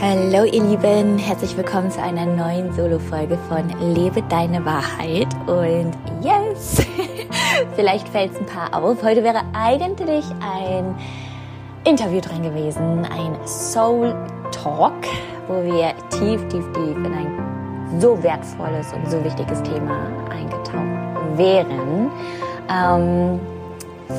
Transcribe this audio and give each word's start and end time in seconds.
Hallo 0.00 0.42
ihr 0.42 0.62
Lieben, 0.64 1.18
herzlich 1.18 1.56
willkommen 1.56 1.88
zu 1.88 2.02
einer 2.02 2.26
neuen 2.26 2.72
Solo-Folge 2.72 3.38
von 3.48 3.68
Lebe 3.94 4.22
deine 4.22 4.64
Wahrheit. 4.64 5.28
Und 5.46 5.92
yes, 6.20 6.84
vielleicht 7.76 8.08
fällt 8.08 8.32
es 8.32 8.38
ein 8.38 8.46
paar 8.46 8.74
auf. 8.74 9.02
Heute 9.04 9.22
wäre 9.22 9.42
eigentlich 9.52 10.24
ein 10.40 10.96
Interview 11.84 12.20
dran 12.20 12.42
gewesen, 12.42 13.04
ein 13.04 13.36
Soul 13.46 14.14
Talk, 14.50 15.06
wo 15.46 15.62
wir 15.62 15.94
tief, 16.10 16.40
tief, 16.48 16.64
tief 16.72 16.96
in 16.96 17.14
ein 17.14 18.00
so 18.00 18.20
wertvolles 18.20 18.92
und 18.92 19.08
so 19.08 19.22
wichtiges 19.24 19.62
Thema 19.62 19.96
eingetaucht 20.28 21.38
wären. 21.38 22.10
Ähm, 22.68 23.38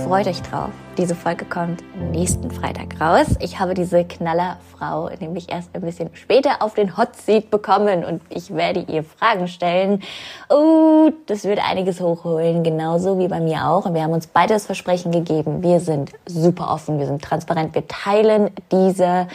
freut 0.06 0.28
euch 0.28 0.42
drauf. 0.42 0.72
Diese 0.98 1.14
Folge 1.14 1.44
kommt 1.44 1.84
nächsten 2.12 2.50
Freitag 2.52 3.02
raus. 3.02 3.36
Ich 3.42 3.60
habe 3.60 3.74
diese 3.74 4.06
Knallerfrau 4.06 5.10
nämlich 5.20 5.52
erst 5.52 5.76
ein 5.76 5.82
bisschen 5.82 6.10
später 6.14 6.62
auf 6.62 6.74
den 6.74 6.96
Hot 6.96 7.18
Seat 7.18 7.52
bekommen 7.52 8.06
und 8.06 8.22
ich 8.30 8.56
werde 8.56 8.80
ihr 8.88 9.04
Fragen 9.04 9.50
stellen. 9.50 10.02
Oh, 10.48 11.12
das 11.26 11.44
wird 11.44 11.60
einiges 11.60 12.00
hochholen, 12.00 12.64
genauso 12.64 13.20
wie 13.20 13.28
bei 13.28 13.42
mir 13.42 13.68
auch. 13.68 13.86
Und 13.86 13.94
wir 13.94 14.04
haben 14.04 14.14
uns 14.14 14.28
beide 14.28 14.54
das 14.54 14.68
Versprechen 14.68 15.12
gegeben. 15.12 15.62
Wir 15.62 15.82
sind 15.82 16.14
super 16.26 16.72
offen, 16.72 16.98
wir 16.98 17.08
sind 17.08 17.22
transparent, 17.22 17.76
wir 17.76 17.86
teilen 17.90 18.52
diese, 18.72 19.28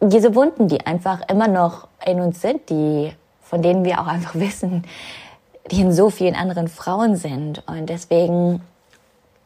diese 0.00 0.36
Wunden, 0.36 0.68
die 0.68 0.86
einfach 0.86 1.28
immer 1.28 1.48
noch 1.48 1.88
in 2.06 2.20
uns 2.20 2.40
sind, 2.40 2.70
die, 2.70 3.10
von 3.42 3.62
denen 3.62 3.84
wir 3.84 4.00
auch 4.00 4.06
einfach 4.06 4.36
wissen, 4.36 4.84
die 5.72 5.80
in 5.80 5.92
so 5.92 6.08
vielen 6.10 6.36
anderen 6.36 6.68
Frauen 6.68 7.16
sind. 7.16 7.64
Und 7.66 7.86
deswegen 7.90 8.60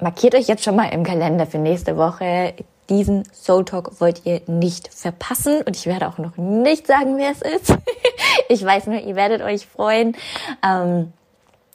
markiert 0.01 0.35
euch 0.35 0.47
jetzt 0.47 0.65
schon 0.65 0.77
mal 0.77 0.89
im 0.89 1.05
Kalender 1.05 1.47
für 1.47 1.59
nächste 1.59 1.97
Woche. 1.97 2.55
Diesen 2.89 3.25
Soul 3.33 3.65
Talk 3.65 4.01
wollt 4.01 4.25
ihr 4.25 4.41
nicht 4.47 4.93
verpassen 4.95 5.63
und 5.63 5.77
ich 5.77 5.87
werde 5.87 6.09
auch 6.09 6.19
noch 6.19 6.37
nicht 6.37 6.87
sagen, 6.87 7.19
wer 7.19 7.33
es 7.33 7.43
ist. 7.43 7.77
ich 8.49 8.65
weiß 8.65 8.87
nur, 8.87 9.01
ihr 9.01 9.17
werdet 9.17 9.43
euch 9.43 9.67
freuen. 9.67 10.17
Ähm, 10.65 11.13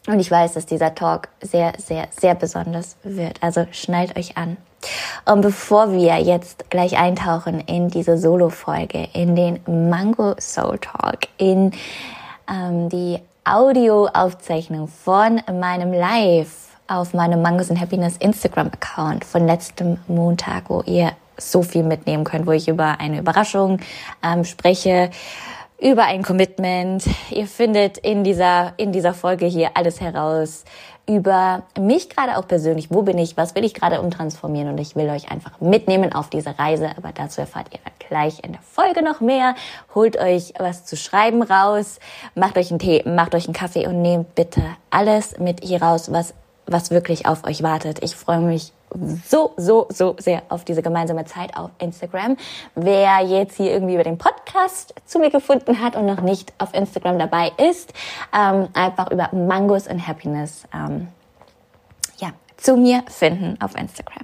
und 0.07 0.19
ich 0.19 0.29
weiß, 0.29 0.53
dass 0.53 0.65
dieser 0.65 0.95
Talk 0.95 1.29
sehr, 1.41 1.73
sehr, 1.77 2.07
sehr 2.11 2.35
besonders 2.35 2.97
wird. 3.03 3.41
Also 3.41 3.67
schnallt 3.71 4.17
euch 4.17 4.37
an. 4.37 4.57
Und 5.25 5.41
bevor 5.41 5.93
wir 5.93 6.17
jetzt 6.17 6.69
gleich 6.69 6.97
eintauchen 6.97 7.61
in 7.61 7.87
diese 7.87 8.17
Solo-Folge, 8.17 9.07
in 9.13 9.35
den 9.35 9.59
Mango 9.89 10.35
Soul 10.39 10.79
Talk, 10.79 11.19
in 11.37 11.71
ähm, 12.49 12.89
die 12.89 13.19
Audioaufzeichnung 13.45 14.89
von 14.89 15.41
meinem 15.47 15.93
Live 15.93 16.72
auf 16.93 17.13
meinem 17.13 17.41
Mangos 17.41 17.69
and 17.69 17.79
Happiness 17.79 18.17
Instagram-Account 18.17 19.25
von 19.25 19.47
letztem 19.47 19.97
Montag, 20.07 20.69
wo 20.69 20.81
ihr 20.85 21.11
so 21.37 21.63
viel 21.63 21.83
mitnehmen 21.83 22.23
könnt, 22.23 22.45
wo 22.45 22.51
ich 22.51 22.67
über 22.67 22.99
eine 22.99 23.19
Überraschung 23.19 23.79
ähm, 24.23 24.45
spreche, 24.45 25.09
über 25.81 26.03
ein 26.03 26.23
Commitment. 26.23 27.03
Ihr 27.31 27.47
findet 27.47 27.97
in 27.97 28.23
dieser, 28.23 28.73
in 28.77 28.91
dieser 28.91 29.13
Folge 29.13 29.45
hier 29.45 29.71
alles 29.73 29.99
heraus 29.99 30.63
über 31.05 31.63
mich 31.77 32.09
gerade 32.09 32.37
auch 32.37 32.47
persönlich. 32.47 32.89
Wo 32.89 33.01
bin 33.01 33.17
ich? 33.17 33.35
Was 33.35 33.55
will 33.55 33.65
ich 33.65 33.73
gerade 33.73 33.99
umtransformieren? 33.99 34.69
Und 34.69 34.77
ich 34.77 34.95
will 34.95 35.09
euch 35.09 35.29
einfach 35.29 35.59
mitnehmen 35.59 36.13
auf 36.13 36.29
diese 36.29 36.57
Reise. 36.57 36.91
Aber 36.95 37.11
dazu 37.13 37.41
erfahrt 37.41 37.67
ihr 37.73 37.79
gleich 38.07 38.41
in 38.43 38.53
der 38.53 38.61
Folge 38.61 39.03
noch 39.03 39.19
mehr. 39.19 39.55
Holt 39.95 40.17
euch 40.17 40.53
was 40.59 40.85
zu 40.85 40.95
schreiben 40.95 41.43
raus. 41.43 41.99
Macht 42.35 42.57
euch 42.57 42.69
einen 42.69 42.79
Tee, 42.79 43.03
macht 43.05 43.35
euch 43.35 43.45
einen 43.45 43.53
Kaffee 43.53 43.85
und 43.85 44.01
nehmt 44.01 44.33
bitte 44.35 44.61
alles 44.91 45.37
mit 45.39 45.61
hier 45.61 45.81
raus, 45.81 46.09
was 46.11 46.33
was 46.65 46.91
wirklich 46.91 47.25
auf 47.25 47.43
euch 47.45 47.63
wartet. 47.63 48.03
Ich 48.03 48.15
freue 48.15 48.39
mich 48.39 48.71
so, 49.25 49.53
so, 49.57 49.87
so 49.89 50.15
sehr 50.19 50.43
auf 50.49 50.65
diese 50.65 50.81
gemeinsame 50.81 51.25
Zeit 51.25 51.57
auf 51.57 51.71
Instagram. 51.79 52.37
Wer 52.75 53.21
jetzt 53.21 53.57
hier 53.57 53.71
irgendwie 53.71 53.95
über 53.95 54.03
den 54.03 54.17
Podcast 54.17 54.93
zu 55.05 55.19
mir 55.19 55.31
gefunden 55.31 55.81
hat 55.81 55.95
und 55.95 56.05
noch 56.05 56.21
nicht 56.21 56.53
auf 56.59 56.73
Instagram 56.73 57.19
dabei 57.19 57.51
ist, 57.57 57.93
ähm, 58.37 58.67
einfach 58.73 59.11
über 59.11 59.29
Mangos 59.33 59.87
and 59.87 60.07
Happiness 60.07 60.65
ähm, 60.73 61.07
ja, 62.17 62.29
zu 62.57 62.77
mir 62.77 63.03
finden 63.07 63.59
auf 63.61 63.75
Instagram. 63.75 64.23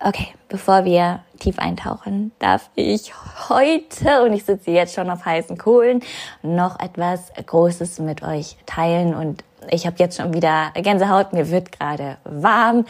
Okay, 0.00 0.28
bevor 0.48 0.84
wir 0.84 1.24
tief 1.40 1.58
eintauchen, 1.58 2.30
darf 2.38 2.70
ich 2.76 3.12
heute, 3.48 4.22
und 4.22 4.32
ich 4.32 4.44
sitze 4.44 4.70
jetzt 4.70 4.94
schon 4.94 5.10
auf 5.10 5.24
heißen 5.24 5.58
Kohlen, 5.58 6.04
noch 6.42 6.78
etwas 6.78 7.32
Großes 7.44 7.98
mit 7.98 8.22
euch 8.22 8.56
teilen 8.64 9.12
und 9.12 9.42
ich 9.70 9.86
habe 9.86 9.96
jetzt 9.98 10.16
schon 10.16 10.34
wieder 10.34 10.72
Gänsehaut, 10.74 11.32
mir 11.32 11.50
wird 11.50 11.72
gerade 11.72 12.18
warm. 12.24 12.84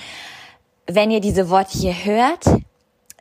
Wenn 0.86 1.10
ihr 1.10 1.20
diese 1.20 1.50
Worte 1.50 1.78
hier 1.78 1.92
hört, 1.92 2.44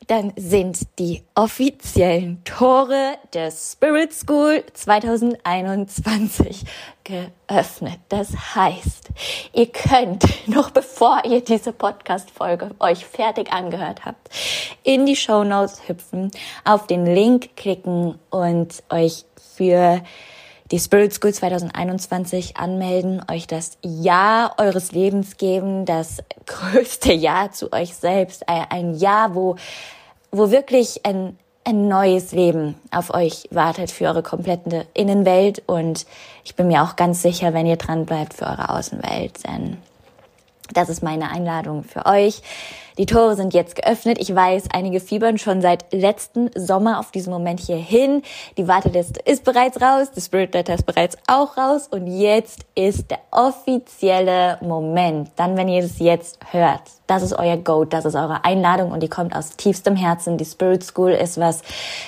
dann 0.07 0.31
sind 0.37 0.87
die 0.99 1.23
offiziellen 1.35 2.41
Tore 2.45 3.17
der 3.33 3.51
Spirit 3.51 4.13
School 4.13 4.63
2021 4.73 6.63
geöffnet. 7.03 7.99
Das 8.07 8.55
heißt, 8.55 9.09
ihr 9.53 9.67
könnt, 9.67 10.23
noch 10.47 10.71
bevor 10.71 11.23
ihr 11.25 11.41
diese 11.43 11.73
Podcast-Folge 11.73 12.71
euch 12.79 13.05
fertig 13.05 13.51
angehört 13.51 14.05
habt, 14.05 14.29
in 14.83 15.05
die 15.05 15.17
Show 15.17 15.43
Notes 15.43 15.89
hüpfen, 15.89 16.31
auf 16.63 16.87
den 16.87 17.05
Link 17.05 17.57
klicken 17.57 18.17
und 18.29 18.81
euch 18.89 19.25
für 19.57 20.01
die 20.71 20.79
Spirit 20.79 21.13
School 21.13 21.33
2021 21.33 22.57
anmelden, 22.57 23.21
euch 23.31 23.47
das 23.47 23.77
Jahr 23.83 24.55
eures 24.57 24.91
Lebens 24.91 25.37
geben, 25.37 25.85
das 25.85 26.23
größte 26.45 27.13
Jahr 27.13 27.51
zu 27.51 27.71
euch 27.71 27.95
selbst, 27.95 28.47
ein 28.47 28.93
Jahr, 28.95 29.33
wo, 29.33 29.55
wo 30.31 30.51
wirklich 30.51 31.05
ein, 31.05 31.37
ein 31.63 31.87
neues 31.87 32.31
Leben 32.31 32.75
auf 32.91 33.13
euch 33.13 33.47
wartet 33.51 33.91
für 33.91 34.05
eure 34.05 34.23
komplette 34.23 34.85
Innenwelt 34.93 35.63
und 35.67 36.05
ich 36.43 36.55
bin 36.55 36.67
mir 36.67 36.83
auch 36.83 36.95
ganz 36.95 37.21
sicher, 37.21 37.53
wenn 37.53 37.65
ihr 37.65 37.77
dran 37.77 38.05
bleibt 38.05 38.33
für 38.33 38.45
eure 38.45 38.69
Außenwelt, 38.69 39.47
denn 39.47 39.77
das 40.73 40.89
ist 40.89 41.01
meine 41.01 41.31
Einladung 41.31 41.83
für 41.83 42.05
euch. 42.05 42.41
Die 42.97 43.05
Tore 43.05 43.35
sind 43.35 43.53
jetzt 43.53 43.75
geöffnet. 43.75 44.17
Ich 44.19 44.33
weiß, 44.33 44.69
einige 44.73 44.99
fiebern 44.99 45.37
schon 45.37 45.61
seit 45.61 45.93
letzten 45.93 46.49
Sommer 46.55 46.99
auf 46.99 47.11
diesen 47.11 47.31
Moment 47.31 47.59
hier 47.59 47.77
hin. 47.77 48.23
Die 48.57 48.67
Warteliste 48.67 49.19
ist 49.23 49.43
bereits 49.43 49.79
raus, 49.79 50.11
die 50.15 50.21
Spirit 50.21 50.53
Letter 50.53 50.73
ist 50.73 50.85
bereits 50.85 51.17
auch 51.27 51.57
raus 51.57 51.87
und 51.87 52.07
jetzt 52.07 52.65
ist 52.73 53.11
der 53.11 53.19
offizielle 53.31 54.57
Moment. 54.61 55.29
Dann, 55.35 55.57
wenn 55.57 55.69
ihr 55.69 55.83
es 55.83 55.99
jetzt 55.99 56.39
hört, 56.51 56.81
das 57.05 57.21
ist 57.21 57.33
euer 57.33 57.57
Go, 57.57 57.85
das 57.85 58.05
ist 58.05 58.15
eure 58.15 58.43
Einladung 58.43 58.91
und 58.91 59.03
die 59.03 59.09
kommt 59.09 59.35
aus 59.35 59.51
tiefstem 59.51 59.95
Herzen. 59.95 60.37
Die 60.37 60.45
Spirit 60.45 60.83
School 60.83 61.11
ist 61.11 61.39
was, 61.39 61.61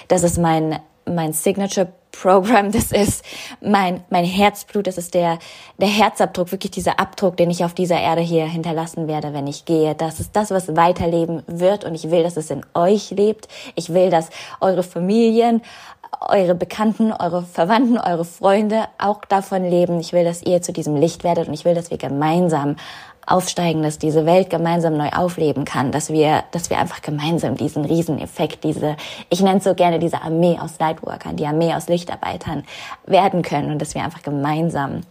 das 0.07 0.23
ist 0.23 0.37
mein 0.37 0.79
mein 1.09 1.33
Signature 1.33 1.87
Program, 2.21 2.71
das 2.71 2.91
ist 2.91 3.23
mein, 3.61 4.03
mein 4.09 4.25
Herzblut, 4.25 4.87
das 4.87 4.97
ist 4.97 5.13
der, 5.13 5.39
der 5.77 5.87
Herzabdruck, 5.87 6.51
wirklich 6.51 6.71
dieser 6.71 6.99
Abdruck, 6.99 7.37
den 7.37 7.49
ich 7.49 7.63
auf 7.63 7.73
dieser 7.73 7.99
Erde 7.99 8.21
hier 8.21 8.45
hinterlassen 8.45 9.07
werde, 9.07 9.33
wenn 9.33 9.47
ich 9.47 9.63
gehe. 9.63 9.95
Das 9.95 10.19
ist 10.19 10.35
das, 10.35 10.51
was 10.51 10.75
weiterleben 10.75 11.43
wird 11.47 11.85
und 11.85 11.95
ich 11.95 12.11
will, 12.11 12.23
dass 12.23 12.35
es 12.35 12.49
in 12.49 12.65
euch 12.73 13.11
lebt. 13.11 13.47
Ich 13.75 13.93
will, 13.93 14.09
dass 14.09 14.29
eure 14.59 14.83
Familien, 14.83 15.61
eure 16.19 16.55
Bekannten, 16.55 17.13
eure 17.13 17.43
Verwandten, 17.43 17.97
eure 17.97 18.25
Freunde 18.25 18.85
auch 18.97 19.23
davon 19.25 19.63
leben. 19.63 19.99
Ich 19.99 20.11
will, 20.11 20.25
dass 20.25 20.43
ihr 20.43 20.61
zu 20.61 20.73
diesem 20.73 20.95
Licht 20.95 21.23
werdet 21.23 21.47
und 21.47 21.53
ich 21.53 21.63
will, 21.63 21.75
dass 21.75 21.91
wir 21.91 21.97
gemeinsam 21.97 22.75
aufsteigen, 23.29 23.83
dass 23.83 23.99
diese 23.99 24.25
Welt 24.25 24.49
gemeinsam 24.49 24.97
neu 24.97 25.09
aufleben 25.09 25.65
kann, 25.65 25.91
dass 25.91 26.09
wir, 26.09 26.43
dass 26.51 26.69
wir 26.69 26.77
einfach 26.77 27.01
gemeinsam 27.01 27.55
diesen 27.55 27.85
Rieseneffekt, 27.85 28.63
diese, 28.63 28.95
ich 29.29 29.41
nenne 29.41 29.57
es 29.57 29.63
so 29.63 29.75
gerne 29.75 29.99
diese 29.99 30.21
Armee 30.21 30.57
aus 30.59 30.79
Lightworkern, 30.79 31.35
die 31.35 31.45
Armee 31.45 31.73
aus 31.73 31.87
Lichtarbeitern 31.87 32.63
werden 33.05 33.41
können 33.41 33.71
und 33.71 33.79
dass 33.79 33.95
wir 33.95 34.03
einfach 34.03 34.21
gemeinsam 34.21 35.01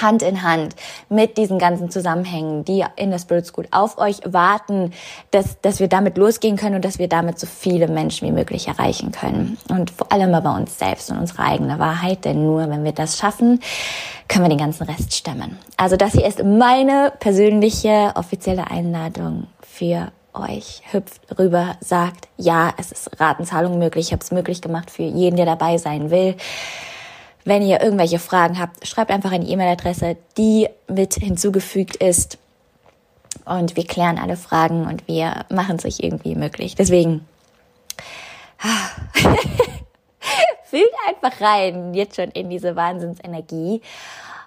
Hand 0.00 0.22
in 0.22 0.42
Hand 0.42 0.74
mit 1.08 1.36
diesen 1.36 1.58
ganzen 1.58 1.90
Zusammenhängen, 1.90 2.64
die 2.64 2.84
in 2.96 3.10
der 3.10 3.18
Spirit 3.18 3.46
School 3.46 3.66
auf 3.70 3.98
euch 3.98 4.20
warten, 4.24 4.92
dass, 5.30 5.60
dass 5.60 5.80
wir 5.80 5.88
damit 5.88 6.16
losgehen 6.16 6.56
können 6.56 6.76
und 6.76 6.84
dass 6.84 6.98
wir 6.98 7.08
damit 7.08 7.38
so 7.38 7.46
viele 7.46 7.88
Menschen 7.88 8.28
wie 8.28 8.32
möglich 8.32 8.68
erreichen 8.68 9.12
können. 9.12 9.58
Und 9.68 9.90
vor 9.90 10.10
allem 10.12 10.34
aber 10.34 10.54
uns 10.54 10.78
selbst 10.78 11.10
und 11.10 11.18
unsere 11.18 11.42
eigene 11.44 11.78
Wahrheit, 11.78 12.24
denn 12.24 12.44
nur 12.44 12.68
wenn 12.68 12.84
wir 12.84 12.92
das 12.92 13.18
schaffen, 13.18 13.60
können 14.28 14.44
wir 14.44 14.48
den 14.48 14.58
ganzen 14.58 14.84
Rest 14.84 15.14
stemmen. 15.14 15.58
Also 15.76 15.96
das 15.96 16.12
hier 16.12 16.26
ist 16.26 16.42
meine 16.42 17.12
persönliche 17.20 18.12
offizielle 18.14 18.70
Einladung 18.70 19.46
für 19.62 20.12
euch. 20.34 20.82
Hüpft 20.90 21.38
rüber, 21.38 21.76
sagt, 21.80 22.28
ja, 22.36 22.72
es 22.78 22.92
ist 22.92 23.20
Ratenzahlung 23.20 23.78
möglich, 23.78 24.06
ich 24.06 24.12
habe 24.12 24.22
es 24.22 24.32
möglich 24.32 24.60
gemacht 24.60 24.90
für 24.90 25.02
jeden, 25.02 25.36
der 25.36 25.46
dabei 25.46 25.78
sein 25.78 26.10
will. 26.10 26.36
Wenn 27.44 27.62
ihr 27.62 27.82
irgendwelche 27.82 28.18
Fragen 28.18 28.58
habt, 28.58 28.86
schreibt 28.86 29.10
einfach 29.10 29.32
eine 29.32 29.44
E-Mail-Adresse, 29.44 30.16
die 30.36 30.68
mit 30.88 31.14
hinzugefügt 31.14 31.96
ist. 31.96 32.38
Und 33.44 33.76
wir 33.76 33.86
klären 33.86 34.18
alle 34.18 34.36
Fragen 34.36 34.86
und 34.86 35.06
wir 35.06 35.44
machen 35.50 35.76
es 35.76 35.84
euch 35.84 36.00
irgendwie 36.00 36.34
möglich. 36.34 36.74
Deswegen 36.74 37.26
fühlt 40.64 40.90
einfach 41.08 41.40
rein, 41.40 41.92
jetzt 41.92 42.16
schon 42.16 42.30
in 42.30 42.48
diese 42.48 42.76
Wahnsinnsenergie. 42.76 43.82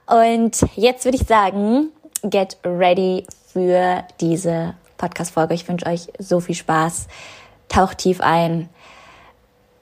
Und 0.08 0.66
jetzt 0.76 1.06
würde 1.06 1.18
ich 1.18 1.28
sagen, 1.28 1.90
get 2.24 2.58
ready 2.66 3.28
für 3.54 4.04
diese 4.20 4.74
Podcast-Folge. 4.98 5.54
Ich 5.54 5.68
wünsche 5.68 5.86
euch 5.86 6.08
so 6.18 6.40
viel 6.40 6.56
Spaß. 6.56 7.08
Taucht 7.70 8.00
tief 8.00 8.22
ein 8.22 8.70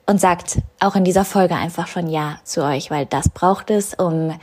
und 0.06 0.20
sagt 0.20 0.60
auch 0.80 0.96
in 0.96 1.04
dieser 1.04 1.26
Folge 1.26 1.56
einfach 1.56 1.88
schon 1.88 2.08
Ja 2.08 2.38
zu 2.44 2.64
euch, 2.64 2.92
weil 2.92 3.06
das 3.06 3.30
braucht 3.30 3.72
es, 3.72 3.94
um 3.94 4.38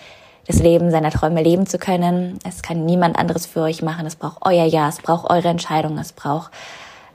das 0.47 0.59
Leben 0.59 0.91
seiner 0.91 1.11
Träume 1.11 1.43
leben 1.43 1.67
zu 1.67 1.79
können. 1.79 2.39
Es 2.45 2.63
kann 2.63 2.85
niemand 2.85 3.17
anderes 3.17 3.47
für 3.47 3.61
euch 3.61 3.83
machen. 3.83 4.07
Es 4.07 4.17
braucht 4.17 4.39
euer 4.43 4.65
Ja, 4.65 4.89
es 4.89 4.99
braucht 4.99 5.31
eure 5.31 5.49
Entscheidung, 5.49 5.99
es 5.99 6.13
braucht, 6.13 6.51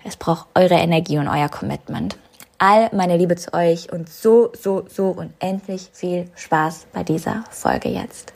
es 0.04 0.16
braucht 0.16 0.48
eure 0.56 0.76
Energie 0.76 1.18
und 1.18 1.28
euer 1.28 1.50
Commitment. 1.50 2.18
All 2.58 2.90
meine 2.94 3.18
Liebe 3.18 3.36
zu 3.36 3.54
euch 3.54 3.92
und 3.92 4.10
so, 4.10 4.52
so, 4.60 4.86
so 4.90 5.10
unendlich 5.10 5.90
viel 5.94 6.30
Spaß 6.36 6.88
bei 6.94 7.04
dieser 7.04 7.44
Folge 7.52 7.90
jetzt. 7.90 8.34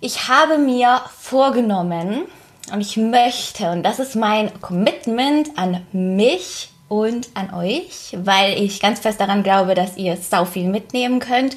Ich 0.00 0.28
habe 0.28 0.58
mir 0.58 1.00
vorgenommen 1.18 2.26
und 2.72 2.80
ich 2.80 2.96
möchte, 2.96 3.70
und 3.70 3.82
das 3.82 3.98
ist 3.98 4.14
mein 4.14 4.60
Commitment 4.60 5.58
an 5.58 5.84
mich 5.92 6.70
und 6.90 7.30
an 7.34 7.54
euch, 7.54 8.16
weil 8.16 8.60
ich 8.60 8.80
ganz 8.80 8.98
fest 8.98 9.20
daran 9.20 9.44
glaube, 9.44 9.74
dass 9.74 9.96
ihr 9.96 10.16
sau 10.16 10.44
viel 10.44 10.68
mitnehmen 10.68 11.20
könnt 11.20 11.56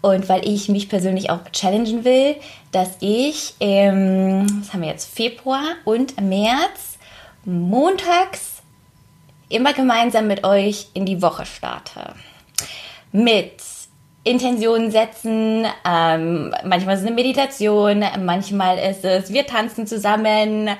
und 0.00 0.28
weil 0.28 0.48
ich 0.48 0.68
mich 0.68 0.88
persönlich 0.88 1.28
auch 1.28 1.40
challengen 1.52 2.04
will, 2.04 2.36
dass 2.70 2.90
ich 3.00 3.54
im, 3.58 4.62
was 4.62 4.72
haben 4.72 4.82
wir 4.82 4.88
jetzt, 4.88 5.12
Februar 5.12 5.64
und 5.84 6.18
März 6.20 6.98
montags 7.44 8.62
immer 9.48 9.72
gemeinsam 9.72 10.28
mit 10.28 10.44
euch 10.44 10.86
in 10.94 11.04
die 11.04 11.20
Woche 11.20 11.46
starte. 11.46 12.14
Mit 13.10 13.54
Intentionen 14.22 14.92
setzen, 14.92 15.66
ähm, 15.84 16.54
manchmal 16.62 16.94
ist 16.94 17.00
es 17.00 17.06
eine 17.06 17.16
Meditation, 17.16 18.04
manchmal 18.20 18.78
ist 18.78 19.04
es, 19.04 19.32
wir 19.32 19.48
tanzen 19.48 19.88
zusammen, 19.88 20.70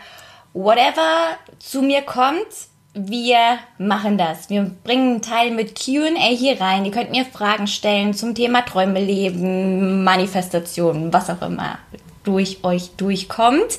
whatever 0.52 1.36
zu 1.58 1.82
mir 1.82 2.02
kommt, 2.02 2.69
wir 2.92 3.58
machen 3.78 4.18
das. 4.18 4.50
Wir 4.50 4.70
bringen 4.82 5.12
einen 5.12 5.22
Teil 5.22 5.50
mit 5.52 5.78
QA 5.78 6.28
hier 6.30 6.60
rein. 6.60 6.84
Ihr 6.84 6.90
könnt 6.90 7.10
mir 7.10 7.24
Fragen 7.24 7.66
stellen 7.66 8.14
zum 8.14 8.34
Thema 8.34 8.62
Träume 8.62 9.00
leben, 9.00 10.02
Manifestation, 10.02 11.12
was 11.12 11.30
auch 11.30 11.42
immer 11.42 11.78
durch 12.24 12.64
euch 12.64 12.90
durchkommt. 12.96 13.78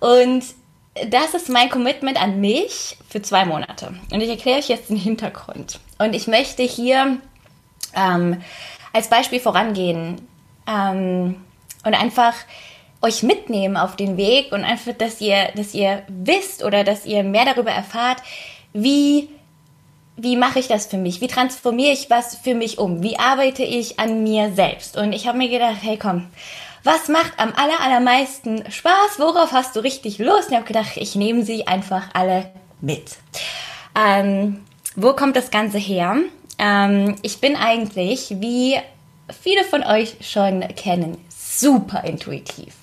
Und 0.00 0.44
das 1.08 1.34
ist 1.34 1.48
mein 1.48 1.70
Commitment 1.70 2.20
an 2.20 2.40
mich 2.40 2.98
für 3.08 3.22
zwei 3.22 3.44
Monate. 3.44 3.94
Und 4.12 4.20
ich 4.20 4.28
erkläre 4.28 4.58
euch 4.58 4.68
jetzt 4.68 4.90
den 4.90 4.96
Hintergrund. 4.96 5.78
Und 5.98 6.14
ich 6.14 6.26
möchte 6.26 6.62
hier 6.64 7.18
ähm, 7.94 8.42
als 8.92 9.08
Beispiel 9.08 9.40
vorangehen 9.40 10.20
ähm, 10.66 11.36
und 11.84 11.94
einfach 11.94 12.34
euch 13.02 13.22
mitnehmen 13.22 13.76
auf 13.76 13.96
den 13.96 14.16
Weg 14.16 14.52
und 14.52 14.64
einfach, 14.64 14.92
dass 14.92 15.20
ihr, 15.20 15.48
dass 15.56 15.74
ihr 15.74 16.02
wisst 16.08 16.64
oder 16.64 16.84
dass 16.84 17.04
ihr 17.04 17.22
mehr 17.24 17.44
darüber 17.44 17.70
erfahrt, 17.70 18.22
wie, 18.72 19.28
wie 20.16 20.36
mache 20.36 20.60
ich 20.60 20.68
das 20.68 20.86
für 20.86 20.96
mich? 20.96 21.20
Wie 21.20 21.26
transformiere 21.26 21.92
ich 21.92 22.10
was 22.10 22.36
für 22.36 22.54
mich 22.54 22.78
um? 22.78 23.02
Wie 23.02 23.18
arbeite 23.18 23.64
ich 23.64 23.98
an 23.98 24.22
mir 24.22 24.52
selbst? 24.52 24.96
Und 24.96 25.12
ich 25.12 25.26
habe 25.26 25.38
mir 25.38 25.48
gedacht, 25.48 25.78
hey 25.82 25.98
komm, 25.98 26.28
was 26.84 27.08
macht 27.08 27.32
am 27.38 27.52
aller, 27.54 27.80
allermeisten 27.80 28.70
Spaß? 28.70 29.18
Worauf 29.18 29.52
hast 29.52 29.76
du 29.76 29.80
richtig 29.80 30.18
Lust? 30.18 30.48
Und 30.48 30.52
ich 30.52 30.56
habe 30.56 30.66
gedacht, 30.66 30.96
ich 30.96 31.14
nehme 31.14 31.44
sie 31.44 31.66
einfach 31.66 32.08
alle 32.12 32.50
mit. 32.80 33.18
Ähm, 33.94 34.64
wo 34.96 35.12
kommt 35.12 35.36
das 35.36 35.50
Ganze 35.50 35.78
her? 35.78 36.16
Ähm, 36.58 37.16
ich 37.22 37.40
bin 37.40 37.56
eigentlich, 37.56 38.36
wie 38.40 38.78
viele 39.42 39.64
von 39.64 39.82
euch 39.82 40.16
schon 40.20 40.60
kennen, 40.74 41.18
super 41.28 42.04
intuitiv. 42.04 42.74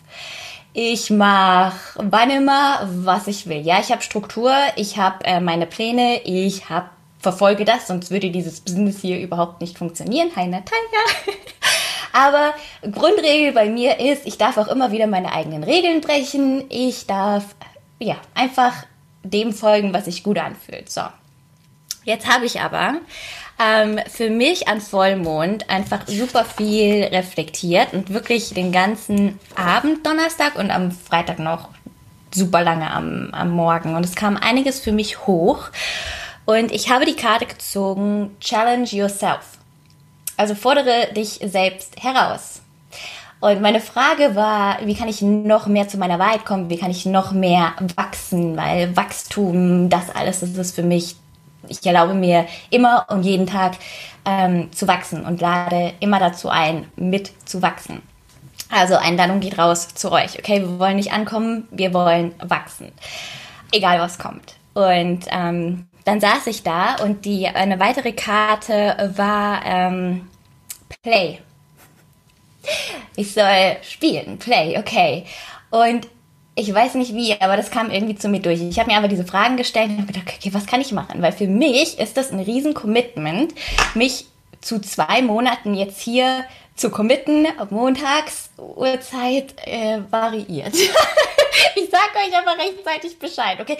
Ich 0.81 1.09
mache 1.09 1.77
wann 1.97 2.29
immer, 2.29 2.87
was 2.89 3.27
ich 3.27 3.47
will. 3.47 3.59
Ja, 3.59 3.81
ich 3.81 3.91
habe 3.91 4.01
Struktur, 4.01 4.53
ich 4.77 4.97
habe 4.97 5.25
äh, 5.25 5.41
meine 5.41 5.65
Pläne, 5.65 6.21
ich 6.23 6.69
habe 6.69 6.89
verfolge 7.19 7.65
das, 7.65 7.87
sonst 7.87 8.11
würde 8.11 8.31
dieses 8.31 8.61
Business 8.61 9.01
hier 9.01 9.19
überhaupt 9.19 9.59
nicht 9.59 9.77
funktionieren. 9.77 10.31
Hi 10.37 10.47
Natalia. 10.47 11.35
Aber 12.13 12.53
Grundregel 12.81 13.51
bei 13.51 13.69
mir 13.69 13.99
ist, 13.99 14.25
ich 14.25 14.37
darf 14.37 14.57
auch 14.57 14.69
immer 14.69 14.93
wieder 14.93 15.07
meine 15.07 15.33
eigenen 15.33 15.65
Regeln 15.65 15.99
brechen. 15.99 16.63
Ich 16.69 17.07
darf 17.07 17.43
ja 17.99 18.15
einfach 18.33 18.85
dem 19.23 19.51
folgen, 19.51 19.91
was 19.91 20.05
sich 20.05 20.23
gut 20.23 20.37
anfühlt. 20.37 20.89
So. 20.89 21.01
Jetzt 22.05 22.25
habe 22.25 22.45
ich 22.45 22.61
aber 22.61 23.01
ähm, 23.59 23.99
für 24.09 24.29
mich 24.29 24.67
an 24.67 24.81
Vollmond 24.81 25.69
einfach 25.69 26.07
super 26.07 26.45
viel 26.45 27.03
reflektiert 27.03 27.93
und 27.93 28.13
wirklich 28.13 28.53
den 28.53 28.71
ganzen 28.71 29.39
Abend 29.55 30.05
Donnerstag 30.05 30.55
und 30.55 30.71
am 30.71 30.91
Freitag 30.91 31.39
noch 31.39 31.69
super 32.33 32.63
lange 32.63 32.89
am, 32.89 33.29
am 33.31 33.49
Morgen. 33.49 33.95
Und 33.95 34.05
es 34.05 34.15
kam 34.15 34.37
einiges 34.37 34.79
für 34.79 34.91
mich 34.91 35.27
hoch. 35.27 35.69
Und 36.45 36.71
ich 36.71 36.89
habe 36.89 37.05
die 37.05 37.15
Karte 37.15 37.45
gezogen, 37.45 38.35
Challenge 38.39 38.87
Yourself. 38.87 39.57
Also 40.37 40.55
fordere 40.55 41.13
dich 41.13 41.39
selbst 41.43 42.01
heraus. 42.01 42.61
Und 43.41 43.61
meine 43.61 43.79
Frage 43.79 44.35
war, 44.35 44.79
wie 44.85 44.95
kann 44.95 45.07
ich 45.07 45.21
noch 45.21 45.67
mehr 45.67 45.87
zu 45.87 45.97
meiner 45.97 46.19
Wahrheit 46.19 46.45
kommen? 46.45 46.69
Wie 46.69 46.77
kann 46.77 46.91
ich 46.91 47.05
noch 47.05 47.31
mehr 47.31 47.73
wachsen? 47.95 48.57
Weil 48.57 48.95
Wachstum, 48.95 49.89
das 49.89 50.09
alles, 50.13 50.41
das 50.41 50.49
ist 50.49 50.75
für 50.75 50.83
mich 50.83 51.15
ich 51.67 51.85
erlaube 51.85 52.13
mir 52.13 52.45
immer 52.69 53.05
und 53.09 53.23
jeden 53.23 53.47
Tag 53.47 53.73
ähm, 54.25 54.71
zu 54.71 54.87
wachsen 54.87 55.25
und 55.25 55.41
lade 55.41 55.93
immer 55.99 56.19
dazu 56.19 56.49
ein, 56.49 56.85
mit 56.95 57.31
zu 57.47 57.61
wachsen. 57.61 58.01
Also 58.69 58.95
Einladung 58.95 59.39
geht 59.39 59.57
raus 59.57 59.87
zu 59.95 60.11
euch. 60.11 60.37
Okay, 60.37 60.61
wir 60.61 60.79
wollen 60.79 60.97
nicht 60.97 61.11
ankommen, 61.11 61.67
wir 61.71 61.93
wollen 61.93 62.33
wachsen. 62.39 62.91
Egal 63.71 63.99
was 63.99 64.19
kommt. 64.19 64.55
Und 64.73 65.25
ähm, 65.31 65.87
dann 66.05 66.19
saß 66.19 66.47
ich 66.47 66.63
da 66.63 66.95
und 67.03 67.25
die 67.25 67.47
eine 67.47 67.79
weitere 67.79 68.13
Karte 68.13 69.13
war 69.15 69.65
ähm, 69.65 70.27
Play. 71.03 71.39
Ich 73.15 73.33
soll 73.33 73.77
spielen, 73.81 74.37
Play, 74.37 74.77
okay. 74.77 75.25
Und 75.71 76.07
ich 76.59 76.73
weiß 76.73 76.95
nicht 76.95 77.13
wie, 77.15 77.39
aber 77.39 77.55
das 77.57 77.71
kam 77.71 77.89
irgendwie 77.89 78.15
zu 78.15 78.27
mir 78.27 78.41
durch. 78.41 78.61
Ich 78.61 78.79
habe 78.79 78.89
mir 78.89 78.97
einfach 78.97 79.09
diese 79.09 79.25
Fragen 79.25 79.57
gestellt 79.57 79.89
und 79.89 79.97
habe 79.97 80.11
gedacht, 80.11 80.33
okay, 80.37 80.53
was 80.53 80.65
kann 80.65 80.81
ich 80.81 80.91
machen? 80.91 81.21
Weil 81.21 81.31
für 81.31 81.47
mich 81.47 81.97
ist 81.99 82.17
das 82.17 82.31
ein 82.31 82.39
riesen 82.39 82.73
Commitment, 82.73 83.53
mich 83.95 84.25
zu 84.61 84.79
zwei 84.79 85.21
Monaten 85.21 85.73
jetzt 85.73 86.01
hier 86.01 86.43
zu 86.75 86.89
committen. 86.89 87.47
Montags 87.69 88.49
Uhrzeit 88.57 89.55
äh, 89.65 89.99
variiert. 90.09 90.73
ich 91.75 91.89
sag 91.89 92.11
euch 92.15 92.37
aber 92.37 92.61
rechtzeitig 92.61 93.17
Bescheid, 93.19 93.59
okay? 93.61 93.77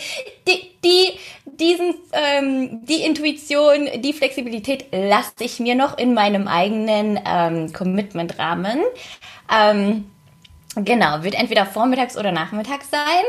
Die, 0.48 0.72
die, 0.84 1.20
diesen, 1.46 1.96
ähm, 2.14 2.86
die 2.86 3.02
Intuition, 3.04 3.90
die 4.02 4.14
Flexibilität 4.14 4.86
lasse 4.92 5.34
ich 5.42 5.60
mir 5.60 5.76
noch 5.76 5.98
in 5.98 6.14
meinem 6.14 6.48
eigenen 6.48 7.20
ähm, 7.26 7.74
Commitment-Rahmen. 7.74 8.80
Ähm, 9.54 10.06
Genau, 10.76 11.24
wird 11.24 11.36
entweder 11.36 11.66
vormittags 11.66 12.18
oder 12.18 12.32
nachmittags 12.32 12.90
sein. 12.92 13.24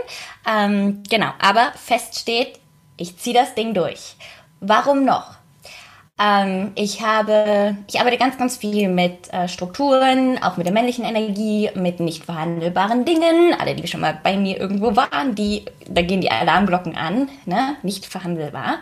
Ähm, 0.47 1.03
genau, 1.09 1.31
aber 1.41 1.73
fest 1.75 2.19
steht, 2.19 2.61
ich 2.97 3.17
ziehe 3.17 3.35
das 3.35 3.55
Ding 3.55 3.73
durch. 3.73 4.17
Warum 4.61 5.05
noch? 5.05 5.41
Ähm, 6.21 6.73
ich 6.75 7.01
habe, 7.01 7.77
ich 7.89 7.99
arbeite 7.99 8.19
ganz, 8.19 8.37
ganz 8.37 8.59
viel 8.59 8.89
mit 8.89 9.33
äh, 9.33 9.49
Strukturen, 9.49 10.43
auch 10.43 10.59
mit 10.59 10.67
der 10.67 10.75
männlichen 10.75 11.05
Energie, 11.05 11.71
mit 11.75 11.99
nicht 11.99 12.27
verhandelbaren 12.27 13.07
Dingen. 13.07 13.55
Alle, 13.59 13.75
die 13.75 13.89
schon 13.89 14.03
mal 14.03 14.19
bei 14.23 14.37
mir 14.37 14.61
irgendwo 14.61 14.95
waren, 14.97 15.35
die, 15.35 15.65
da 15.89 16.03
gehen 16.03 16.21
die 16.21 16.31
Alarmglocken 16.31 16.95
an, 16.95 17.31
ne? 17.47 17.77
Nicht 17.83 18.05
verhandelbar. 18.05 18.81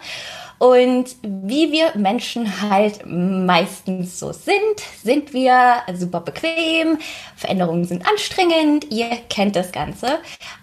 Und 0.59 1.15
wie 1.23 1.71
wir 1.71 1.97
Menschen 1.97 2.61
halt 2.69 3.07
meistens 3.07 4.19
so 4.19 4.33
sind, 4.33 4.59
sind 5.03 5.33
wir 5.33 5.83
super 5.95 6.21
bequem, 6.21 6.99
Veränderungen 7.37 7.85
sind 7.85 8.05
anstrengend, 8.09 8.91
ihr 8.91 9.11
kennt 9.29 9.55
das 9.55 9.71
Ganze. 9.71 10.19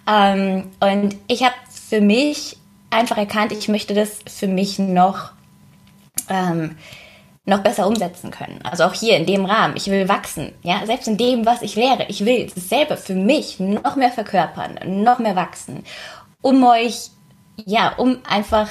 Ähm, 0.09 0.69
und 0.81 1.15
ich 1.27 1.43
habe 1.43 1.55
für 1.69 2.01
mich 2.01 2.57
einfach 2.89 3.17
erkannt, 3.17 3.53
ich 3.53 3.69
möchte 3.69 3.93
das 3.93 4.19
für 4.27 4.47
mich 4.47 4.79
noch, 4.79 5.31
ähm, 6.29 6.75
noch 7.45 7.59
besser 7.59 7.87
umsetzen 7.87 8.31
können. 8.31 8.59
Also 8.63 8.83
auch 8.83 8.93
hier 8.93 9.15
in 9.15 9.25
dem 9.25 9.45
Rahmen. 9.45 9.77
Ich 9.77 9.87
will 9.87 10.09
wachsen. 10.09 10.51
Ja, 10.63 10.85
selbst 10.85 11.07
in 11.07 11.15
dem, 11.15 11.45
was 11.45 11.61
ich 11.61 11.75
lehre. 11.75 12.05
Ich 12.09 12.25
will 12.25 12.51
dasselbe 12.53 12.97
für 12.97 13.13
mich 13.13 13.59
noch 13.59 13.95
mehr 13.95 14.11
verkörpern, 14.11 14.79
noch 15.03 15.19
mehr 15.19 15.35
wachsen, 15.35 15.85
um 16.41 16.63
euch, 16.65 17.11
ja, 17.65 17.93
um 17.95 18.17
einfach 18.27 18.67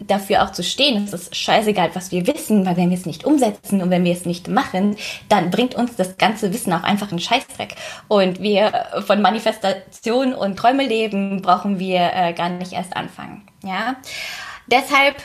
dafür 0.00 0.44
auch 0.44 0.52
zu 0.52 0.62
stehen. 0.62 1.04
Es 1.04 1.12
ist 1.12 1.34
scheißegal, 1.34 1.90
was 1.94 2.12
wir 2.12 2.26
wissen, 2.26 2.64
weil 2.64 2.76
wenn 2.76 2.90
wir 2.90 2.96
es 2.96 3.06
nicht 3.06 3.24
umsetzen 3.24 3.82
und 3.82 3.90
wenn 3.90 4.04
wir 4.04 4.12
es 4.12 4.24
nicht 4.24 4.48
machen, 4.48 4.96
dann 5.28 5.50
bringt 5.50 5.74
uns 5.74 5.96
das 5.96 6.16
ganze 6.18 6.52
Wissen 6.52 6.72
auch 6.72 6.82
einfach 6.82 7.10
einen 7.10 7.18
Scheißdreck. 7.18 7.74
Und 8.06 8.40
wir 8.40 8.86
von 9.06 9.20
Manifestation 9.20 10.34
und 10.34 10.56
Träume 10.56 10.86
leben 10.86 11.42
brauchen 11.42 11.78
wir 11.78 12.10
äh, 12.14 12.32
gar 12.32 12.48
nicht 12.48 12.72
erst 12.72 12.96
anfangen. 12.96 13.42
Ja, 13.64 13.96
deshalb 14.66 15.16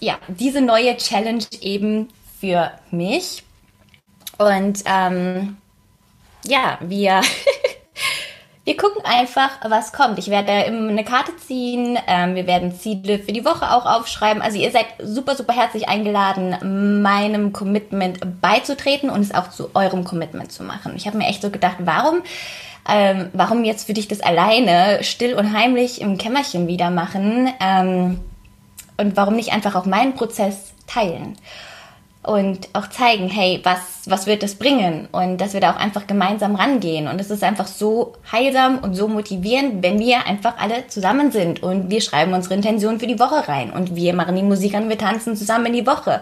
ja 0.00 0.18
diese 0.28 0.60
neue 0.60 0.96
Challenge 0.96 1.44
eben 1.60 2.08
für 2.40 2.72
mich 2.90 3.44
und 4.38 4.82
ähm, 4.86 5.56
ja 6.44 6.78
wir 6.80 7.20
wir 8.68 8.76
gucken 8.76 9.00
einfach, 9.06 9.48
was 9.66 9.94
kommt. 9.94 10.18
Ich 10.18 10.28
werde 10.28 10.52
eine 10.52 11.02
Karte 11.02 11.34
ziehen. 11.38 11.98
Ähm, 12.06 12.34
wir 12.34 12.46
werden 12.46 12.78
Ziele 12.78 13.18
für 13.18 13.32
die 13.32 13.46
Woche 13.46 13.72
auch 13.72 13.86
aufschreiben. 13.86 14.42
Also 14.42 14.58
ihr 14.58 14.70
seid 14.70 14.84
super, 15.02 15.36
super 15.36 15.54
herzlich 15.54 15.88
eingeladen, 15.88 17.00
meinem 17.00 17.54
Commitment 17.54 18.18
beizutreten 18.42 19.08
und 19.08 19.22
es 19.22 19.34
auch 19.34 19.48
zu 19.48 19.70
eurem 19.72 20.04
Commitment 20.04 20.52
zu 20.52 20.64
machen. 20.64 20.92
Ich 20.96 21.06
habe 21.06 21.16
mir 21.16 21.28
echt 21.28 21.40
so 21.40 21.48
gedacht, 21.48 21.76
warum, 21.78 22.20
ähm, 22.86 23.30
warum 23.32 23.64
jetzt 23.64 23.88
würde 23.88 24.00
ich 24.00 24.08
das 24.08 24.20
alleine 24.20 25.02
still 25.02 25.32
und 25.32 25.56
heimlich 25.56 26.02
im 26.02 26.18
Kämmerchen 26.18 26.66
wieder 26.66 26.90
machen? 26.90 27.50
Ähm, 27.60 28.20
und 28.98 29.16
warum 29.16 29.36
nicht 29.36 29.54
einfach 29.54 29.76
auch 29.76 29.86
meinen 29.86 30.12
Prozess 30.12 30.74
teilen? 30.86 31.38
Und 32.28 32.68
auch 32.74 32.90
zeigen, 32.90 33.30
hey, 33.30 33.60
was, 33.62 34.02
was 34.04 34.26
wird 34.26 34.42
das 34.42 34.56
bringen? 34.56 35.08
Und 35.12 35.38
dass 35.38 35.54
wir 35.54 35.62
da 35.62 35.72
auch 35.72 35.78
einfach 35.78 36.06
gemeinsam 36.06 36.56
rangehen. 36.56 37.08
Und 37.08 37.18
es 37.22 37.30
ist 37.30 37.42
einfach 37.42 37.66
so 37.66 38.12
heilsam 38.30 38.80
und 38.80 38.94
so 38.94 39.08
motivierend, 39.08 39.82
wenn 39.82 39.98
wir 39.98 40.26
einfach 40.26 40.58
alle 40.58 40.86
zusammen 40.88 41.32
sind 41.32 41.62
und 41.62 41.88
wir 41.88 42.02
schreiben 42.02 42.34
unsere 42.34 42.52
Intention 42.52 43.00
für 43.00 43.06
die 43.06 43.18
Woche 43.18 43.48
rein 43.48 43.70
und 43.70 43.96
wir 43.96 44.12
machen 44.12 44.36
die 44.36 44.42
Musik 44.42 44.74
an, 44.74 44.90
wir 44.90 44.98
tanzen 44.98 45.36
zusammen 45.36 45.66
in 45.66 45.72
die 45.72 45.86
Woche. 45.86 46.20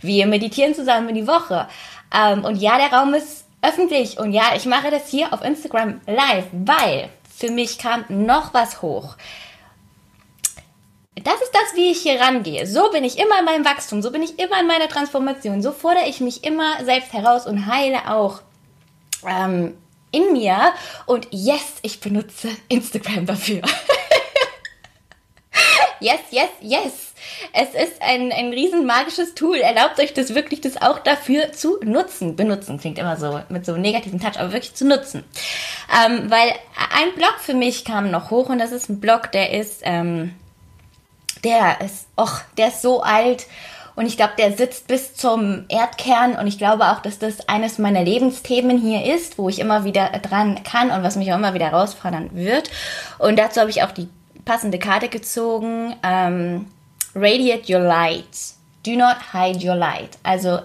Wir 0.00 0.28
meditieren 0.28 0.76
zusammen 0.76 1.08
in 1.08 1.16
die 1.16 1.26
Woche. 1.26 1.66
Ähm, 2.16 2.44
und 2.44 2.56
ja, 2.58 2.78
der 2.78 2.96
Raum 2.96 3.12
ist 3.14 3.44
öffentlich 3.60 4.16
und 4.20 4.32
ja, 4.32 4.52
ich 4.56 4.64
mache 4.66 4.92
das 4.92 5.08
hier 5.08 5.32
auf 5.32 5.44
Instagram 5.44 6.00
live, 6.06 6.46
weil 6.52 7.08
für 7.36 7.50
mich 7.50 7.78
kam 7.78 8.04
noch 8.08 8.54
was 8.54 8.80
hoch 8.80 9.16
das 11.24 11.40
ist 11.40 11.52
das, 11.52 11.74
wie 11.74 11.90
ich 11.90 12.00
hier 12.00 12.20
rangehe. 12.20 12.66
So 12.66 12.90
bin 12.90 13.04
ich 13.04 13.18
immer 13.18 13.38
in 13.38 13.44
meinem 13.44 13.64
Wachstum, 13.64 14.02
so 14.02 14.10
bin 14.10 14.22
ich 14.22 14.38
immer 14.38 14.60
in 14.60 14.66
meiner 14.66 14.88
Transformation, 14.88 15.62
so 15.62 15.72
fordere 15.72 16.06
ich 16.06 16.20
mich 16.20 16.44
immer 16.44 16.84
selbst 16.84 17.12
heraus 17.12 17.46
und 17.46 17.66
heile 17.66 18.10
auch 18.10 18.40
ähm, 19.26 19.76
in 20.10 20.32
mir. 20.32 20.72
Und 21.06 21.28
yes, 21.30 21.76
ich 21.82 22.00
benutze 22.00 22.48
Instagram 22.68 23.26
dafür. 23.26 23.62
yes, 26.00 26.20
yes, 26.30 26.50
yes. 26.60 27.14
Es 27.52 27.70
ist 27.70 28.02
ein, 28.02 28.32
ein 28.32 28.50
riesen 28.50 28.86
magisches 28.86 29.34
Tool. 29.34 29.58
Erlaubt 29.58 30.00
euch 30.00 30.12
das 30.12 30.34
wirklich, 30.34 30.60
das 30.60 30.80
auch 30.80 30.98
dafür 30.98 31.52
zu 31.52 31.78
nutzen. 31.82 32.36
Benutzen 32.36 32.78
klingt 32.78 32.98
immer 32.98 33.16
so 33.16 33.40
mit 33.48 33.64
so 33.64 33.72
einem 33.72 33.82
negativen 33.82 34.20
Touch, 34.20 34.38
aber 34.38 34.52
wirklich 34.52 34.74
zu 34.74 34.86
nutzen. 34.86 35.24
Ähm, 36.04 36.30
weil 36.30 36.52
ein 36.92 37.14
Blog 37.14 37.36
für 37.40 37.54
mich 37.54 37.84
kam 37.84 38.10
noch 38.10 38.30
hoch 38.30 38.48
und 38.48 38.58
das 38.58 38.72
ist 38.72 38.88
ein 38.88 39.00
Blog, 39.00 39.32
der 39.32 39.52
ist... 39.52 39.80
Ähm, 39.84 40.34
der 41.44 41.80
ist, 41.80 42.06
och, 42.16 42.40
der 42.56 42.68
ist 42.68 42.82
so 42.82 43.02
alt 43.02 43.46
und 43.98 44.06
ich 44.06 44.16
glaube, 44.16 44.34
der 44.38 44.56
sitzt 44.56 44.86
bis 44.86 45.16
zum 45.16 45.64
Erdkern 45.68 46.36
und 46.36 46.46
ich 46.46 46.56
glaube 46.56 46.84
auch, 46.92 47.00
dass 47.00 47.18
das 47.18 47.48
eines 47.48 47.78
meiner 47.78 48.04
Lebensthemen 48.04 48.78
hier 48.78 49.12
ist, 49.12 49.38
wo 49.38 49.48
ich 49.48 49.58
immer 49.58 49.82
wieder 49.82 50.10
dran 50.10 50.62
kann 50.62 50.92
und 50.92 51.02
was 51.02 51.16
mich 51.16 51.32
auch 51.32 51.36
immer 51.36 51.52
wieder 51.52 51.72
herausfordern 51.72 52.30
wird. 52.32 52.70
Und 53.18 53.40
dazu 53.40 53.58
habe 53.60 53.70
ich 53.70 53.82
auch 53.82 53.90
die 53.90 54.08
passende 54.44 54.78
Karte 54.78 55.08
gezogen. 55.08 55.96
Ähm, 56.04 56.66
Radiate 57.16 57.72
your 57.72 57.80
light. 57.80 58.54
Do 58.86 58.92
not 58.92 59.16
hide 59.32 59.66
your 59.68 59.74
light. 59.74 60.16
Also 60.22 60.60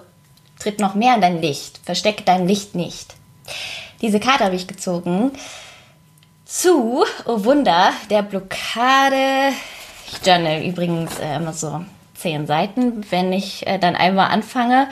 tritt 0.60 0.80
noch 0.80 0.94
mehr 0.94 1.16
in 1.16 1.22
dein 1.22 1.42
Licht. 1.42 1.80
Verstecke 1.84 2.22
dein 2.24 2.48
Licht 2.48 2.76
nicht. 2.76 3.16
Diese 4.04 4.20
Karte 4.20 4.46
habe 4.46 4.56
ich 4.56 4.68
gezogen 4.68 5.32
zu, 6.46 7.04
oh 7.26 7.44
Wunder, 7.46 7.94
der 8.12 8.22
Blockade 8.22 9.54
journal 10.26 10.64
übrigens 10.64 11.20
äh, 11.20 11.36
immer 11.36 11.54
so 11.54 11.84
zehn 12.16 12.48
Seiten, 12.48 13.06
wenn 13.12 13.34
ich 13.34 13.66
äh, 13.68 13.80
dann 13.80 13.96
einmal 13.96 14.30
anfange. 14.32 14.88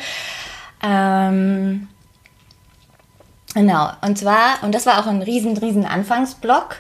Ähm, 0.84 1.88
genau, 3.54 3.90
und 4.02 4.18
zwar, 4.18 4.64
und 4.64 4.74
das 4.74 4.86
war 4.86 5.00
auch 5.00 5.08
ein 5.08 5.22
riesen, 5.22 5.58
riesen 5.58 5.86
Anfangsblock. 5.86 6.78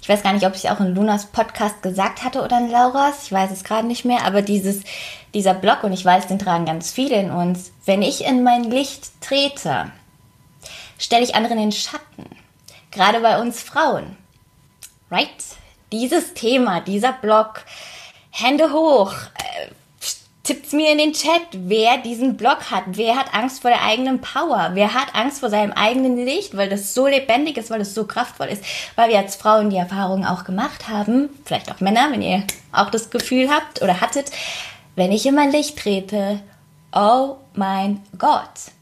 Ich 0.00 0.08
weiß 0.08 0.22
gar 0.22 0.32
nicht, 0.32 0.46
ob 0.46 0.56
ich 0.56 0.68
auch 0.70 0.80
in 0.80 0.94
Lunas 0.94 1.26
Podcast 1.26 1.82
gesagt 1.82 2.24
hatte 2.24 2.42
oder 2.42 2.58
in 2.58 2.70
Lauras, 2.70 3.24
ich 3.24 3.32
weiß 3.32 3.52
es 3.52 3.62
gerade 3.62 3.86
nicht 3.86 4.04
mehr, 4.04 4.24
aber 4.24 4.42
dieses, 4.42 4.82
dieser 5.32 5.54
Block, 5.54 5.84
und 5.84 5.92
ich 5.92 6.04
weiß, 6.04 6.26
den 6.26 6.40
tragen 6.40 6.66
ganz 6.66 6.90
viele 6.90 7.16
in 7.16 7.30
uns, 7.30 7.70
wenn 7.84 8.02
ich 8.02 8.24
in 8.24 8.42
mein 8.42 8.64
Licht 8.64 9.20
trete, 9.20 9.92
stelle 10.98 11.22
ich 11.22 11.36
anderen 11.36 11.58
in 11.58 11.70
den 11.70 11.72
Schatten. 11.72 12.26
Gerade 12.90 13.20
bei 13.20 13.40
uns 13.40 13.62
Frauen. 13.62 14.16
Right? 15.10 15.28
Dieses 15.92 16.34
Thema, 16.34 16.80
dieser 16.80 17.12
Blog, 17.12 17.64
Hände 18.30 18.72
hoch, 18.72 19.12
äh, 19.12 19.68
tippt's 20.42 20.72
mir 20.72 20.90
in 20.90 20.98
den 20.98 21.12
Chat, 21.12 21.42
wer 21.52 21.98
diesen 21.98 22.36
Blog 22.36 22.70
hat, 22.70 22.84
wer 22.88 23.16
hat 23.16 23.32
Angst 23.32 23.62
vor 23.62 23.70
der 23.70 23.84
eigenen 23.84 24.20
Power, 24.20 24.70
wer 24.72 24.94
hat 24.94 25.14
Angst 25.14 25.40
vor 25.40 25.50
seinem 25.50 25.72
eigenen 25.72 26.16
Licht, 26.16 26.56
weil 26.56 26.68
das 26.68 26.94
so 26.94 27.06
lebendig 27.06 27.56
ist, 27.58 27.70
weil 27.70 27.80
es 27.80 27.94
so 27.94 28.06
kraftvoll 28.06 28.48
ist, 28.48 28.64
weil 28.96 29.10
wir 29.10 29.18
als 29.18 29.36
Frauen 29.36 29.70
die 29.70 29.76
Erfahrung 29.76 30.24
auch 30.24 30.44
gemacht 30.44 30.88
haben, 30.88 31.28
vielleicht 31.44 31.70
auch 31.70 31.80
Männer, 31.80 32.10
wenn 32.10 32.22
ihr 32.22 32.42
auch 32.72 32.90
das 32.90 33.10
Gefühl 33.10 33.50
habt 33.50 33.82
oder 33.82 34.00
hattet, 34.00 34.32
wenn 34.96 35.12
ich 35.12 35.26
in 35.26 35.34
mein 35.34 35.52
Licht 35.52 35.78
trete, 35.78 36.40
oh 36.92 37.36
mein 37.54 38.02
Gott, 38.18 38.72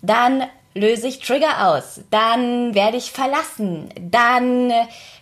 dann 0.00 0.44
löse 0.74 1.08
ich 1.08 1.20
Trigger 1.20 1.68
aus, 1.68 2.00
dann 2.10 2.74
werde 2.74 2.96
ich 2.96 3.12
verlassen, 3.12 3.90
dann 4.00 4.72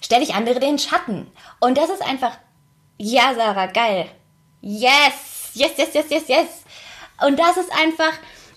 stelle 0.01 0.23
ich 0.23 0.35
andere 0.35 0.61
den 0.61 0.79
Schatten. 0.79 1.31
Und 1.61 1.77
das 1.77 1.91
ist 1.91 2.03
einfach, 2.03 2.39
ja, 2.99 3.35
Sarah, 3.35 3.67
geil. 3.67 4.07
Yes, 4.61 5.51
yes, 5.55 5.73
yes, 5.77 5.95
yes, 5.95 6.07
yes, 6.11 6.29
yes. 6.29 6.49
Und 7.27 7.39
das 7.39 7.57
ist 7.57 7.73
einfach, 7.73 8.13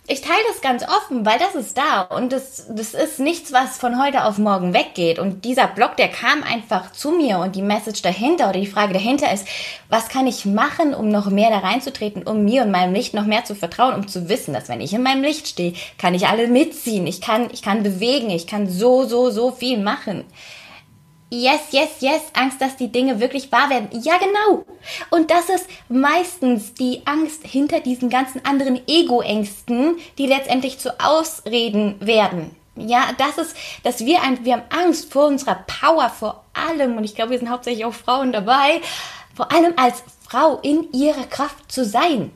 ich 0.06 0.20
teile 0.20 0.44
das 0.50 0.60
ganz 0.60 0.84
offen, 0.84 1.26
weil 1.26 1.40
das 1.40 1.56
ist 1.56 1.78
da 1.78 2.02
und 2.02 2.34
das, 2.34 2.66
das 2.70 2.94
ist 2.94 3.20
nichts, 3.20 3.54
was 3.54 3.78
von 3.78 4.04
heute 4.04 4.26
auf 4.26 4.38
morgen 4.38 4.74
weggeht. 4.74 5.18
Und 5.18 5.46
dieser 5.46 5.68
Blog, 5.68 5.96
der 5.96 6.10
kam 6.10 6.44
einfach 6.44 6.92
zu 6.92 7.12
mir 7.12 7.40
und 7.40 7.56
die 7.56 7.62
Message 7.62 8.02
dahinter 8.02 8.50
oder 8.50 8.60
die 8.60 8.68
Frage 8.68 8.92
dahinter 8.92 9.32
ist, 9.32 9.48
was 9.88 10.10
kann 10.10 10.28
ich 10.28 10.44
machen, 10.44 10.94
um 10.94 11.08
noch 11.08 11.30
mehr 11.30 11.52
da 11.52 11.60
reinzutreten, 11.60 12.24
um 12.24 12.44
mir 12.44 12.64
und 12.64 12.72
meinem 12.72 12.94
Licht 12.94 13.14
noch 13.14 13.26
mehr 13.26 13.46
zu 13.46 13.56
vertrauen, 13.56 13.96
um 13.96 14.10
zu 14.10 14.28
wissen, 14.28 14.54
dass 14.54 14.68
wenn 14.68 14.82
ich 14.82 14.94
in 14.94 15.04
meinem 15.04 15.24
Licht 15.24 15.48
stehe, 15.48 15.74
kann 15.98 16.14
ich 16.14 16.28
alle 16.28 16.48
mitziehen, 16.48 17.08
ich 17.08 17.22
kann, 17.22 17.48
ich 17.54 17.62
kann 17.62 17.84
bewegen, 17.84 18.30
ich 18.30 18.46
kann 18.46 18.70
so, 18.70 19.06
so, 19.06 19.32
so 19.32 19.52
viel 19.52 19.78
machen. 19.78 20.26
Yes, 21.36 21.72
yes, 21.72 21.90
yes, 22.02 22.22
Angst, 22.34 22.62
dass 22.62 22.78
die 22.78 22.92
Dinge 22.92 23.20
wirklich 23.20 23.52
wahr 23.52 23.68
werden. 23.72 23.90
Ja, 24.04 24.20
genau. 24.20 24.66
Und 25.10 25.32
das 25.32 25.50
ist 25.50 25.68
meistens 25.90 26.76
die 26.76 27.02
Angst 27.06 27.42
hinter 27.44 27.80
diesen 27.80 28.12
ganzen 28.12 28.46
anderen 28.46 28.80
Ego-Ängsten, 28.88 29.96
die 30.20 30.28
letztendlich 30.28 30.78
zu 30.78 31.00
Ausreden 31.00 31.96
werden. 32.00 32.56
Ja, 32.76 33.08
das 33.18 33.40
ist, 33.40 33.58
dass 33.82 34.06
wir, 34.06 34.22
ein, 34.22 34.46
wir 34.46 34.54
haben 34.54 34.64
Angst 34.70 35.12
vor 35.12 35.26
unserer 35.26 35.66
Power, 35.66 36.12
vor 36.12 36.44
allem, 36.54 36.98
und 36.98 37.04
ich 37.04 37.16
glaube, 37.16 37.32
wir 37.32 37.40
sind 37.40 37.50
hauptsächlich 37.50 37.86
auch 37.86 37.96
Frauen 37.96 38.32
dabei, 38.32 38.82
vor 39.34 39.52
allem 39.52 39.74
als 39.76 40.04
Frau 40.30 40.60
in 40.60 40.94
ihrer 40.94 41.26
Kraft 41.26 41.72
zu 41.72 41.84
sein. 41.84 42.32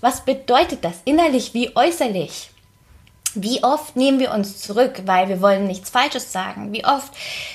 Was 0.00 0.24
bedeutet 0.24 0.84
das 0.84 1.02
innerlich 1.04 1.54
wie 1.54 1.74
äußerlich? 1.74 2.50
Wie 3.34 3.62
oft 3.62 3.94
nehmen 3.96 4.18
wir 4.18 4.32
uns 4.32 4.58
zurück, 4.58 5.02
weil 5.04 5.28
wir 5.28 5.40
wollen 5.40 5.66
nichts 5.66 5.90
Falsches 5.90 6.32
sagen? 6.32 6.72
Wie 6.72 6.84
oft 6.84 7.12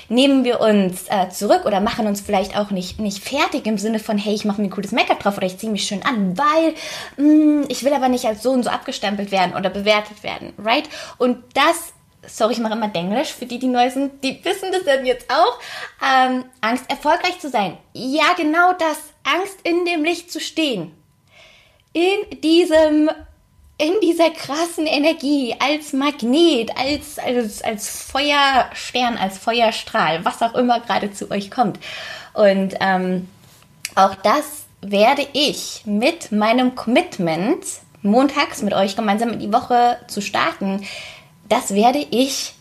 nehmen 0.08 0.44
wir 0.44 0.62
uns 0.62 1.06
äh, 1.10 1.30
zurück 1.30 1.66
oder 1.66 1.80
machen 1.80 2.08
uns 2.08 2.22
vielleicht 2.22 2.56
auch 2.58 2.70
nicht, 2.70 3.00
nicht 3.00 3.24
fertig 3.24 3.66
im 3.66 3.78
Sinne 3.78 4.00
von, 4.00 4.18
hey, 4.18 4.34
ich 4.34 4.46
mache 4.46 4.62
mir 4.62 4.68
ein 4.68 4.72
cooles 4.72 4.92
Make-up 4.92 5.20
drauf 5.20 5.38
oder 5.38 5.48
ich 5.48 5.58
ziehe 5.58 5.72
mich 5.72 5.86
schön 5.86 6.04
an, 6.04 6.38
weil 6.38 6.74
mh, 7.18 7.64
hm, 7.64 7.66
ich 7.70 7.84
will 7.84 7.94
aber 7.94 8.08
nicht 8.10 8.26
als 8.26 8.44
so 8.44 8.52
und 8.52 8.64
so 8.64 8.70
abgestempelt 8.70 9.32
werden 9.32 9.56
oder 9.56 9.70
bewertet 9.70 10.24
werden, 10.24 10.54
right? 10.58 10.88
Und 11.18 11.38
das, 11.54 11.94
sorry, 12.28 12.54
ich 12.54 12.60
mache 12.60 12.74
immer 12.74 12.90
Denglisch, 12.90 13.34
für 13.34 13.46
die, 13.46 13.60
die 13.60 13.68
neu 13.68 13.90
sind, 13.90 14.24
die 14.24 14.44
wissen 14.46 14.72
das 14.72 14.84
dann 14.86 15.06
jetzt 15.06 15.28
auch, 15.30 15.60
ähm, 16.06 16.46
Angst, 16.62 16.86
erfolgreich 16.90 17.40
zu 17.40 17.50
sein. 17.50 17.78
Ja, 17.94 18.34
genau 18.38 18.74
das, 18.74 18.98
Angst 19.24 19.58
in 19.64 19.86
dem 19.86 20.04
Licht 20.04 20.32
zu 20.32 20.40
stehen. 20.40 20.94
In 21.94 22.42
diesem 22.42 23.10
in 23.78 23.94
dieser 24.02 24.30
krassen 24.30 24.86
Energie, 24.86 25.56
als 25.60 25.94
Magnet, 25.94 26.72
als, 26.78 27.18
als, 27.20 27.64
als 27.64 27.90
Feuerstern, 27.90 29.18
als 29.18 29.38
Feuerstrahl, 29.38 30.24
was 30.24 30.42
auch 30.42 30.54
immer 30.54 30.80
gerade 30.80 31.12
zu 31.12 31.32
euch 31.32 31.50
kommt. 31.50 31.80
Und 32.34 32.76
ähm, 32.80 33.28
auch 33.96 34.16
das 34.16 34.66
werde 34.82 35.26
ich 35.34 35.84
mit 35.86 36.32
meinem 36.32 36.76
Commitment, 36.76 37.66
montags 38.02 38.62
mit 38.62 38.74
euch 38.74 38.96
gemeinsam 38.96 39.30
in 39.30 39.40
die 39.40 39.54
Woche 39.54 39.98
zu 40.08 40.22
starten, 40.22 40.86
das 41.50 41.74
werde 41.74 42.06
ich 42.12 42.54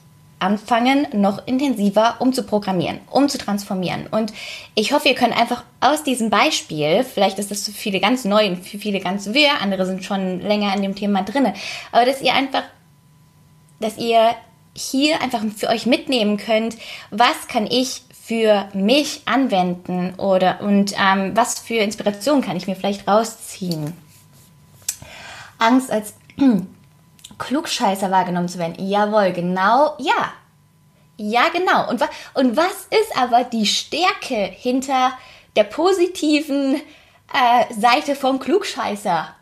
anfangen, 0.43 1.07
noch 1.13 1.47
intensiver 1.47 2.17
umzuprogrammieren, 2.19 3.01
umzutransformieren. 3.11 4.09
Und 4.09 4.33
ich 4.75 4.93
hoffe, 4.93 5.09
ihr 5.09 5.15
könnt 5.15 5.39
einfach 5.39 5.65
aus 5.81 6.03
diesem 6.03 6.31
Beispiel, 6.31 7.05
vielleicht 7.05 7.39
ist 7.39 7.51
das 7.51 7.65
für 7.65 7.73
viele 7.73 8.01
ganz 8.01 8.25
neu 8.25 8.49
und 8.49 8.57
für 8.57 8.79
viele 8.79 9.01
ganz 9.01 9.33
wirr, 9.33 9.61
andere 9.61 9.87
sind 9.87 10.05
schon 10.05 10.41
länger 10.41 10.75
in 10.75 10.83
dem 10.83 10.95
Thema 10.95 11.23
drinne, 11.23 11.55
aber 11.93 12.05
dass 12.05 12.21
ihr 12.21 12.35
einfach, 12.35 12.65
dass 13.81 13.97
ihr 13.99 14.35
hier 14.75 15.21
einfach 15.23 15.43
für 15.57 15.69
euch 15.69 15.87
mitnehmen 15.87 16.37
könnt, 16.39 16.77
was 17.11 17.47
kann 17.49 17.67
ich 17.67 18.03
für 18.23 18.69
mich 18.73 19.23
anwenden 19.27 20.15
oder 20.17 20.61
und 20.61 20.95
ähm, 20.99 21.33
was 21.37 21.59
für 21.59 21.75
Inspiration 21.75 22.41
kann 22.41 22.57
ich 22.57 22.67
mir 22.67 22.77
vielleicht 22.77 23.07
rausziehen. 23.07 23.93
Angst 25.59 25.91
als 25.91 26.15
Klugscheißer 27.39 28.11
wahrgenommen 28.11 28.49
zu 28.49 28.59
werden. 28.59 28.77
Jawohl, 28.79 29.33
genau, 29.33 29.97
ja. 29.99 30.33
Ja, 31.17 31.49
genau. 31.51 31.89
Und, 31.89 32.01
wa 32.01 32.09
und 32.35 32.57
was 32.57 32.87
ist 32.91 33.17
aber 33.17 33.45
die 33.45 33.67
Stärke 33.67 34.35
hinter 34.35 35.13
der 35.57 35.65
positiven 35.65 36.75
äh, 36.75 37.75
Seite 37.75 38.17
vom 38.17 38.39
Klugscheißer? 38.39 39.35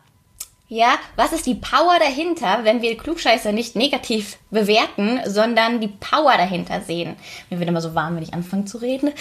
Ja, 0.73 0.93
was 1.17 1.33
ist 1.33 1.47
die 1.47 1.55
Power 1.55 1.97
dahinter, 1.99 2.63
wenn 2.63 2.81
wir 2.81 2.95
Klugscheißer 2.95 3.51
nicht 3.51 3.75
negativ 3.75 4.37
bewerten, 4.51 5.19
sondern 5.25 5.81
die 5.81 5.89
Power 5.89 6.37
dahinter 6.37 6.79
sehen? 6.79 7.17
Mir 7.49 7.59
wird 7.59 7.67
immer 7.67 7.81
so 7.81 7.93
warm, 7.93 8.15
wenn 8.15 8.23
ich 8.23 8.33
anfange 8.33 8.63
zu 8.63 8.77
reden. 8.77 9.11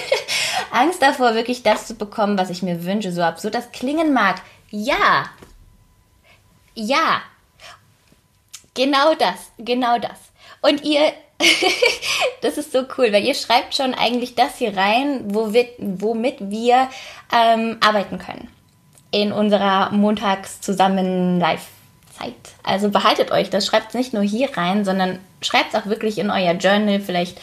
Angst 0.72 1.00
davor, 1.00 1.34
wirklich 1.34 1.62
das 1.62 1.86
zu 1.86 1.94
bekommen, 1.94 2.36
was 2.36 2.50
ich 2.50 2.62
mir 2.62 2.84
wünsche, 2.84 3.12
so 3.12 3.22
absurd 3.22 3.54
das 3.54 3.70
klingen 3.70 4.12
mag. 4.12 4.42
Ja. 4.70 5.26
Ja. 6.74 7.22
Genau 8.74 9.14
das, 9.14 9.50
genau 9.58 9.98
das. 9.98 10.18
Und 10.62 10.84
ihr, 10.84 11.12
das 12.42 12.58
ist 12.58 12.72
so 12.72 12.84
cool, 12.98 13.12
weil 13.12 13.24
ihr 13.24 13.34
schreibt 13.34 13.74
schon 13.74 13.94
eigentlich 13.94 14.34
das 14.34 14.56
hier 14.56 14.76
rein, 14.76 15.34
womit, 15.34 15.68
womit 15.78 16.36
wir 16.40 16.88
ähm, 17.32 17.78
arbeiten 17.80 18.18
können 18.18 18.48
in 19.10 19.32
unserer 19.32 19.90
montags 19.90 20.60
zusammen 20.60 21.40
Live-Zeit. 21.40 22.34
Also 22.62 22.90
behaltet 22.90 23.32
euch 23.32 23.50
das, 23.50 23.66
schreibt 23.66 23.88
es 23.88 23.94
nicht 23.94 24.14
nur 24.14 24.22
hier 24.22 24.56
rein, 24.56 24.84
sondern 24.84 25.18
schreibt 25.42 25.74
es 25.74 25.80
auch 25.80 25.86
wirklich 25.86 26.18
in 26.18 26.30
euer 26.30 26.52
Journal. 26.52 27.00
Vielleicht 27.00 27.40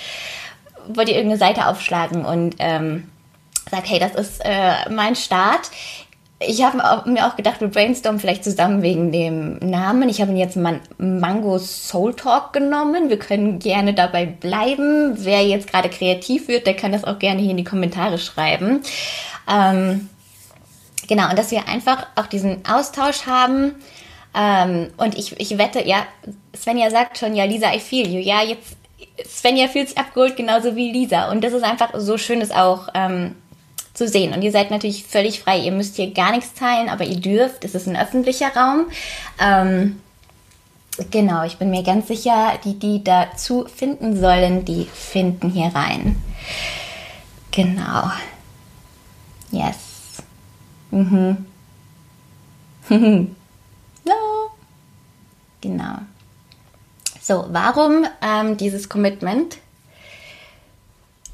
wollt 0.87 1.09
ihr 1.09 1.15
irgendeine 1.15 1.39
Seite 1.39 1.67
aufschlagen 1.67 2.23
und 2.23 2.55
ähm, 2.59 3.09
sagt, 3.69 3.89
hey, 3.89 3.99
das 3.99 4.15
ist 4.15 4.41
äh, 4.45 4.89
mein 4.89 5.15
Start. 5.15 5.69
Ich 6.39 6.63
habe 6.63 7.09
mir 7.09 7.27
auch 7.27 7.35
gedacht, 7.35 7.61
wir 7.61 7.67
brainstormen 7.67 8.19
vielleicht 8.19 8.43
zusammen 8.43 8.83
wegen 8.83 9.11
dem 9.11 9.57
Namen. 9.57 10.07
Ich 10.07 10.21
habe 10.21 10.31
ihn 10.31 10.37
jetzt 10.37 10.55
Man 10.55 10.81
Mango 10.99 11.57
Soul 11.57 12.13
Talk 12.13 12.53
genommen. 12.53 13.09
Wir 13.09 13.17
können 13.17 13.57
gerne 13.57 13.95
dabei 13.95 14.27
bleiben. 14.27 15.13
Wer 15.17 15.43
jetzt 15.47 15.71
gerade 15.71 15.89
kreativ 15.89 16.47
wird, 16.47 16.67
der 16.67 16.75
kann 16.75 16.91
das 16.91 17.03
auch 17.05 17.17
gerne 17.17 17.41
hier 17.41 17.51
in 17.51 17.57
die 17.57 17.63
Kommentare 17.63 18.19
schreiben. 18.19 18.81
Ähm, 19.51 20.09
Genau, 21.07 21.29
und 21.29 21.39
dass 21.39 21.51
wir 21.51 21.67
einfach 21.67 22.05
auch 22.15 22.27
diesen 22.27 22.65
Austausch 22.67 23.25
haben. 23.25 23.75
Ähm, 24.35 24.91
und 24.97 25.17
ich, 25.17 25.39
ich 25.39 25.57
wette, 25.57 25.87
ja, 25.87 26.05
Svenja 26.55 26.89
sagt 26.89 27.17
schon, 27.17 27.35
ja, 27.35 27.45
Lisa, 27.45 27.73
I 27.73 27.79
feel 27.79 28.07
you. 28.07 28.19
Ja, 28.19 28.43
jetzt, 28.43 28.75
Svenja 29.25 29.67
fühlt 29.67 29.89
sich 29.89 29.97
abgeholt, 29.97 30.35
genauso 30.35 30.75
wie 30.75 30.91
Lisa. 30.91 31.31
Und 31.31 31.43
das 31.43 31.53
ist 31.53 31.63
einfach 31.63 31.91
so 31.95 32.17
schön, 32.17 32.41
das 32.41 32.51
auch 32.51 32.89
ähm, 32.93 33.35
zu 33.97 34.07
sehen. 34.07 34.33
Und 34.33 34.43
ihr 34.43 34.51
seid 34.51 34.69
natürlich 34.69 35.03
völlig 35.03 35.41
frei. 35.41 35.59
Ihr 35.59 35.71
müsst 35.71 35.95
hier 35.95 36.13
gar 36.13 36.31
nichts 36.31 36.53
teilen, 36.53 36.87
aber 36.87 37.03
ihr 37.03 37.19
dürft. 37.19 37.65
Es 37.65 37.73
ist 37.73 37.87
ein 37.87 37.97
öffentlicher 37.97 38.55
Raum. 38.55 38.85
Ähm, 39.39 39.99
genau, 41.09 41.43
ich 41.43 41.57
bin 41.57 41.71
mir 41.71 41.83
ganz 41.83 42.07
sicher, 42.07 42.53
die, 42.63 42.77
die 42.77 43.03
dazu 43.03 43.65
finden 43.65 44.19
sollen, 44.19 44.65
die 44.65 44.85
finden 44.93 45.49
hier 45.49 45.71
rein. 45.73 46.15
Genau. 47.51 48.11
Yes. 49.51 49.77
Mhm. 50.91 51.45
ja. 54.05 54.15
Genau. 55.61 55.95
So, 57.19 57.47
warum 57.49 58.05
ähm, 58.21 58.57
dieses 58.57 58.89
Commitment? 58.89 59.57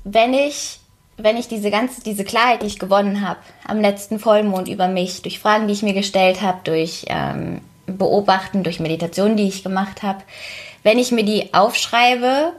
Wenn 0.05 0.33
ich, 0.33 0.79
wenn 1.23 1.37
ich 1.37 1.47
diese 1.47 1.71
ganze, 1.71 2.01
diese 2.01 2.23
Klarheit, 2.23 2.61
die 2.61 2.67
ich 2.67 2.79
gewonnen 2.79 3.27
habe 3.27 3.39
am 3.67 3.81
letzten 3.81 4.19
Vollmond 4.19 4.67
über 4.67 4.87
mich, 4.87 5.23
durch 5.23 5.39
Fragen, 5.39 5.67
die 5.67 5.73
ich 5.73 5.83
mir 5.83 5.93
gestellt 5.93 6.41
habe, 6.41 6.59
durch 6.63 7.05
ähm, 7.07 7.61
Beobachten, 7.87 8.63
durch 8.63 8.79
Meditationen, 8.79 9.37
die 9.37 9.47
ich 9.47 9.63
gemacht 9.63 10.03
habe, 10.03 10.19
wenn 10.83 10.99
ich 10.99 11.11
mir 11.11 11.23
die 11.23 11.53
aufschreibe 11.53 12.53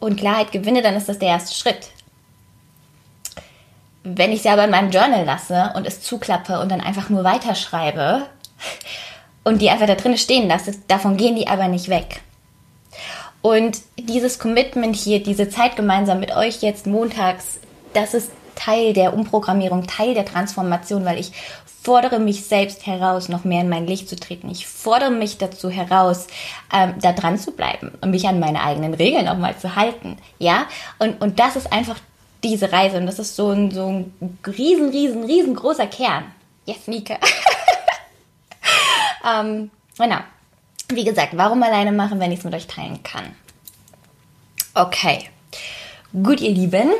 und 0.00 0.18
Klarheit 0.18 0.50
gewinne, 0.50 0.82
dann 0.82 0.96
ist 0.96 1.08
das 1.08 1.18
der 1.18 1.28
erste 1.28 1.54
Schritt 1.54 1.90
wenn 4.02 4.32
ich 4.32 4.42
sie 4.42 4.48
aber 4.48 4.64
in 4.64 4.70
meinem 4.70 4.90
Journal 4.90 5.24
lasse 5.24 5.72
und 5.74 5.86
es 5.86 6.00
zuklappe 6.00 6.60
und 6.60 6.70
dann 6.70 6.80
einfach 6.80 7.10
nur 7.10 7.24
weiterschreibe 7.24 8.26
und 9.44 9.60
die 9.60 9.70
einfach 9.70 9.86
da 9.86 9.94
drin 9.94 10.16
stehen 10.16 10.48
lasse, 10.48 10.74
davon 10.88 11.16
gehen 11.16 11.36
die 11.36 11.48
aber 11.48 11.68
nicht 11.68 11.88
weg. 11.88 12.20
Und 13.42 13.78
dieses 13.96 14.38
Commitment 14.38 14.96
hier, 14.96 15.22
diese 15.22 15.48
Zeit 15.48 15.76
gemeinsam 15.76 16.20
mit 16.20 16.36
euch 16.36 16.60
jetzt 16.60 16.86
montags, 16.86 17.58
das 17.92 18.14
ist 18.14 18.30
Teil 18.54 18.92
der 18.92 19.14
Umprogrammierung, 19.14 19.86
Teil 19.86 20.14
der 20.14 20.24
Transformation, 20.24 21.04
weil 21.04 21.18
ich 21.18 21.32
fordere 21.82 22.18
mich 22.18 22.44
selbst 22.44 22.86
heraus, 22.86 23.28
noch 23.28 23.44
mehr 23.44 23.62
in 23.62 23.68
mein 23.68 23.86
Licht 23.86 24.08
zu 24.08 24.16
treten. 24.16 24.50
Ich 24.50 24.66
fordere 24.66 25.10
mich 25.10 25.38
dazu 25.38 25.70
heraus, 25.70 26.26
ähm, 26.72 26.94
da 27.00 27.12
dran 27.12 27.38
zu 27.38 27.52
bleiben 27.52 27.92
und 28.02 28.10
mich 28.10 28.28
an 28.28 28.38
meine 28.38 28.62
eigenen 28.62 28.92
Regeln 28.92 29.28
auch 29.28 29.38
mal 29.38 29.56
zu 29.56 29.76
halten. 29.76 30.18
Ja, 30.38 30.66
und, 30.98 31.20
und 31.22 31.38
das 31.38 31.56
ist 31.56 31.72
einfach 31.72 31.96
diese 32.44 32.72
Reise. 32.72 32.98
Und 32.98 33.06
das 33.06 33.18
ist 33.18 33.36
so 33.36 33.50
ein, 33.50 33.70
so 33.70 33.86
ein 33.88 34.38
riesen, 34.46 34.90
riesen, 34.90 35.24
riesengroßer 35.24 35.86
Kern. 35.86 36.24
Yes, 36.66 36.86
Nike. 36.86 37.16
ähm, 39.26 39.70
genau. 39.96 40.18
Wie 40.88 41.04
gesagt, 41.04 41.36
warum 41.36 41.62
alleine 41.62 41.92
machen, 41.92 42.20
wenn 42.20 42.32
ich 42.32 42.40
es 42.40 42.44
mit 42.44 42.54
euch 42.54 42.66
teilen 42.66 43.02
kann? 43.02 43.34
Okay. 44.74 45.30
Gut, 46.12 46.40
ihr 46.40 46.50
Lieben. 46.50 46.90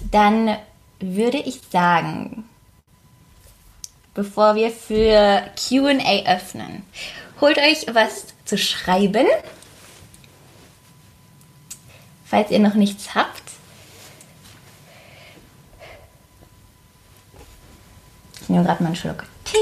Dann 0.00 0.56
würde 1.00 1.38
ich 1.38 1.60
sagen, 1.70 2.48
bevor 4.14 4.54
wir 4.54 4.70
für 4.70 5.50
QA 5.56 6.34
öffnen, 6.34 6.84
holt 7.40 7.58
euch 7.58 7.86
was 7.94 8.26
zu 8.44 8.58
schreiben. 8.58 9.26
Falls 12.24 12.50
ihr 12.50 12.58
noch 12.58 12.74
nichts 12.74 13.14
habt, 13.14 13.42
Ich 18.48 18.50
nehme 18.50 18.64
gerade 18.64 18.82
mal 18.82 18.86
einen 18.86 18.96
Schluck 18.96 19.24
Tee. 19.44 19.58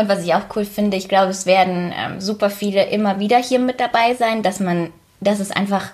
Und 0.00 0.08
was 0.08 0.24
ich 0.24 0.34
auch 0.34 0.44
cool 0.56 0.64
finde, 0.64 0.96
ich 0.96 1.08
glaube, 1.08 1.30
es 1.30 1.44
werden 1.44 1.92
ähm, 1.94 2.20
super 2.20 2.48
viele 2.48 2.86
immer 2.86 3.20
wieder 3.20 3.36
hier 3.36 3.58
mit 3.58 3.80
dabei 3.80 4.14
sein, 4.14 4.42
dass 4.42 4.58
man, 4.58 4.90
das 5.20 5.40
ist 5.40 5.54
einfach, 5.54 5.90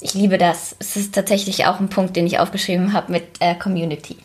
ich 0.00 0.14
liebe 0.14 0.36
das. 0.36 0.74
Es 0.80 0.96
ist 0.96 1.14
tatsächlich 1.14 1.66
auch 1.66 1.78
ein 1.78 1.88
Punkt, 1.88 2.16
den 2.16 2.26
ich 2.26 2.40
aufgeschrieben 2.40 2.92
habe 2.92 3.12
mit 3.12 3.24
äh, 3.38 3.54
Community 3.54 4.16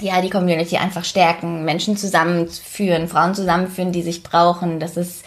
ja, 0.00 0.20
die 0.20 0.30
Community 0.30 0.76
einfach 0.76 1.04
stärken, 1.04 1.64
Menschen 1.64 1.96
zusammenführen, 1.96 3.08
Frauen 3.08 3.34
zusammenführen, 3.34 3.92
die 3.92 4.02
sich 4.02 4.22
brauchen. 4.22 4.80
Das 4.80 4.96
ist, 4.96 5.24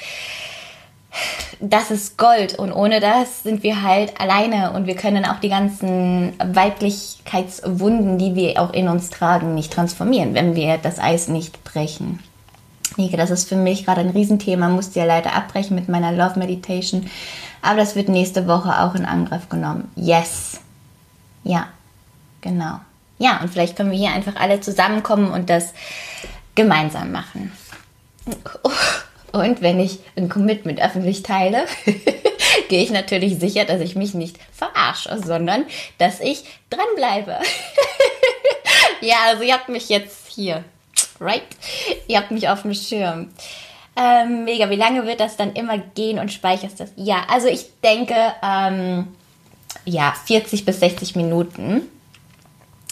das 1.59 1.91
ist 1.91 2.17
Gold. 2.17 2.57
Und 2.57 2.71
ohne 2.71 2.99
das 2.99 3.43
sind 3.43 3.63
wir 3.63 3.81
halt 3.81 4.19
alleine 4.19 4.71
und 4.71 4.85
wir 4.85 4.95
können 4.95 5.25
auch 5.25 5.39
die 5.39 5.49
ganzen 5.49 6.33
Weiblichkeitswunden, 6.39 8.17
die 8.17 8.35
wir 8.35 8.61
auch 8.61 8.73
in 8.73 8.87
uns 8.87 9.09
tragen, 9.09 9.55
nicht 9.55 9.73
transformieren, 9.73 10.33
wenn 10.35 10.55
wir 10.55 10.77
das 10.77 10.99
Eis 10.99 11.27
nicht 11.27 11.63
brechen. 11.63 12.19
Nike, 12.97 13.17
das 13.17 13.29
ist 13.29 13.47
für 13.47 13.55
mich 13.55 13.85
gerade 13.85 14.01
ein 14.01 14.09
Riesenthema, 14.09 14.69
musste 14.69 14.99
ja 14.99 15.05
leider 15.05 15.33
abbrechen 15.33 15.75
mit 15.75 15.89
meiner 15.89 16.11
Love 16.11 16.39
Meditation. 16.39 17.09
Aber 17.61 17.77
das 17.77 17.95
wird 17.95 18.09
nächste 18.09 18.47
Woche 18.47 18.81
auch 18.81 18.95
in 18.95 19.05
Angriff 19.05 19.49
genommen. 19.49 19.91
Yes. 19.95 20.59
Ja, 21.43 21.67
genau 22.41 22.79
ja, 23.19 23.41
und 23.41 23.49
vielleicht 23.49 23.75
können 23.75 23.91
wir 23.91 23.97
hier 23.97 24.11
einfach 24.11 24.37
alle 24.37 24.61
zusammenkommen 24.61 25.29
und 25.31 25.49
das 25.49 25.73
gemeinsam 26.55 27.11
machen. 27.11 27.51
Und 29.31 29.61
wenn 29.61 29.79
ich 29.79 29.99
ein 30.15 30.29
Commitment 30.29 30.81
öffentlich 30.81 31.21
teile, 31.21 31.65
gehe 32.69 32.81
ich 32.81 32.89
natürlich 32.89 33.37
sicher, 33.37 33.65
dass 33.65 33.81
ich 33.81 33.95
mich 33.95 34.13
nicht 34.13 34.37
verarsche, 34.51 35.21
sondern 35.23 35.65
dass 35.97 36.21
ich 36.21 36.45
dranbleibe. 36.69 37.37
ja, 39.01 39.17
also 39.27 39.43
ihr 39.43 39.53
habt 39.53 39.69
mich 39.69 39.89
jetzt 39.89 40.29
hier, 40.29 40.63
right? 41.19 41.43
Ihr 42.07 42.17
habt 42.17 42.31
mich 42.31 42.49
auf 42.49 42.63
dem 42.63 42.73
Schirm. 42.73 43.29
Ähm, 43.95 44.45
mega, 44.45 44.69
wie 44.69 44.75
lange 44.75 45.05
wird 45.05 45.19
das 45.19 45.35
dann 45.35 45.53
immer 45.53 45.77
gehen 45.77 46.19
und 46.19 46.31
speicherst 46.31 46.79
das? 46.79 46.91
Ja, 46.95 47.23
also 47.29 47.47
ich 47.47 47.65
denke, 47.83 48.15
ähm, 48.41 49.07
ja, 49.85 50.13
40 50.25 50.65
bis 50.65 50.79
60 50.79 51.15
Minuten. 51.15 51.81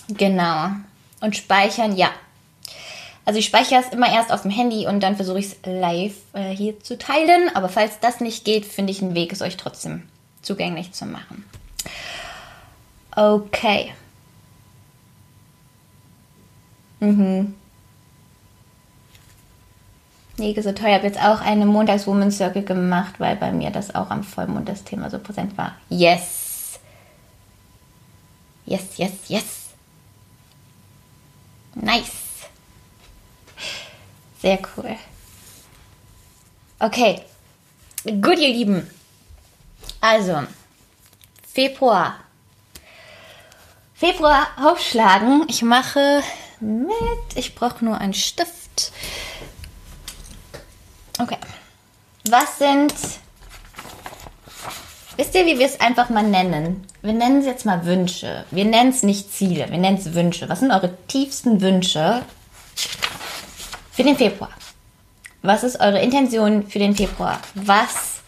Genau. 0.09 0.69
Und 1.21 1.35
speichern, 1.35 1.95
ja. 1.95 2.09
Also 3.25 3.39
ich 3.39 3.45
speichere 3.45 3.81
es 3.81 3.89
immer 3.89 4.09
erst 4.09 4.31
auf 4.31 4.43
dem 4.43 4.51
Handy 4.51 4.87
und 4.87 5.01
dann 5.01 5.17
versuche 5.17 5.39
ich 5.39 5.47
es 5.47 5.57
live 5.65 6.15
äh, 6.33 6.55
hier 6.55 6.79
zu 6.79 6.97
teilen. 6.97 7.53
Aber 7.55 7.67
falls 7.67 7.99
das 7.99 8.21
nicht 8.21 8.45
geht, 8.45 8.65
finde 8.65 8.91
ich 8.91 9.01
einen 9.01 9.15
Weg, 9.15 9.33
es 9.33 9.41
euch 9.41 9.57
trotzdem 9.57 10.03
zugänglich 10.41 10.93
zu 10.93 11.05
machen. 11.05 11.43
Okay. 13.15 13.93
Mhm. 16.99 17.55
Nege 20.37 20.61
so 20.61 20.71
teuer. 20.71 20.89
Ich 20.89 20.95
habe 20.95 21.07
jetzt 21.07 21.19
auch 21.21 21.41
eine 21.41 21.65
Montags-Woman 21.65 22.31
Circle 22.31 22.63
gemacht, 22.63 23.15
weil 23.19 23.35
bei 23.35 23.51
mir 23.51 23.71
das 23.71 23.95
auch 23.95 24.09
am 24.11 24.23
Vollmond 24.23 24.69
das 24.69 24.83
Thema 24.83 25.09
so 25.09 25.19
präsent 25.19 25.57
war. 25.57 25.75
Yes. 25.89 26.79
Yes, 28.65 28.97
yes, 28.97 29.11
yes. 29.27 29.45
Nice. 31.73 32.11
Sehr 34.41 34.59
cool. 34.75 34.95
Okay. 36.79 37.21
Gut, 38.03 38.37
ihr 38.37 38.49
Lieben. 38.49 38.89
Also, 39.99 40.43
Februar. 41.51 42.15
Februar 43.95 44.47
aufschlagen. 44.63 45.45
Ich 45.47 45.63
mache 45.63 46.21
mit. 46.59 47.35
Ich 47.35 47.55
brauche 47.55 47.83
nur 47.83 47.97
einen 47.97 48.13
Stift. 48.13 48.91
Okay. 51.19 51.37
Was 52.29 52.57
sind. 52.59 52.93
Wisst 55.15 55.33
ihr, 55.33 55.45
wie 55.47 55.57
wir 55.57 55.65
es 55.65 55.79
einfach 55.79 56.09
mal 56.09 56.23
nennen? 56.23 56.85
Wir 57.01 57.13
nennen 57.13 57.39
es 57.39 57.45
jetzt 57.45 57.65
mal 57.65 57.85
Wünsche. 57.85 58.45
Wir 58.51 58.65
nennen 58.65 58.91
es 58.91 59.01
nicht 59.01 59.33
Ziele, 59.33 59.69
wir 59.71 59.77
nennen 59.79 59.97
es 59.97 60.13
Wünsche. 60.13 60.47
Was 60.47 60.59
sind 60.59 60.71
eure 60.71 60.95
tiefsten 61.07 61.61
Wünsche 61.61 62.23
für 63.93 64.03
den 64.03 64.15
Februar? 64.15 64.51
Was 65.41 65.63
ist 65.63 65.79
eure 65.79 66.01
Intention 66.01 66.67
für 66.67 66.79
den 66.79 66.95
Februar? 66.95 67.39
Was, 67.55 68.19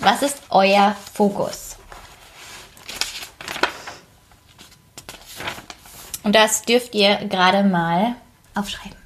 was 0.00 0.22
ist 0.22 0.42
euer 0.50 0.94
Fokus? 1.14 1.76
Und 6.24 6.34
das 6.34 6.62
dürft 6.62 6.94
ihr 6.94 7.16
gerade 7.26 7.62
mal 7.62 8.16
aufschreiben. 8.54 8.97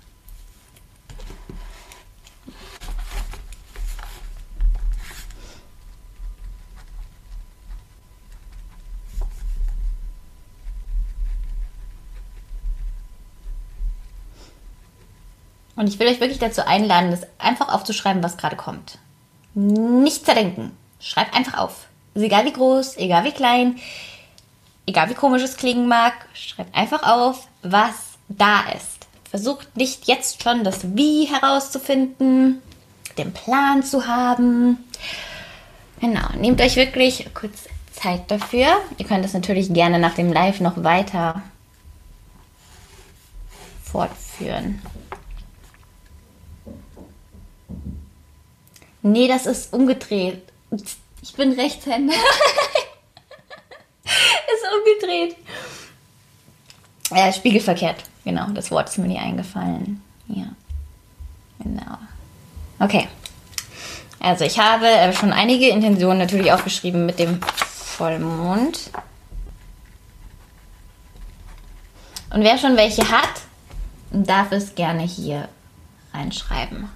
Und 15.76 15.88
ich 15.88 15.98
will 15.98 16.08
euch 16.08 16.20
wirklich 16.20 16.38
dazu 16.38 16.66
einladen, 16.66 17.11
das 17.11 17.26
einfach 17.38 17.68
aufzuschreiben, 17.68 18.22
was 18.22 18.37
gerade 18.37 18.56
kommt. 18.56 18.98
Nicht 19.54 20.26
zerdenken. 20.26 20.76
Schreibt 21.00 21.35
einfach 21.35 21.58
auf. 21.58 21.87
Ist 22.14 22.22
egal 22.22 22.44
wie 22.44 22.52
groß, 22.52 22.96
egal 22.98 23.24
wie 23.24 23.32
klein, 23.32 23.78
egal 24.87 25.08
wie 25.08 25.14
komisch 25.14 25.42
es 25.42 25.56
klingen 25.56 25.88
mag. 25.88 26.12
Schreibt 26.35 26.74
einfach 26.74 27.02
auf, 27.02 27.48
was 27.62 27.94
da 28.28 28.61
ist. 28.70 29.06
Versucht 29.30 29.76
nicht 29.76 30.06
jetzt 30.06 30.42
schon 30.42 30.62
das 30.62 30.94
Wie 30.94 31.24
herauszufinden, 31.24 32.61
den 33.16 33.32
Plan 33.32 33.82
zu 33.82 34.06
haben. 34.06 34.76
Genau, 36.00 36.28
nehmt 36.37 36.61
euch 36.61 36.76
wirklich 36.76 37.26
kurz 37.32 37.68
Zeit 37.92 38.30
dafür. 38.30 38.66
Ihr 38.98 39.06
könnt 39.06 39.24
es 39.24 39.32
natürlich 39.32 39.72
gerne 39.72 39.98
nach 39.98 40.14
dem 40.14 40.32
Live 40.32 40.61
noch 40.61 40.82
weiter 40.85 41.42
fortführen. 43.85 44.82
Nee, 49.02 49.28
das 49.28 49.46
ist 49.46 49.72
umgedreht. 49.72 50.42
Ich 51.20 51.34
bin 51.34 51.52
Rechtshänder. 51.52 52.14
ist 54.04 54.64
umgedreht. 54.76 55.36
Äh, 57.10 57.32
spiegelverkehrt. 57.32 58.04
Genau, 58.24 58.46
das 58.50 58.70
Wort 58.70 58.88
ist 58.88 58.98
mir 58.98 59.08
nie 59.08 59.18
eingefallen. 59.18 60.02
Ja. 60.28 60.46
Genau. 61.58 61.98
Okay. 62.78 63.08
Also 64.20 64.44
ich 64.44 64.58
habe 64.58 64.86
äh, 64.86 65.12
schon 65.12 65.32
einige 65.32 65.68
Intentionen 65.68 66.18
natürlich 66.18 66.52
aufgeschrieben 66.52 67.04
mit 67.06 67.18
dem 67.18 67.40
Vollmond. 67.42 68.90
Und 72.30 72.42
wer 72.42 72.56
schon 72.56 72.76
welche 72.76 73.10
hat, 73.10 73.42
darf 74.10 74.52
es 74.52 74.74
gerne 74.74 75.02
hier 75.02 75.48
reinschreiben. 76.14 76.88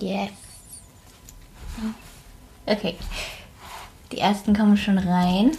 Yes. 0.00 0.30
Okay. 2.66 2.96
Die 4.12 4.18
ersten 4.18 4.54
kommen 4.56 4.76
schon 4.76 4.98
rein. 4.98 5.52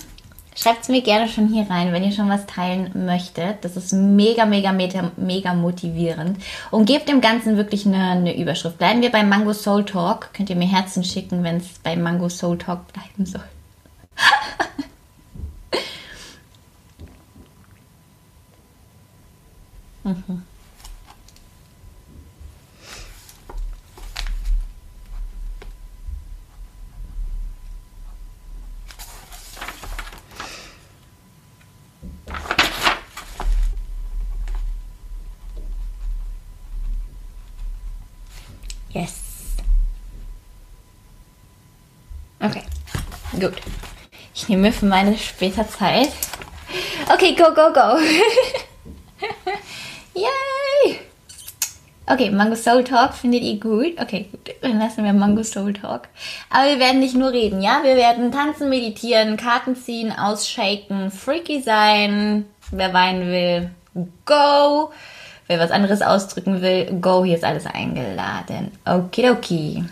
Schreibt 0.55 0.83
es 0.83 0.89
mir 0.89 1.01
gerne 1.01 1.29
schon 1.29 1.47
hier 1.47 1.69
rein, 1.69 1.93
wenn 1.93 2.03
ihr 2.03 2.11
schon 2.11 2.27
was 2.27 2.45
teilen 2.45 3.05
möchtet. 3.05 3.63
Das 3.63 3.77
ist 3.77 3.93
mega, 3.93 4.45
mega, 4.45 4.73
mega, 4.73 5.11
mega 5.15 5.53
motivierend. 5.53 6.37
Und 6.69 6.85
gebt 6.85 7.07
dem 7.07 7.21
Ganzen 7.21 7.55
wirklich 7.55 7.85
eine, 7.85 8.09
eine 8.09 8.35
Überschrift. 8.37 8.77
Bleiben 8.77 9.01
wir 9.01 9.11
beim 9.11 9.29
Mango 9.29 9.53
Soul 9.53 9.85
Talk. 9.85 10.33
Könnt 10.33 10.49
ihr 10.49 10.57
mir 10.57 10.67
Herzen 10.67 11.03
schicken, 11.03 11.43
wenn 11.43 11.57
es 11.57 11.79
bei 11.81 11.95
Mango 11.95 12.27
Soul 12.27 12.57
Talk 12.57 12.91
bleiben 12.91 13.25
soll. 13.25 13.43
mhm. 20.03 20.48
Gut. 43.39 43.53
Ich 44.33 44.49
nehme 44.49 44.71
für 44.73 44.85
meine 44.85 45.17
später 45.17 45.67
Zeit. 45.67 46.09
Okay, 47.13 47.35
go, 47.35 47.53
go, 47.53 47.71
go. 47.73 47.97
Yay! 50.13 50.99
Okay, 52.05 52.31
Mango 52.31 52.55
Soul 52.55 52.83
Talk 52.83 53.13
findet 53.13 53.43
ihr 53.43 53.59
gut? 53.59 53.99
Okay, 53.99 54.27
gut. 54.31 54.55
Dann 54.61 54.79
lassen 54.79 55.03
wir 55.05 55.13
Mango 55.13 55.43
Soul 55.43 55.73
Talk. 55.73 56.09
Aber 56.49 56.67
wir 56.69 56.79
werden 56.79 56.99
nicht 56.99 57.15
nur 57.15 57.31
reden, 57.31 57.61
ja? 57.61 57.81
Wir 57.83 57.95
werden 57.95 58.31
tanzen, 58.31 58.69
meditieren, 58.69 59.37
Karten 59.37 59.75
ziehen, 59.75 60.11
ausshaken, 60.11 61.11
freaky 61.11 61.61
sein. 61.61 62.45
Wer 62.71 62.93
weinen 62.93 63.27
will, 63.31 63.69
go. 64.25 64.91
Wer 65.49 65.59
was 65.59 65.71
anderes 65.71 66.03
ausdrücken 66.03 66.61
will, 66.61 66.99
go. 67.01 67.25
Hier 67.25 67.35
ist 67.35 67.43
alles 67.43 67.65
eingeladen. 67.65 68.69
Okidoki. 68.85 69.83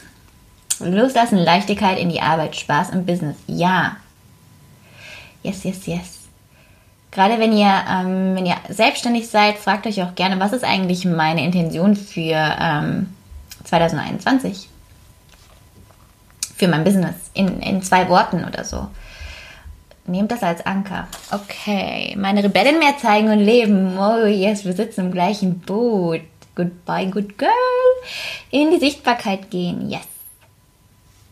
Loslassen, 0.80 1.40
Leichtigkeit 1.40 1.98
in 1.98 2.10
die 2.10 2.22
Arbeit, 2.22 2.56
Spaß 2.56 2.92
im 2.92 3.08
Business. 3.08 3.38
Ja. 3.48 3.98
Yes, 5.42 5.64
yes, 5.64 5.88
yes. 5.88 6.20
Gerade 7.10 7.40
wenn 7.40 7.58
ihr, 7.58 7.74
ähm, 7.90 8.36
wenn 8.36 8.46
ihr 8.46 8.58
selbstständig 8.70 9.30
seid, 9.30 9.58
fragt 9.58 9.88
euch 9.88 10.04
auch 10.04 10.14
gerne, 10.14 10.40
was 10.40 10.54
ist 10.54 10.64
eigentlich 10.64 11.06
meine 11.06 11.44
Intention 11.44 11.96
für 11.96 12.56
ähm, 12.60 13.16
2021? 13.64 14.70
Für 16.56 16.68
mein 16.68 16.84
Business. 16.84 17.16
In, 17.34 17.62
in 17.62 17.82
zwei 17.82 18.08
Worten 18.10 18.46
oder 18.46 18.64
so. 18.64 18.90
Nehmt 20.08 20.32
das 20.32 20.42
als 20.42 20.66
Anker. 20.66 21.08
Okay. 21.32 22.16
Meine 22.18 22.44
Rebellen 22.44 22.80
mehr 22.80 22.98
zeigen 22.98 23.30
und 23.30 23.40
leben. 23.40 23.98
Oh 24.00 24.26
yes, 24.26 24.64
wir 24.64 24.74
sitzen 24.74 25.08
im 25.08 25.12
gleichen 25.12 25.60
Boot. 25.60 26.22
Goodbye, 26.56 27.08
good 27.08 27.38
girl. 27.38 27.52
In 28.50 28.72
die 28.72 28.80
Sichtbarkeit 28.80 29.52
gehen. 29.52 29.90
Yes. 29.90 30.08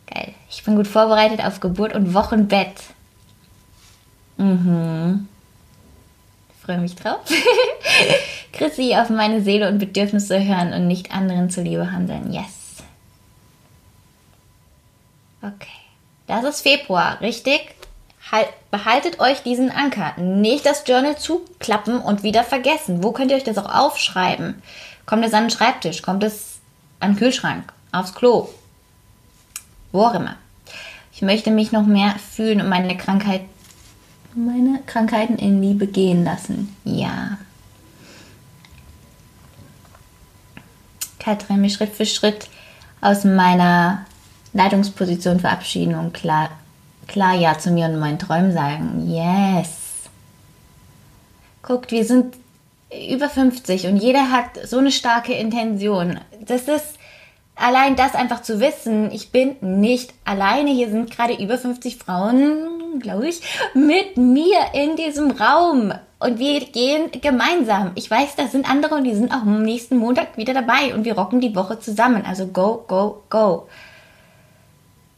Geil. 0.07 0.33
Ich 0.49 0.63
bin 0.63 0.75
gut 0.75 0.88
vorbereitet 0.88 1.43
auf 1.43 1.61
Geburt 1.61 1.95
und 1.95 2.13
Wochenbett. 2.13 2.75
Mhm. 4.38 5.29
freue 6.61 6.79
mich 6.79 6.95
drauf. 6.95 7.21
Chrissy, 8.51 8.95
auf 8.95 9.09
meine 9.09 9.41
Seele 9.41 9.69
und 9.69 9.79
Bedürfnisse 9.79 10.43
hören 10.43 10.73
und 10.73 10.88
nicht 10.88 11.11
anderen 11.11 11.49
zuliebe 11.49 11.91
handeln. 11.91 12.33
Yes. 12.33 12.83
Okay. 15.41 15.67
Das 16.27 16.43
ist 16.43 16.61
Februar, 16.61 17.21
richtig? 17.21 17.74
Halt, 18.31 18.47
behaltet 18.71 19.19
euch 19.19 19.43
diesen 19.43 19.71
Anker. 19.71 20.13
Nicht 20.17 20.65
das 20.65 20.83
Journal 20.88 21.17
zuklappen 21.17 21.99
und 21.99 22.23
wieder 22.23 22.43
vergessen. 22.43 23.03
Wo 23.03 23.11
könnt 23.11 23.31
ihr 23.31 23.38
euch 23.38 23.43
das 23.43 23.57
auch 23.57 23.73
aufschreiben? 23.73 24.61
Kommt 25.05 25.25
es 25.25 25.33
an 25.33 25.45
den 25.45 25.51
Schreibtisch? 25.51 26.01
Kommt 26.01 26.23
es 26.23 26.57
an 26.99 27.11
den 27.11 27.19
Kühlschrank? 27.19 27.71
Aufs 27.91 28.15
Klo? 28.15 28.49
wo 29.95 30.03
auch 30.03 30.13
immer. 30.13 30.35
Ich 31.13 31.21
möchte 31.21 31.49
mich 31.49 31.71
noch 31.71 31.85
mehr 31.85 32.15
fühlen 32.19 32.61
und 32.61 32.69
meine 32.69 32.97
Krankheit, 32.97 33.41
meine 34.35 34.81
Krankheiten 34.85 35.38
in 35.38 35.61
Liebe 35.61 35.88
gehen 35.88 36.25
lassen. 36.25 36.75
Ja. 36.83 37.38
Katrin, 41.19 41.61
mir 41.61 41.69
Schritt 41.69 41.95
für 41.95 42.05
Schritt 42.05 42.49
aus 43.01 43.23
meiner 43.23 44.05
Leitungsposition 44.53 45.39
verabschieden 45.39 45.95
und 45.95 46.13
klar, 46.13 46.49
klar 47.07 47.35
Ja 47.35 47.57
zu 47.57 47.71
mir 47.71 47.85
und 47.85 47.99
meinen 47.99 48.19
Träumen 48.19 48.51
sagen. 48.51 49.07
Yes. 49.07 49.69
Guckt, 51.61 51.91
wir 51.91 52.05
sind 52.05 52.35
über 53.09 53.29
50 53.29 53.87
und 53.87 53.97
jeder 53.97 54.31
hat 54.31 54.65
so 54.65 54.77
eine 54.77 54.91
starke 54.91 55.33
Intention. 55.33 56.19
Das 56.41 56.67
ist 56.67 56.97
allein 57.55 57.95
das 57.95 58.15
einfach 58.15 58.41
zu 58.41 58.59
wissen, 58.59 59.11
ich 59.11 59.31
bin 59.31 59.55
nicht 59.61 60.13
alleine. 60.23 60.71
Hier 60.71 60.89
sind 60.89 61.11
gerade 61.11 61.33
über 61.33 61.57
50 61.57 61.97
Frauen, 61.97 62.99
glaube 62.99 63.27
ich, 63.27 63.41
mit 63.73 64.17
mir 64.17 64.59
in 64.73 64.95
diesem 64.95 65.31
Raum. 65.31 65.93
Und 66.19 66.39
wir 66.39 66.61
gehen 66.61 67.11
gemeinsam. 67.21 67.91
Ich 67.95 68.09
weiß, 68.09 68.35
da 68.35 68.47
sind 68.47 68.69
andere 68.69 68.95
und 68.95 69.03
die 69.03 69.15
sind 69.15 69.31
auch 69.31 69.41
am 69.41 69.63
nächsten 69.63 69.97
Montag 69.97 70.37
wieder 70.37 70.53
dabei 70.53 70.93
und 70.93 71.05
wir 71.05 71.17
rocken 71.17 71.41
die 71.41 71.55
Woche 71.55 71.79
zusammen. 71.79 72.23
Also 72.25 72.47
go, 72.47 72.83
go, 72.87 73.23
go. 73.29 73.67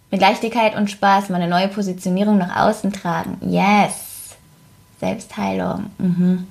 Mit 0.10 0.22
Leichtigkeit 0.22 0.76
und 0.76 0.90
Spaß 0.90 1.30
meine 1.30 1.48
neue 1.48 1.68
Positionierung 1.68 2.38
nach 2.38 2.56
außen 2.56 2.94
tragen. 2.94 3.38
Yes. 3.42 4.36
Selbstheilung. 5.00 5.92
Mhm. 5.98 6.48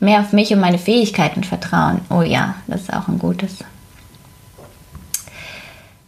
Mehr 0.00 0.20
auf 0.20 0.32
mich 0.32 0.52
und 0.52 0.60
meine 0.60 0.78
Fähigkeiten 0.78 1.44
vertrauen. 1.44 2.00
Oh 2.10 2.22
ja, 2.22 2.56
das 2.66 2.82
ist 2.82 2.92
auch 2.92 3.08
ein 3.08 3.18
gutes 3.18 3.58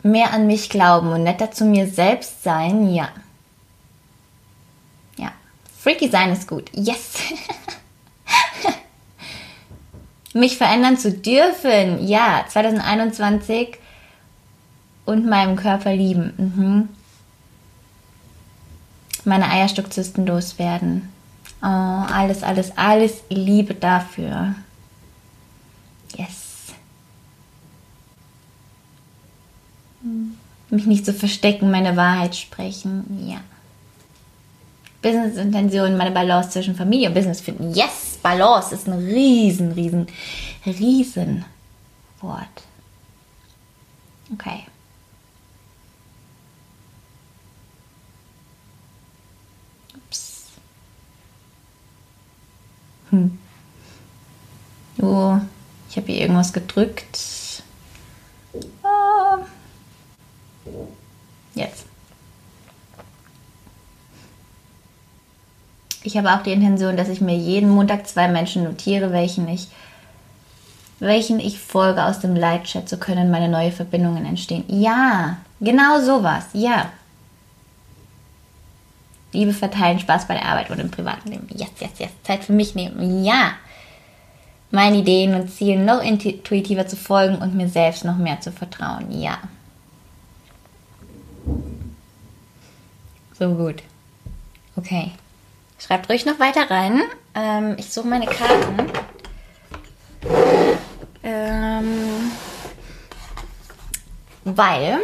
mehr 0.03 0.33
an 0.33 0.47
mich 0.47 0.71
glauben 0.71 1.13
und 1.13 1.23
netter 1.23 1.51
zu 1.51 1.65
mir 1.65 1.87
selbst 1.87 2.43
sein, 2.43 2.93
ja. 2.93 3.09
Ja. 5.17 5.33
Freaky 5.79 6.09
sein 6.09 6.33
ist 6.33 6.49
gut. 6.49 6.71
Yes. 6.75 7.15
mich 10.33 10.57
verändern 10.57 10.97
zu 10.97 11.13
dürfen, 11.13 12.07
ja. 12.07 12.45
2021 12.49 13.79
und 15.11 15.27
meinem 15.27 15.57
Körper 15.57 15.95
lieben. 15.95 16.33
Mhm. 16.37 16.89
Meine 19.25 19.51
Eierstockzysten 19.51 20.25
loswerden. 20.25 21.09
Oh, 21.63 21.67
alles, 21.67 22.43
alles, 22.43 22.77
alles 22.77 23.23
Liebe 23.29 23.75
dafür. 23.75 24.55
Yes. 26.17 26.51
mich 30.71 30.87
nicht 30.87 31.05
zu 31.05 31.13
verstecken, 31.13 31.71
meine 31.71 31.97
Wahrheit 31.97 32.37
sprechen. 32.37 33.27
Ja. 33.29 33.41
Business-Intention, 35.03 35.97
meine 35.97 36.13
Balance 36.13 36.51
zwischen 36.51 36.75
Familie 36.75 37.09
und 37.09 37.15
Business 37.15 37.41
finden. 37.41 37.75
Yes, 37.75 38.19
Balance 38.23 38.75
ist 38.75 38.87
ein 38.87 38.93
riesen, 38.93 39.73
riesen, 39.73 40.07
riesen 40.65 41.45
Wort. 42.21 42.63
Okay. 44.33 44.65
Hm. 53.11 53.39
Oh, 55.03 55.39
ich 55.89 55.97
habe 55.97 56.07
hier 56.07 56.21
irgendwas 56.23 56.53
gedrückt. 56.53 57.19
Jetzt. 61.55 61.87
Ich 66.03 66.17
habe 66.17 66.33
auch 66.33 66.43
die 66.43 66.53
Intention, 66.53 66.97
dass 66.97 67.09
ich 67.09 67.21
mir 67.21 67.37
jeden 67.37 67.69
Montag 67.71 68.09
zwei 68.09 68.29
Menschen 68.29 68.65
notiere, 68.65 69.13
welchen 69.13 69.49
ich, 69.49 69.69
welchen 70.99 71.41
ich 71.41 71.59
folge 71.59 72.05
aus 72.05 72.21
dem 72.21 72.35
Light-Chat, 72.35 72.89
so 72.89 72.97
können 72.97 73.31
meine 73.31 73.49
neue 73.49 73.73
Verbindungen 73.73 74.25
entstehen. 74.25 74.65
Ja, 74.69 75.39
genau 75.61 76.01
sowas. 76.01 76.45
Ja. 76.53 76.91
Liebe 79.33 79.53
verteilen, 79.53 80.01
Spaß 80.01 80.27
bei 80.27 80.35
der 80.35 80.47
Arbeit 80.47 80.71
und 80.71 80.81
im 80.81 80.91
Privatleben. 80.91 81.49
Yes, 81.55 81.71
yes, 81.79 81.99
yes. 81.99 82.11
Zeit 82.25 82.45
für 82.45 82.53
mich 82.53 82.75
nehmen. 82.75 83.25
Ja. 83.25 83.53
Meinen 84.73 84.97
Ideen 84.97 85.35
und 85.35 85.49
Zielen 85.49 85.85
noch 85.85 86.03
intuitiver 86.03 86.87
zu 86.87 86.97
folgen 86.97 87.37
und 87.37 87.55
mir 87.55 87.69
selbst 87.69 88.05
noch 88.05 88.17
mehr 88.17 88.41
zu 88.41 88.53
vertrauen. 88.53 89.11
Ja. 89.11 89.39
So 93.39 93.55
gut. 93.55 93.83
Okay. 94.77 95.13
Schreibt 95.79 96.09
ruhig 96.09 96.27
noch 96.27 96.39
weiter 96.39 96.71
rein. 96.71 97.01
Ähm, 97.35 97.77
ich 97.79 97.91
suche 97.91 98.07
meine 98.07 98.27
Karten. 98.27 98.93
Ähm, 101.23 102.31
weil 104.45 105.01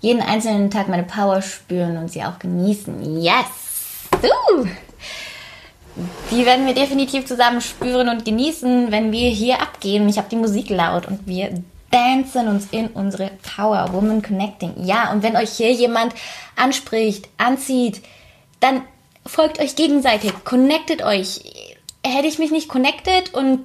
jeden 0.00 0.22
einzelnen 0.22 0.70
Tag 0.70 0.88
meine 0.88 1.02
Power 1.02 1.42
spüren 1.42 1.96
und 1.96 2.10
sie 2.10 2.22
auch 2.22 2.38
genießen. 2.38 3.20
Yes! 3.20 3.46
Uh! 4.22 4.66
Die 6.30 6.46
werden 6.46 6.66
wir 6.66 6.74
definitiv 6.74 7.26
zusammen 7.26 7.60
spüren 7.60 8.08
und 8.08 8.24
genießen, 8.24 8.92
wenn 8.92 9.10
wir 9.10 9.30
hier 9.30 9.60
abgehen. 9.60 10.08
Ich 10.08 10.18
habe 10.18 10.28
die 10.30 10.36
Musik 10.36 10.70
laut 10.70 11.06
und 11.06 11.26
wir 11.26 11.50
dancen 11.90 12.48
uns 12.48 12.68
in 12.70 12.88
unsere 12.88 13.30
Power, 13.56 13.92
Woman 13.92 14.22
Connecting. 14.22 14.74
Ja, 14.84 15.10
und 15.10 15.22
wenn 15.22 15.36
euch 15.36 15.50
hier 15.50 15.72
jemand 15.72 16.14
anspricht, 16.54 17.28
anzieht, 17.38 18.02
dann 18.60 18.82
folgt 19.26 19.58
euch 19.60 19.74
gegenseitig, 19.74 20.32
connectet 20.44 21.02
euch. 21.02 21.40
Hätte 22.04 22.28
ich 22.28 22.38
mich 22.38 22.50
nicht 22.50 22.68
connected 22.68 23.34
und 23.34 23.64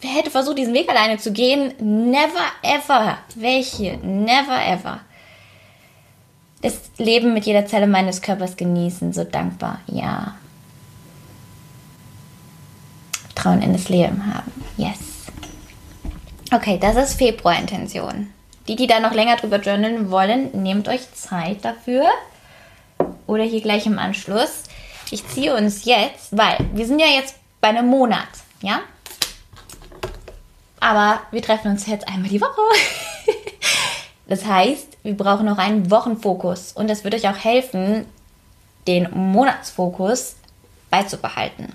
hätte 0.00 0.30
versucht, 0.30 0.58
diesen 0.58 0.74
Weg 0.74 0.88
alleine 0.88 1.18
zu 1.18 1.32
gehen, 1.32 1.72
never 1.80 2.44
ever. 2.62 3.18
Welche? 3.34 3.96
Never 3.98 4.60
ever. 4.66 5.00
Das 6.62 6.90
Leben 6.98 7.34
mit 7.34 7.44
jeder 7.44 7.66
Zelle 7.66 7.86
meines 7.86 8.20
Körpers 8.20 8.56
genießen, 8.56 9.12
so 9.12 9.24
dankbar. 9.24 9.80
Ja. 9.86 10.34
Vertrauen 13.38 13.62
in 13.62 13.72
das 13.72 13.88
Leben 13.88 14.34
haben. 14.34 14.52
Yes. 14.76 14.98
Okay, 16.52 16.78
das 16.80 16.96
ist 16.96 17.18
Februar-Intention. 17.18 18.30
Die, 18.66 18.74
die 18.74 18.86
da 18.86 19.00
noch 19.00 19.12
länger 19.12 19.36
drüber 19.36 19.60
journalen 19.60 20.10
wollen, 20.10 20.50
nehmt 20.62 20.88
euch 20.88 21.12
Zeit 21.14 21.64
dafür. 21.64 22.04
Oder 23.26 23.44
hier 23.44 23.60
gleich 23.60 23.86
im 23.86 23.98
Anschluss. 23.98 24.64
Ich 25.10 25.26
ziehe 25.28 25.54
uns 25.54 25.84
jetzt, 25.84 26.36
weil 26.36 26.58
wir 26.72 26.86
sind 26.86 26.98
ja 26.98 27.06
jetzt 27.06 27.36
bei 27.60 27.68
einem 27.68 27.86
Monat, 27.86 28.28
ja? 28.60 28.80
Aber 30.80 31.20
wir 31.30 31.42
treffen 31.42 31.70
uns 31.70 31.86
jetzt 31.86 32.08
einmal 32.08 32.28
die 32.28 32.40
Woche. 32.40 32.60
das 34.28 34.44
heißt, 34.44 34.98
wir 35.02 35.16
brauchen 35.16 35.46
noch 35.46 35.58
einen 35.58 35.90
Wochenfokus. 35.90 36.72
Und 36.72 36.88
das 36.88 37.02
wird 37.02 37.14
euch 37.14 37.28
auch 37.28 37.36
helfen, 37.36 38.04
den 38.86 39.08
Monatsfokus 39.12 40.36
beizubehalten. 40.90 41.72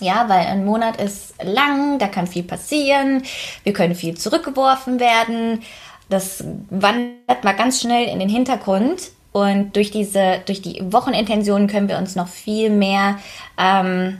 Ja, 0.00 0.28
weil 0.28 0.46
ein 0.46 0.64
Monat 0.64 1.00
ist 1.00 1.34
lang, 1.42 1.98
da 1.98 2.08
kann 2.08 2.26
viel 2.26 2.42
passieren, 2.42 3.22
wir 3.62 3.72
können 3.72 3.94
viel 3.94 4.16
zurückgeworfen 4.16 4.98
werden. 4.98 5.62
Das 6.08 6.44
wandert 6.70 7.44
mal 7.44 7.52
ganz 7.52 7.80
schnell 7.80 8.08
in 8.08 8.18
den 8.18 8.28
Hintergrund. 8.28 9.10
Und 9.32 9.74
durch 9.74 9.90
diese, 9.90 10.40
durch 10.46 10.62
die 10.62 10.80
Wochenintentionen 10.92 11.66
können 11.66 11.88
wir 11.88 11.98
uns 11.98 12.14
noch 12.14 12.28
viel 12.28 12.70
mehr 12.70 13.18
ähm, 13.58 14.18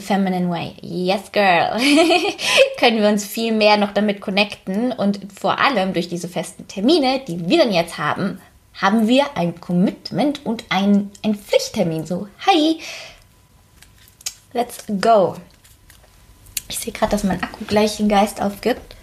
feminine 0.00 0.50
way. 0.50 0.74
Yes, 0.80 1.30
girl. 1.32 1.78
können 2.78 3.00
wir 3.00 3.08
uns 3.08 3.24
viel 3.26 3.52
mehr 3.52 3.76
noch 3.76 3.92
damit 3.92 4.20
connecten 4.20 4.92
und 4.92 5.20
vor 5.38 5.58
allem 5.58 5.92
durch 5.92 6.08
diese 6.08 6.28
festen 6.28 6.68
Termine, 6.68 7.20
die 7.26 7.48
wir 7.48 7.58
dann 7.58 7.72
jetzt 7.72 7.98
haben, 7.98 8.40
haben 8.74 9.08
wir 9.08 9.36
ein 9.36 9.60
Commitment 9.60 10.44
und 10.46 10.64
ein, 10.68 11.10
ein 11.24 11.34
Pflichttermin. 11.34 12.06
So, 12.06 12.28
hi, 12.46 12.78
Let's 14.52 14.84
go. 15.00 15.36
Ich 16.68 16.78
sehe 16.78 16.92
gerade, 16.92 17.10
dass 17.10 17.22
mein 17.22 17.42
Akku 17.42 17.64
gleich 17.66 17.98
den 17.98 18.08
Geist 18.08 18.40
aufgibt. 18.40 18.96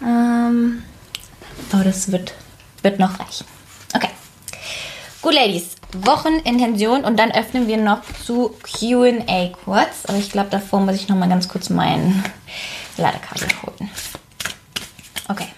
Ähm, 0.00 0.82
oh, 1.72 1.82
das 1.82 2.10
wird, 2.12 2.34
wird 2.82 2.98
noch 2.98 3.18
reichen. 3.18 3.46
Okay. 3.94 4.10
Gut, 5.22 5.34
Ladies. 5.34 5.75
Wochenintention 5.92 7.04
und 7.04 7.18
dann 7.18 7.30
öffnen 7.32 7.68
wir 7.68 7.76
noch 7.76 8.00
zu 8.24 8.54
QA 8.62 9.50
kurz. 9.64 10.04
Aber 10.06 10.18
ich 10.18 10.30
glaube, 10.30 10.50
davor 10.50 10.80
muss 10.80 10.96
ich 10.96 11.08
noch 11.08 11.16
mal 11.16 11.28
ganz 11.28 11.48
kurz 11.48 11.70
mein 11.70 12.24
Ladekabel 12.96 13.48
holen. 13.62 13.90
Okay. 15.28 15.48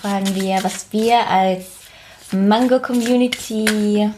Fragen 0.00 0.34
wir, 0.34 0.62
was 0.62 0.86
wir 0.90 1.26
als 1.28 1.64
Mango 2.30 2.80
Community 2.80 4.10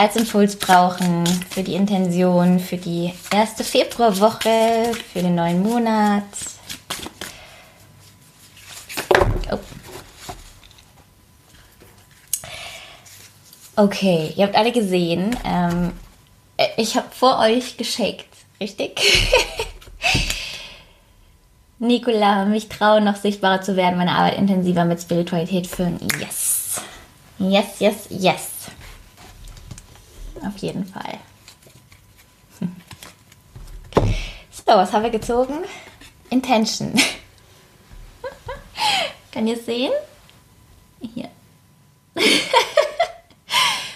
als 0.00 0.16
Impuls 0.16 0.56
brauchen 0.56 1.26
für 1.50 1.62
die 1.62 1.74
Intention, 1.74 2.58
für 2.58 2.78
die 2.78 3.12
erste 3.30 3.64
Februarwoche, 3.64 4.92
für 5.12 5.20
den 5.20 5.34
neuen 5.34 5.62
Monat. 5.62 6.24
Oh. 9.50 9.58
Okay, 13.76 14.32
ihr 14.36 14.44
habt 14.44 14.56
alle 14.56 14.72
gesehen, 14.72 15.36
ähm, 15.44 15.92
ich 16.76 16.96
habe 16.96 17.08
vor 17.10 17.38
euch 17.38 17.78
geschickt, 17.78 18.26
richtig? 18.60 19.00
Nicola, 21.78 22.44
mich 22.44 22.68
trauen, 22.68 23.04
noch 23.04 23.16
sichtbarer 23.16 23.62
zu 23.62 23.76
werden, 23.76 23.96
meine 23.96 24.12
Arbeit 24.12 24.36
intensiver 24.36 24.84
mit 24.84 25.00
Spiritualität 25.00 25.66
führen. 25.66 25.98
Yes. 26.20 26.82
Yes, 27.38 27.80
yes, 27.80 27.96
yes. 28.10 28.50
Auf 30.46 30.58
jeden 30.58 30.84
Fall. 30.84 31.18
So, 34.66 34.76
was 34.76 34.92
haben 34.92 35.02
wir 35.02 35.10
gezogen? 35.10 35.64
Intention. 36.28 36.94
Kann 39.32 39.46
ihr 39.46 39.56
sehen? 39.56 39.92
Hier. 41.00 41.28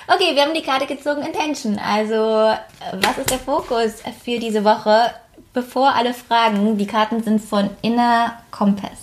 okay, 0.08 0.34
wir 0.34 0.42
haben 0.42 0.54
die 0.54 0.62
Karte 0.62 0.86
gezogen 0.86 1.22
Intention. 1.22 1.78
Also, 1.78 2.54
was 2.92 3.18
ist 3.18 3.30
der 3.30 3.38
Fokus 3.38 3.94
für 4.22 4.38
diese 4.38 4.64
Woche? 4.64 5.10
Bevor 5.52 5.94
alle 5.94 6.14
fragen, 6.14 6.78
die 6.78 6.86
Karten 6.86 7.22
sind 7.22 7.40
von 7.40 7.70
Inner 7.82 8.42
Compass. 8.50 8.98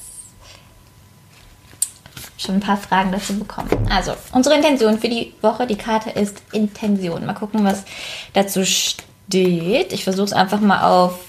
Schon 2.37 2.55
ein 2.55 2.61
paar 2.61 2.77
Fragen 2.77 3.11
dazu 3.11 3.37
bekommen. 3.37 3.69
Also, 3.89 4.13
unsere 4.31 4.55
Intention 4.55 4.99
für 4.99 5.09
die 5.09 5.33
Woche, 5.41 5.67
die 5.67 5.77
Karte 5.77 6.09
ist 6.09 6.41
Intention. 6.53 7.25
Mal 7.25 7.33
gucken, 7.33 7.63
was 7.63 7.83
dazu 8.33 8.65
steht. 8.65 9.93
Ich 9.93 10.03
versuche 10.03 10.25
es 10.25 10.33
einfach 10.33 10.59
mal 10.59 10.81
auf 10.83 11.19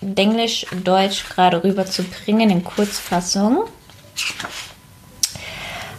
Englisch, 0.00 0.66
Deutsch 0.84 1.28
gerade 1.28 1.62
rüber 1.62 1.86
zu 1.86 2.02
bringen 2.02 2.50
in 2.50 2.64
Kurzfassung. 2.64 3.64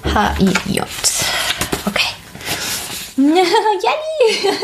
H-I-J. 0.03 0.86
Okay. 1.86 2.13
Jenny! 3.17 4.57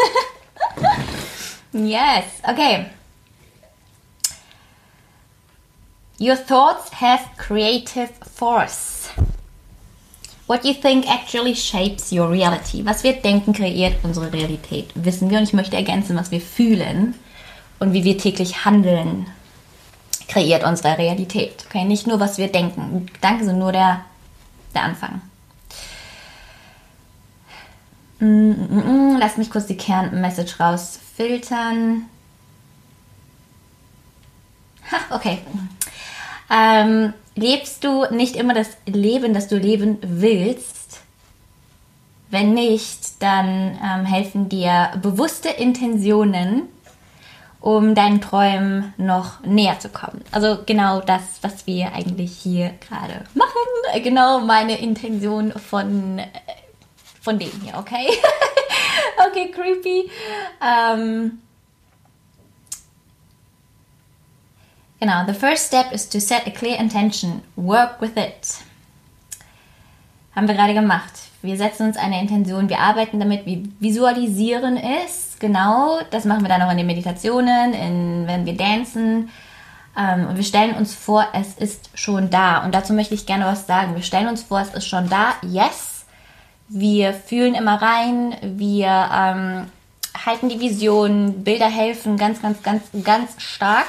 yes, 1.92 2.26
okay. 2.48 2.90
Your 6.20 6.36
thoughts 6.36 6.90
have 7.02 7.28
creative 7.38 8.12
force. 8.22 9.10
What 10.46 10.64
you 10.66 10.74
think 10.74 11.08
actually 11.10 11.56
shapes 11.56 12.12
your 12.12 12.30
reality. 12.30 12.86
Was 12.86 13.04
wir 13.04 13.14
denken, 13.14 13.54
kreiert 13.54 13.96
unsere 14.04 14.32
Realität. 14.32 14.92
Wissen 14.94 15.30
wir 15.30 15.40
und 15.40 15.46
ich 15.46 15.54
möchte 15.54 15.76
ergänzen, 15.76 16.16
was 16.16 16.32
wir 16.32 16.42
fühlen 16.42 17.16
und 17.84 17.92
wie 17.92 18.06
wir 18.06 18.18
täglich 18.18 18.64
handeln, 18.64 19.28
kreiert 20.30 20.64
unsere 20.64 20.98
Realität. 20.98 21.66
Okay, 21.68 21.84
nicht 21.84 22.08
nur 22.08 22.20
was 22.20 22.38
wir 22.38 22.48
denken. 22.48 23.08
Gedanken 23.14 23.46
sind 23.46 23.60
nur 23.60 23.74
der, 23.74 24.06
der 24.74 24.84
Anfang. 24.84 25.22
Mm, 28.20 28.52
mm, 28.52 29.14
mm, 29.14 29.18
Lass 29.20 29.36
mich 29.36 29.52
kurz 29.52 29.68
die 29.68 29.76
Kernmessage 29.76 30.56
rausfiltern. 30.60 32.04
Ha, 34.90 35.16
okay. 35.16 35.40
Ähm, 36.50 37.14
lebst 37.36 37.84
du 37.84 38.06
nicht 38.12 38.38
immer 38.38 38.54
das 38.54 38.70
Leben, 38.86 39.34
das 39.34 39.50
du 39.50 39.58
leben 39.58 39.98
willst? 40.02 41.02
Wenn 42.30 42.54
nicht, 42.54 43.22
dann 43.22 43.78
ähm, 43.84 44.06
helfen 44.06 44.48
dir 44.48 44.92
bewusste 45.02 45.50
Intentionen, 45.50 46.70
um 47.64 47.96
deinen 47.96 48.20
Träumen 48.20 48.94
noch 48.98 49.40
näher 49.40 49.80
zu 49.80 49.88
kommen. 49.88 50.22
Also 50.32 50.60
genau 50.66 51.00
das, 51.00 51.22
was 51.44 51.66
wir 51.66 51.94
eigentlich 51.94 52.38
hier 52.38 52.74
gerade 52.86 53.24
machen. 53.36 54.04
Genau 54.04 54.42
meine 54.42 54.78
Intention 54.80 55.54
von, 55.54 56.22
von 57.22 57.40
dem 57.40 57.52
hier, 57.64 57.78
okay? 57.78 58.10
okay, 59.30 59.50
creepy. 59.50 60.12
Ähm, 60.62 61.40
genau, 65.00 65.26
the 65.26 65.34
first 65.34 65.68
step 65.68 65.94
is 65.94 66.10
to 66.10 66.20
set 66.20 66.46
a 66.46 66.52
clear 66.52 66.78
intention. 66.78 67.44
Work 67.56 68.02
with 68.02 68.18
it. 68.18 68.58
Haben 70.36 70.50
wir 70.50 70.56
gerade 70.56 70.74
gemacht. 70.74 71.14
Wir 71.44 71.58
setzen 71.58 71.88
uns 71.88 71.98
eine 71.98 72.22
Intention, 72.22 72.70
wir 72.70 72.80
arbeiten 72.80 73.20
damit, 73.20 73.46
wir 73.46 73.64
visualisieren 73.82 74.78
es 74.78 75.36
genau, 75.40 76.00
das 76.10 76.24
machen 76.24 76.42
wir 76.42 76.48
dann 76.48 76.62
auch 76.62 76.72
in 76.72 76.78
den 76.78 76.88
Meditationen, 76.88 77.74
in, 77.74 78.28
wenn 78.28 78.46
wir 78.46 78.56
dancen. 78.56 79.30
Ähm, 79.98 80.28
und 80.30 80.38
wir 80.38 80.44
stellen 80.46 80.74
uns 80.76 80.96
vor, 80.96 81.28
es 81.34 81.56
ist 81.56 81.90
schon 81.96 82.30
da. 82.30 82.64
Und 82.64 82.74
dazu 82.74 82.94
möchte 82.94 83.14
ich 83.14 83.26
gerne 83.26 83.44
was 83.44 83.68
sagen. 83.68 83.94
Wir 83.94 84.04
stellen 84.04 84.30
uns 84.30 84.42
vor, 84.42 84.62
es 84.62 84.74
ist 84.74 84.88
schon 84.88 85.10
da. 85.10 85.34
Yes. 85.42 86.06
Wir 86.70 87.14
fühlen 87.14 87.56
immer 87.56 87.82
rein. 87.82 88.38
Wir 88.42 88.88
ähm, 88.88 89.66
halten 90.26 90.48
die 90.48 90.62
Vision. 90.62 91.44
Bilder 91.44 91.70
helfen 91.70 92.16
ganz, 92.16 92.42
ganz, 92.42 92.64
ganz, 92.64 92.84
ganz 93.04 93.32
stark. 93.38 93.88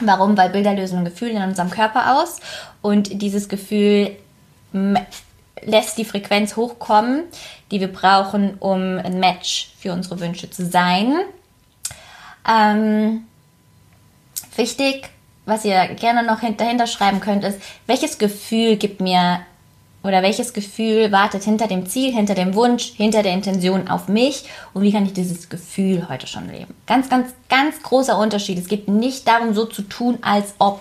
Warum? 0.00 0.36
Weil 0.36 0.50
Bilder 0.50 0.74
lösen 0.74 0.98
ein 0.98 1.04
Gefühl 1.04 1.28
in 1.28 1.42
unserem 1.42 1.70
Körper 1.70 2.20
aus. 2.20 2.40
Und 2.82 3.22
dieses 3.22 3.48
Gefühl 3.48 4.16
lässt 5.60 5.98
die 5.98 6.04
Frequenz 6.04 6.56
hochkommen, 6.56 7.24
die 7.70 7.80
wir 7.80 7.92
brauchen, 7.92 8.56
um 8.58 8.98
ein 8.98 9.20
Match 9.20 9.72
für 9.78 9.92
unsere 9.92 10.20
Wünsche 10.20 10.50
zu 10.50 10.66
sein. 10.66 11.20
Ähm, 12.48 13.24
wichtig, 14.56 15.08
was 15.44 15.64
ihr 15.64 15.88
gerne 15.94 16.22
noch 16.22 16.40
dahinter 16.40 16.86
schreiben 16.86 17.20
könnt, 17.20 17.44
ist, 17.44 17.60
welches 17.86 18.18
Gefühl 18.18 18.76
gibt 18.76 19.00
mir 19.00 19.40
oder 20.02 20.22
welches 20.22 20.52
Gefühl 20.52 21.12
wartet 21.12 21.44
hinter 21.44 21.68
dem 21.68 21.86
Ziel, 21.86 22.12
hinter 22.12 22.34
dem 22.34 22.54
Wunsch, 22.54 22.92
hinter 22.96 23.22
der 23.22 23.32
Intention 23.32 23.88
auf 23.88 24.08
mich 24.08 24.44
und 24.72 24.82
wie 24.82 24.92
kann 24.92 25.06
ich 25.06 25.12
dieses 25.12 25.48
Gefühl 25.48 26.08
heute 26.08 26.26
schon 26.26 26.50
leben? 26.50 26.74
Ganz, 26.86 27.08
ganz, 27.08 27.32
ganz 27.48 27.80
großer 27.82 28.18
Unterschied. 28.18 28.58
Es 28.58 28.68
geht 28.68 28.88
nicht 28.88 29.28
darum, 29.28 29.54
so 29.54 29.64
zu 29.64 29.82
tun, 29.82 30.18
als 30.22 30.54
ob. 30.58 30.80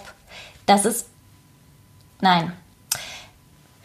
Das 0.65 0.85
ist, 0.85 1.07
nein, 2.19 2.51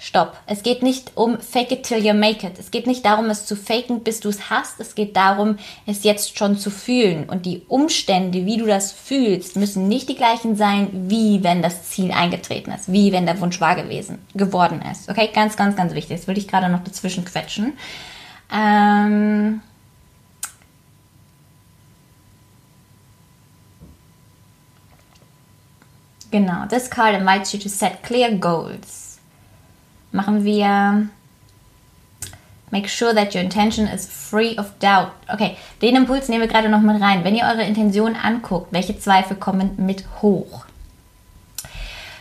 Stopp. 0.06 0.36
Es 0.46 0.62
geht 0.62 0.84
nicht 0.84 1.16
um 1.16 1.40
fake 1.40 1.72
it 1.72 1.82
till 1.82 1.98
you 1.98 2.14
make 2.14 2.46
it. 2.46 2.60
Es 2.60 2.70
geht 2.70 2.86
nicht 2.86 3.04
darum, 3.04 3.26
es 3.26 3.44
zu 3.44 3.56
faken, 3.56 4.04
bis 4.04 4.20
du 4.20 4.28
es 4.28 4.50
hast. 4.50 4.78
Es 4.78 4.94
geht 4.94 5.16
darum, 5.16 5.58
es 5.84 6.04
jetzt 6.04 6.38
schon 6.38 6.56
zu 6.56 6.70
fühlen. 6.70 7.28
Und 7.28 7.44
die 7.44 7.62
Umstände, 7.66 8.46
wie 8.46 8.56
du 8.56 8.66
das 8.66 8.92
fühlst, 8.92 9.56
müssen 9.56 9.88
nicht 9.88 10.08
die 10.08 10.14
gleichen 10.14 10.54
sein, 10.54 10.90
wie 11.08 11.42
wenn 11.42 11.60
das 11.60 11.90
Ziel 11.90 12.12
eingetreten 12.12 12.70
ist, 12.70 12.92
wie 12.92 13.10
wenn 13.10 13.26
der 13.26 13.40
Wunsch 13.40 13.60
wahr 13.60 13.74
gewesen, 13.74 14.24
geworden 14.34 14.80
ist. 14.92 15.10
Okay, 15.10 15.28
ganz, 15.34 15.56
ganz, 15.56 15.74
ganz 15.74 15.92
wichtig. 15.92 16.18
Das 16.18 16.28
würde 16.28 16.38
ich 16.38 16.46
gerade 16.46 16.68
noch 16.68 16.84
dazwischen 16.84 17.24
quetschen. 17.24 17.72
Ähm 18.52 19.60
Genau, 26.30 26.66
this 26.68 26.90
card 26.90 27.14
invites 27.14 27.52
you 27.52 27.58
to 27.58 27.68
set 27.68 28.02
clear 28.02 28.30
goals 28.30 29.05
machen 30.16 30.44
wir 30.44 31.08
Make 32.70 32.88
sure 32.88 33.14
that 33.14 33.32
your 33.32 33.42
intention 33.42 33.86
is 33.86 34.06
free 34.06 34.58
of 34.58 34.78
doubt. 34.80 35.12
Okay, 35.32 35.56
den 35.80 35.94
Impuls 35.94 36.28
nehmen 36.28 36.42
wir 36.42 36.48
gerade 36.48 36.68
noch 36.68 36.80
mit 36.80 37.00
rein. 37.00 37.22
Wenn 37.22 37.36
ihr 37.36 37.44
eure 37.44 37.62
Intention 37.62 38.16
anguckt, 38.16 38.72
welche 38.72 38.98
Zweifel 38.98 39.36
kommen 39.36 39.74
mit 39.76 40.04
hoch? 40.20 40.64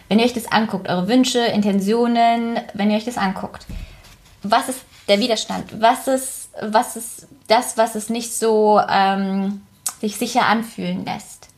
Wenn 0.07 0.19
ihr 0.19 0.25
euch 0.25 0.33
das 0.33 0.51
anguckt, 0.51 0.87
eure 0.87 1.07
Wünsche, 1.07 1.39
Intentionen, 1.39 2.59
wenn 2.75 2.91
ihr 2.91 2.97
euch 2.97 3.05
das 3.05 3.17
anguckt, 3.17 3.65
was 4.43 4.69
ist 4.69 4.81
der 5.07 5.19
Widerstand? 5.19 5.81
Was 5.81 6.07
ist, 6.07 6.49
was 6.61 6.95
ist 6.95 7.27
das, 7.47 7.75
was 7.75 7.95
es 7.95 8.09
nicht 8.09 8.31
so 8.31 8.79
ähm, 8.87 9.63
sich 9.99 10.15
sicher 10.17 10.45
anfühlen 10.45 11.05
lässt? 11.05 11.49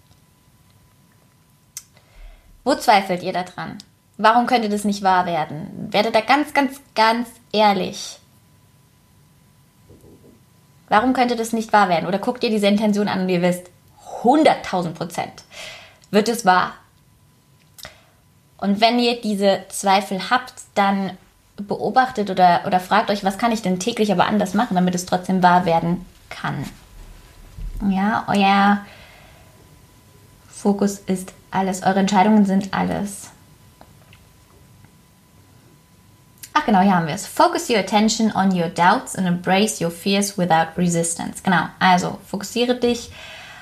Wo 2.63 2.73
zweifelt 2.76 3.21
ihr 3.21 3.34
daran? 3.34 3.78
Warum 4.17 4.47
könnte 4.47 4.69
das 4.69 4.84
nicht 4.84 5.03
wahr 5.03 5.25
werden? 5.25 5.88
Werdet 5.91 6.15
da 6.15 6.21
ganz, 6.21 6.53
ganz, 6.53 6.82
ganz 6.95 7.30
ehrlich. 7.51 8.19
Warum 10.89 11.13
könnte 11.13 11.36
das 11.36 11.53
nicht 11.53 11.72
wahr 11.74 11.89
werden? 11.89 12.07
Oder 12.07 12.18
guckt 12.18 12.43
ihr 12.43 12.49
diese 12.49 12.68
Intention 12.68 13.07
an 13.07 13.22
und 13.22 13.30
ihr 13.30 13.41
wisst, 13.41 13.70
100.000 14.24 14.93
Prozent 14.93 15.43
wird 16.09 16.30
es 16.30 16.45
wahr. 16.45 16.74
Und 18.57 18.82
wenn 18.82 18.97
ihr 18.97 19.22
diese 19.22 19.65
Zweifel 19.70 20.30
habt, 20.32 20.53
dann 20.74 21.11
beobachtet 21.57 22.30
oder, 22.30 22.61
oder 22.65 22.80
fragt 22.80 23.09
euch, 23.09 23.24
was 23.24 23.38
kann 23.38 23.51
ich 23.51 23.61
denn 23.61 23.80
täglich 23.80 24.11
aber 24.11 24.26
anders 24.26 24.53
machen, 24.53 24.76
damit 24.76 24.95
es 24.95 25.05
trotzdem 25.05 25.43
wahr 25.43 25.65
werden 25.65 26.05
kann. 26.30 26.65
Ja, 27.89 28.26
euer 28.28 28.86
Fokus 30.49 30.99
ist 30.99 31.34
alles, 31.51 31.84
eure 31.84 31.99
Entscheidungen 31.99 32.45
sind 32.45 32.74
alles. 32.74 33.30
Ach 36.60 36.66
genau, 36.66 36.80
hier 36.80 36.95
haben 36.95 37.05
wir 37.05 37.14
es. 37.14 37.28
Focus 37.28 37.70
your 37.70 37.78
attention 37.78 38.32
on 38.32 38.51
your 38.51 38.70
doubts 38.70 39.16
and 39.16 39.28
embrace 39.28 39.80
your 39.80 39.91
fears 39.91 40.38
without 40.39 40.70
resistance. 40.76 41.43
Genau, 41.43 41.68
also 41.78 42.18
fokussiere 42.26 42.74
dich 42.74 43.12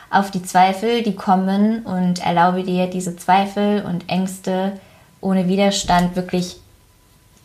auf 0.10 0.32
die 0.32 0.42
Zweifel, 0.42 1.04
die 1.04 1.16
kommen 1.16 1.84
und 1.84 2.26
erlaube 2.26 2.64
dir 2.64 2.88
diese 2.88 3.18
Zweifel 3.18 3.84
und 3.84 4.08
Ängste 4.08 4.80
ohne 5.20 5.50
Widerstand 5.50 6.16
wirklich 6.16 6.58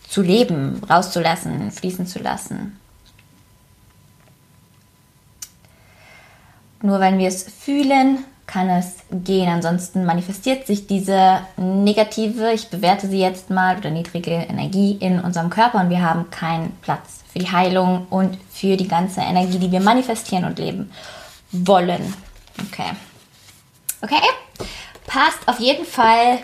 zu 0.09 0.23
leben, 0.23 0.83
rauszulassen, 0.89 1.73
fließen 1.73 2.07
zu 2.07 2.21
lassen. 2.21 2.79
Nur 6.81 7.01
wenn 7.01 7.19
wir 7.19 7.27
es 7.27 7.43
fühlen, 7.43 8.25
kann 8.51 8.69
es 8.69 8.97
gehen. 9.11 9.49
Ansonsten 9.49 10.05
manifestiert 10.05 10.67
sich 10.67 10.87
diese 10.87 11.41
negative, 11.57 12.53
ich 12.53 12.69
bewerte 12.69 13.07
sie 13.09 13.21
jetzt 13.21 13.51
mal, 13.51 13.79
oder 13.79 13.91
niedrige 13.91 14.33
Energie 14.33 14.97
in 15.01 15.21
unserem 15.21 15.51
Körper 15.51 15.81
und 15.81 15.91
wir 15.91 16.03
haben 16.03 16.31
keinen 16.31 16.73
Platz 16.83 17.21
für 17.33 17.39
die 17.39 17.51
Heilung 17.51 18.07
und 18.11 18.39
für 18.51 18.77
die 18.77 18.89
ganze 18.89 19.21
Energie, 19.21 19.59
die 19.59 19.71
wir 19.71 19.81
manifestieren 19.81 20.45
und 20.45 20.59
leben 20.59 20.91
wollen. 21.53 22.15
Okay. 22.61 22.91
Okay? 24.03 24.23
Passt 25.07 25.47
auf 25.47 25.61
jeden 25.61 25.85
Fall 25.85 26.39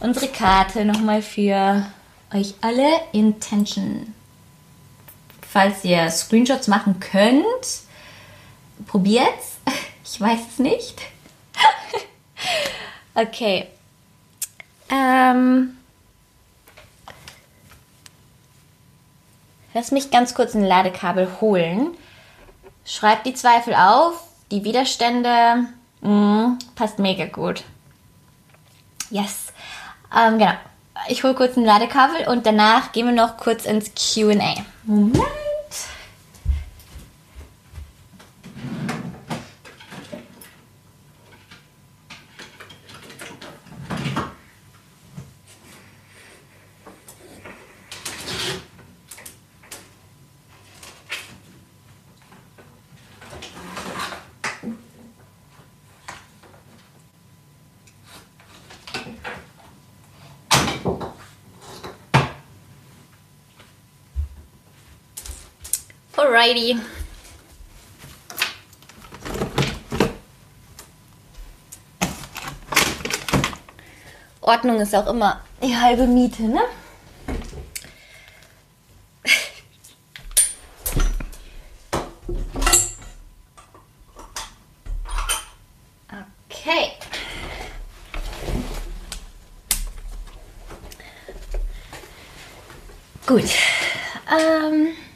unsere 0.00 0.28
Karte 0.28 0.84
nochmal 0.84 1.22
für 1.22 1.86
euch 2.34 2.54
alle. 2.60 2.88
Intention. 3.12 4.12
Falls 5.48 5.84
ihr 5.84 6.10
Screenshots 6.10 6.66
machen 6.68 6.98
könnt, 7.00 7.44
probiert's. 8.86 9.58
Ich 10.10 10.18
weiß 10.18 10.40
es 10.52 10.58
nicht. 10.58 11.02
Okay. 13.20 13.66
Ähm, 14.90 15.76
lass 19.74 19.90
mich 19.90 20.10
ganz 20.10 20.34
kurz 20.34 20.54
ein 20.54 20.64
Ladekabel 20.64 21.28
holen. 21.40 21.90
Schreibt 22.84 23.26
die 23.26 23.34
Zweifel 23.34 23.74
auf, 23.74 24.22
die 24.50 24.64
Widerstände. 24.64 25.66
Mm, 26.00 26.54
passt 26.74 26.98
mega 26.98 27.26
gut. 27.26 27.64
Yes. 29.10 29.52
Ähm, 30.16 30.38
genau. 30.38 30.54
Ich 31.08 31.22
hole 31.22 31.34
kurz 31.34 31.56
ein 31.56 31.64
Ladekabel 31.64 32.28
und 32.28 32.46
danach 32.46 32.92
gehen 32.92 33.06
wir 33.06 33.14
noch 33.14 33.36
kurz 33.36 33.66
ins 33.66 33.92
QA. 33.94 34.54
Moment. 34.84 35.37
Alrighty. 66.48 66.80
Ordnung 74.40 74.80
ist 74.80 74.94
auch 74.94 75.06
immer 75.08 75.42
die 75.62 75.76
halbe 75.76 76.06
Miete, 76.06 76.44
ne? 76.44 76.60
Okay. 86.48 86.92
Gut. 93.26 93.50
Ähm 94.32 95.07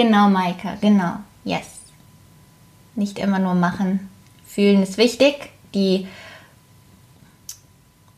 Genau, 0.00 0.30
Maika, 0.30 0.76
genau. 0.80 1.16
Yes. 1.44 1.66
Nicht 2.94 3.18
immer 3.18 3.38
nur 3.38 3.52
machen. 3.52 4.08
Fühlen 4.46 4.82
ist 4.82 4.96
wichtig. 4.96 5.50
Die 5.74 6.08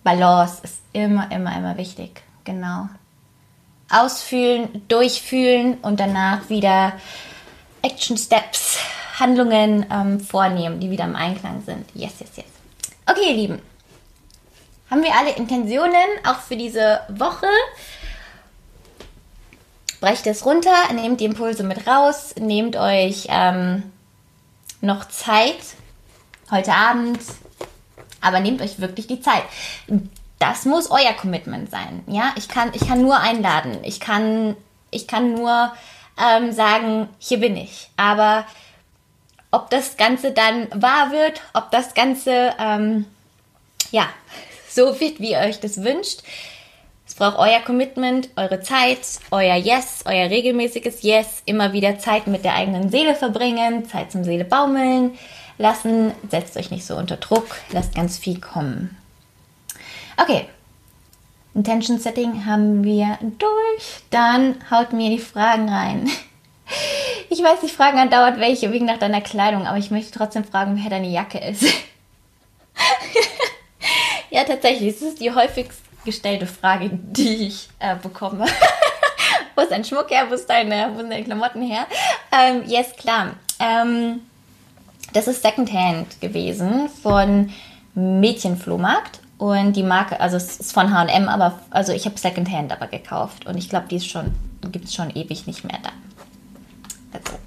Balance 0.05 0.61
ist 0.63 0.81
immer, 0.93 1.29
immer, 1.33 1.57
immer 1.57 1.77
wichtig. 1.77 2.23
Genau. 2.45 2.89
Ausfühlen, 3.91 4.87
durchfühlen 4.87 5.75
und 5.79 5.99
danach 5.99 6.49
wieder 6.49 6.93
Action 7.83 8.17
Steps, 8.17 8.79
Handlungen 9.19 9.85
ähm, 9.91 10.21
vornehmen, 10.21 10.79
die 10.79 10.89
wieder 10.89 11.05
im 11.05 11.17
Einklang 11.17 11.65
sind. 11.67 11.85
Yes, 11.95 12.13
yes, 12.21 12.31
yes. 12.37 12.47
Okay, 13.11 13.31
ihr 13.31 13.37
Lieben. 13.37 13.63
Haben 14.89 15.03
wir 15.03 15.17
alle 15.19 15.35
Intentionen 15.35 15.93
auch 16.25 16.39
für 16.39 16.57
diese 16.57 17.01
Woche? 17.09 17.49
Brecht 20.03 20.27
es 20.27 20.45
runter, 20.45 20.93
nehmt 20.93 21.21
die 21.21 21.25
Impulse 21.25 21.63
mit 21.63 21.87
raus, 21.87 22.35
nehmt 22.39 22.75
euch 22.77 23.29
ähm, 23.29 23.85
noch 24.81 25.07
Zeit 25.09 25.61
heute 26.51 26.75
Abend, 26.75 27.21
aber 28.21 28.41
nehmt 28.41 28.61
euch 28.61 28.81
wirklich 28.81 29.07
die 29.07 29.21
Zeit. 29.21 29.45
Das 30.41 30.65
muss 30.65 30.91
euer 30.91 31.13
Commitment 31.13 31.71
sein. 31.71 32.03
Ja, 32.09 32.33
ich 32.37 32.49
kann, 32.49 32.73
ich 32.75 32.87
kann 32.87 33.01
nur 33.01 33.17
einladen. 33.21 33.79
Ich 33.85 34.01
kann, 34.01 34.57
ich 34.91 35.07
kann 35.07 35.35
nur 35.35 35.73
ähm, 36.21 36.51
sagen, 36.51 37.09
hier 37.21 37.39
bin 37.39 37.57
ich. 37.57 37.89
Aber 37.97 38.45
ob 39.53 39.71
das 39.71 39.97
Ganze 39.97 40.33
dann 40.33 40.67
wahr 40.75 41.13
wird, 41.13 41.41
ob 41.55 41.71
das 41.71 41.95
Ganze 41.95 42.55
ähm, 42.59 43.07
ja 43.93 44.09
so 44.69 44.99
wird, 44.99 45.21
wie 45.21 45.31
ihr 45.31 45.39
euch 45.39 45.61
das 45.61 45.85
wünscht, 45.85 46.25
es 47.13 47.19
braucht 47.19 47.37
euer 47.37 47.61
Commitment, 47.61 48.31
eure 48.37 48.63
Zeit, 48.63 49.01
euer 49.31 49.57
Yes, 49.57 50.03
euer 50.07 50.31
regelmäßiges 50.31 51.03
Yes, 51.03 51.43
immer 51.45 51.75
wieder 51.75 51.99
Zeit 51.99 52.27
mit 52.27 52.43
der 52.43 52.55
eigenen 52.55 52.89
Seele 52.89 53.15
verbringen, 53.15 53.87
Zeit 53.87 54.11
zum 54.11 54.25
Seele 54.25 54.47
baumeln 54.47 55.19
lassen, 55.59 56.13
setzt 56.31 56.57
euch 56.57 56.71
nicht 56.71 56.87
so 56.87 56.97
unter 56.97 57.19
Druck, 57.19 57.57
lasst 57.71 57.95
ganz 57.95 58.17
viel 58.17 58.41
kommen. 58.41 58.97
Okay, 60.17 60.47
Intention 61.55 61.99
Setting 61.99 62.47
haben 62.47 62.83
wir 62.83 63.19
durch. 63.21 64.01
Dann 64.09 64.57
haut 64.71 64.95
mir 64.95 65.11
die 65.11 65.19
Fragen 65.19 65.69
rein. 65.69 66.09
Ich 67.29 67.43
weiß, 67.43 67.61
die 67.61 67.69
Fragen 67.69 67.99
andauert 67.99 68.41
welche 68.41 68.73
wegen 68.73 68.87
nach 68.87 68.99
deiner 68.99 69.21
Kleidung, 69.21 69.67
aber 69.67 69.77
ich 69.77 69.91
möchte 69.91 70.17
trotzdem 70.17 70.45
fragen, 70.45 70.79
wer 70.81 70.89
deine 70.89 71.09
Jacke 71.09 71.39
ist. 71.39 71.65
ja, 74.31 74.45
tatsächlich, 74.45 74.95
es 74.95 75.03
ist 75.03 75.21
die 75.21 75.33
häufigste 75.33 75.83
gestellte 76.05 76.47
Frage, 76.47 76.91
die 76.93 77.47
ich 77.47 77.69
äh, 77.79 77.97
bekomme. 77.97 78.47
wo 79.55 79.63
ist 79.63 79.71
dein 79.71 79.85
Schmuck 79.85 80.11
her? 80.11 80.27
Wo, 80.29 80.35
ist 80.35 80.49
deine, 80.49 80.91
wo 80.93 80.99
sind 80.99 81.11
deine 81.11 81.25
Klamotten 81.25 81.63
her? 81.63 81.87
Ähm, 82.33 82.63
yes, 82.67 82.93
klar. 82.97 83.35
Ähm, 83.59 84.21
das 85.13 85.29
ist 85.29 85.43
Secondhand 85.43 86.21
gewesen 86.21 86.89
von 87.03 87.51
Mädchenflohmarkt. 87.95 89.21
Und 89.39 89.75
die 89.75 89.83
Marke, 89.83 90.21
also 90.21 90.37
es 90.37 90.61
ist 90.61 90.73
von 90.73 90.95
H&M, 90.95 91.29
aber 91.29 91.59
also 91.71 91.93
ich 91.93 92.07
habe 92.07 92.17
Secondhand 92.17 92.71
aber 92.71 92.87
gekauft. 92.87 93.47
Und 93.47 93.57
ich 93.59 93.69
glaube, 93.69 93.89
die 93.89 93.97
ist 93.97 94.09
schon, 94.09 94.33
gibt 94.71 94.85
es 94.85 94.95
schon 94.95 95.11
ewig 95.11 95.47
nicht 95.47 95.65
mehr 95.65 95.79
da. 95.83 95.91
Also. 97.13 97.39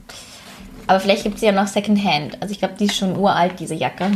Aber 0.88 0.99
vielleicht 0.99 1.24
gibt 1.24 1.38
es 1.38 1.41
ja 1.41 1.51
noch 1.51 1.68
Secondhand. 1.68 2.41
Also 2.41 2.51
ich 2.51 2.60
glaube, 2.60 2.76
die 2.78 2.86
ist 2.86 2.97
schon 2.97 3.16
uralt, 3.16 3.60
diese 3.60 3.76
Jacke. 3.76 4.12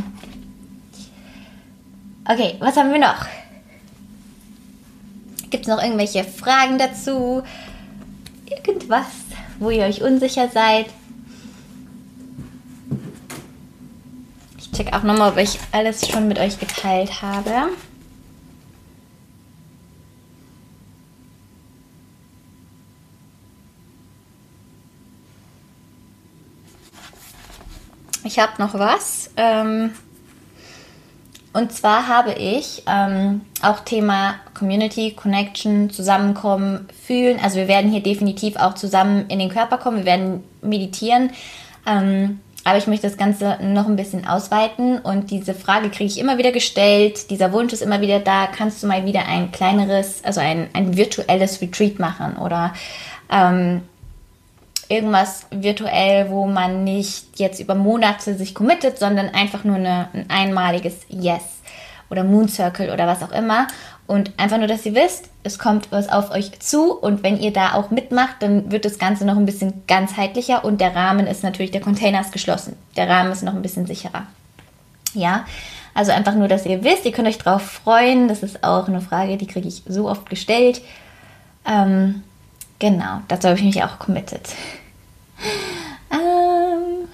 Okay, 2.26 2.56
was 2.60 2.76
haben 2.76 2.92
wir 2.92 3.00
noch? 3.00 3.26
Gibt 5.50 5.66
es 5.66 5.68
noch 5.68 5.82
irgendwelche 5.82 6.24
Fragen 6.24 6.78
dazu? 6.78 7.44
Irgendwas, 8.46 9.08
wo 9.58 9.70
ihr 9.70 9.84
euch 9.84 10.02
unsicher 10.02 10.50
seid? 10.50 10.88
Ich 14.58 14.72
check 14.72 14.94
auch 14.94 15.04
nochmal, 15.04 15.32
ob 15.32 15.38
ich 15.38 15.60
alles 15.72 16.08
schon 16.08 16.28
mit 16.28 16.38
euch 16.40 16.60
geteilt 16.60 17.22
habe. 17.22 17.70
Ich 28.24 28.38
habe 28.38 28.62
noch 28.62 28.76
was. 28.76 29.32
Ähm 29.38 29.92
und 31.54 31.72
zwar 31.72 32.08
habe 32.08 32.34
ich 32.34 32.84
ähm, 32.88 33.42
auch 33.62 33.80
Thema 33.80 34.36
Community, 34.54 35.12
Connection, 35.12 35.90
Zusammenkommen, 35.90 36.88
Fühlen. 37.06 37.40
Also 37.42 37.58
wir 37.58 37.68
werden 37.68 37.92
hier 37.92 38.04
definitiv 38.04 38.56
auch 38.56 38.76
zusammen 38.76 39.26
in 39.30 39.40
den 39.40 39.50
Körper 39.50 39.78
kommen. 39.78 39.98
Wir 39.98 40.06
werden 40.06 40.44
meditieren. 40.62 41.32
Ähm, 41.88 42.40
aber 42.66 42.78
ich 42.78 42.88
möchte 42.88 43.08
das 43.08 43.18
Ganze 43.18 43.58
noch 43.62 43.88
ein 43.88 43.96
bisschen 43.96 44.28
ausweiten 44.28 45.00
und 45.00 45.32
diese 45.32 45.54
Frage 45.54 45.90
kriege 45.90 46.06
ich 46.06 46.20
immer 46.20 46.38
wieder 46.38 46.52
gestellt. 46.52 47.32
Dieser 47.32 47.52
Wunsch 47.54 47.74
ist 47.74 47.82
immer 47.82 48.02
wieder 48.02 48.20
da. 48.20 48.48
Kannst 48.48 48.84
du 48.84 48.88
mal 48.88 49.06
wieder 49.06 49.26
ein 49.28 49.52
kleineres, 49.52 50.24
also 50.24 50.42
ein, 50.42 50.68
ein 50.74 50.98
virtuelles 50.98 51.62
Retreat 51.62 52.00
machen 52.00 52.36
oder 52.38 52.74
ähm, 53.32 53.82
irgendwas 54.90 55.46
virtuell, 55.52 56.30
wo 56.30 56.46
man 56.48 56.84
nicht 56.84 57.40
jetzt 57.40 57.60
über 57.60 57.76
Monate 57.76 58.36
sich 58.36 58.56
committet, 58.56 58.98
sondern 58.98 59.30
einfach 59.30 59.64
nur 59.64 59.78
eine, 59.78 60.10
ein 60.14 60.26
einmaliges 60.30 61.06
Yes 61.08 61.44
oder 62.10 62.24
Moon 62.24 62.50
Circle 62.50 62.92
oder 62.92 63.08
was 63.08 63.24
auch 63.24 63.32
immer. 63.32 63.68
Und 64.08 64.32
einfach 64.38 64.58
nur, 64.58 64.66
dass 64.66 64.88
ihr 64.88 64.96
wisst, 64.96 65.30
es 65.44 65.60
kommt 65.60 65.92
was 65.92 66.10
auf 66.10 66.32
euch 66.32 66.60
zu 66.60 66.94
und 66.94 67.22
wenn 67.22 67.40
ihr 67.40 67.54
da 67.54 67.74
auch 67.74 67.92
mitmacht, 67.92 68.38
dann 68.40 68.72
wird 68.72 68.84
das 68.84 68.98
Ganze 68.98 69.24
noch 69.24 69.38
ein 69.38 69.46
bisschen 69.46 69.84
ganzheitlicher 69.86 70.66
und 70.66 70.82
der 70.82 70.96
Rahmen 70.96 71.28
ist 71.28 71.44
natürlich, 71.44 71.70
der 71.70 71.82
Container 71.82 72.20
ist 72.20 72.32
geschlossen. 72.32 72.76
Der 72.98 73.08
Rahmen 73.08 73.32
ist 73.32 73.44
noch 73.44 73.54
ein 73.54 73.62
bisschen 73.62 73.86
sicherer. 73.86 74.26
Ja, 75.14 75.46
also 75.94 76.12
einfach 76.12 76.34
nur, 76.34 76.48
dass 76.48 76.66
ihr 76.66 76.84
wisst, 76.84 77.06
ihr 77.06 77.12
könnt 77.12 77.28
euch 77.28 77.38
drauf 77.38 77.62
freuen. 77.62 78.28
Das 78.28 78.42
ist 78.42 78.64
auch 78.64 78.88
eine 78.88 79.02
Frage, 79.02 79.38
die 79.38 79.48
kriege 79.48 79.68
ich 79.68 79.84
so 79.88 80.10
oft 80.10 80.28
gestellt. 80.30 80.82
Ähm, 81.66 82.24
genau, 82.80 83.22
dazu 83.28 83.50
habe 83.50 83.60
ich 83.60 83.66
mich 83.66 83.84
auch 83.84 84.00
committed. 84.00 84.56
ähm, 86.12 87.08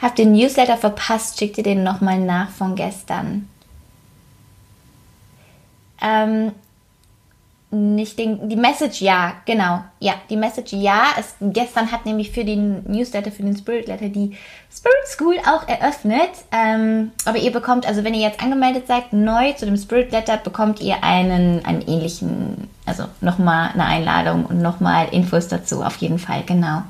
Habt 0.00 0.18
den 0.18 0.32
Newsletter 0.32 0.78
verpasst, 0.78 1.38
schickt 1.38 1.58
ihr 1.58 1.64
den 1.64 1.82
nochmal 1.82 2.18
nach 2.18 2.48
von 2.48 2.74
gestern. 2.74 3.50
Ähm, 6.00 6.52
nicht 7.72 8.18
den, 8.18 8.48
die 8.48 8.56
Message 8.56 9.00
ja, 9.00 9.34
genau. 9.46 9.84
Ja, 10.00 10.14
die 10.28 10.36
Message 10.36 10.72
ja. 10.72 11.04
Es, 11.18 11.36
gestern 11.40 11.92
hat 11.92 12.04
nämlich 12.04 12.32
für 12.32 12.44
den 12.44 12.82
Newsletter, 12.90 13.30
für 13.30 13.44
den 13.44 13.56
Spirit 13.56 13.86
Letter 13.86 14.08
die 14.08 14.36
Spirit 14.72 15.06
School 15.06 15.36
auch 15.46 15.68
eröffnet. 15.68 16.30
Ähm, 16.50 17.12
aber 17.24 17.38
ihr 17.38 17.52
bekommt, 17.52 17.86
also 17.86 18.02
wenn 18.02 18.14
ihr 18.14 18.26
jetzt 18.26 18.42
angemeldet 18.42 18.88
seid, 18.88 19.12
neu 19.12 19.52
zu 19.52 19.66
dem 19.66 19.76
Spirit 19.76 20.10
Letter, 20.10 20.36
bekommt 20.36 20.80
ihr 20.80 21.04
einen, 21.04 21.64
einen 21.64 21.82
ähnlichen, 21.82 22.68
also 22.86 23.04
nochmal 23.20 23.70
eine 23.72 23.84
Einladung 23.84 24.46
und 24.46 24.60
nochmal 24.60 25.08
Infos 25.12 25.46
dazu, 25.46 25.82
auf 25.82 25.96
jeden 25.96 26.18
Fall, 26.18 26.42
genau. 26.44 26.82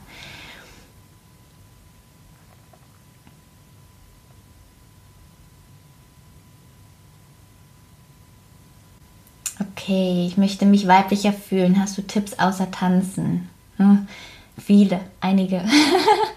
Okay, 9.90 10.24
ich 10.28 10.36
möchte 10.36 10.66
mich 10.66 10.86
weiblicher 10.86 11.32
fühlen. 11.32 11.80
Hast 11.80 11.98
du 11.98 12.02
Tipps 12.02 12.38
außer 12.38 12.70
Tanzen? 12.70 13.48
Hm, 13.76 14.06
viele, 14.56 15.00
einige. 15.20 15.64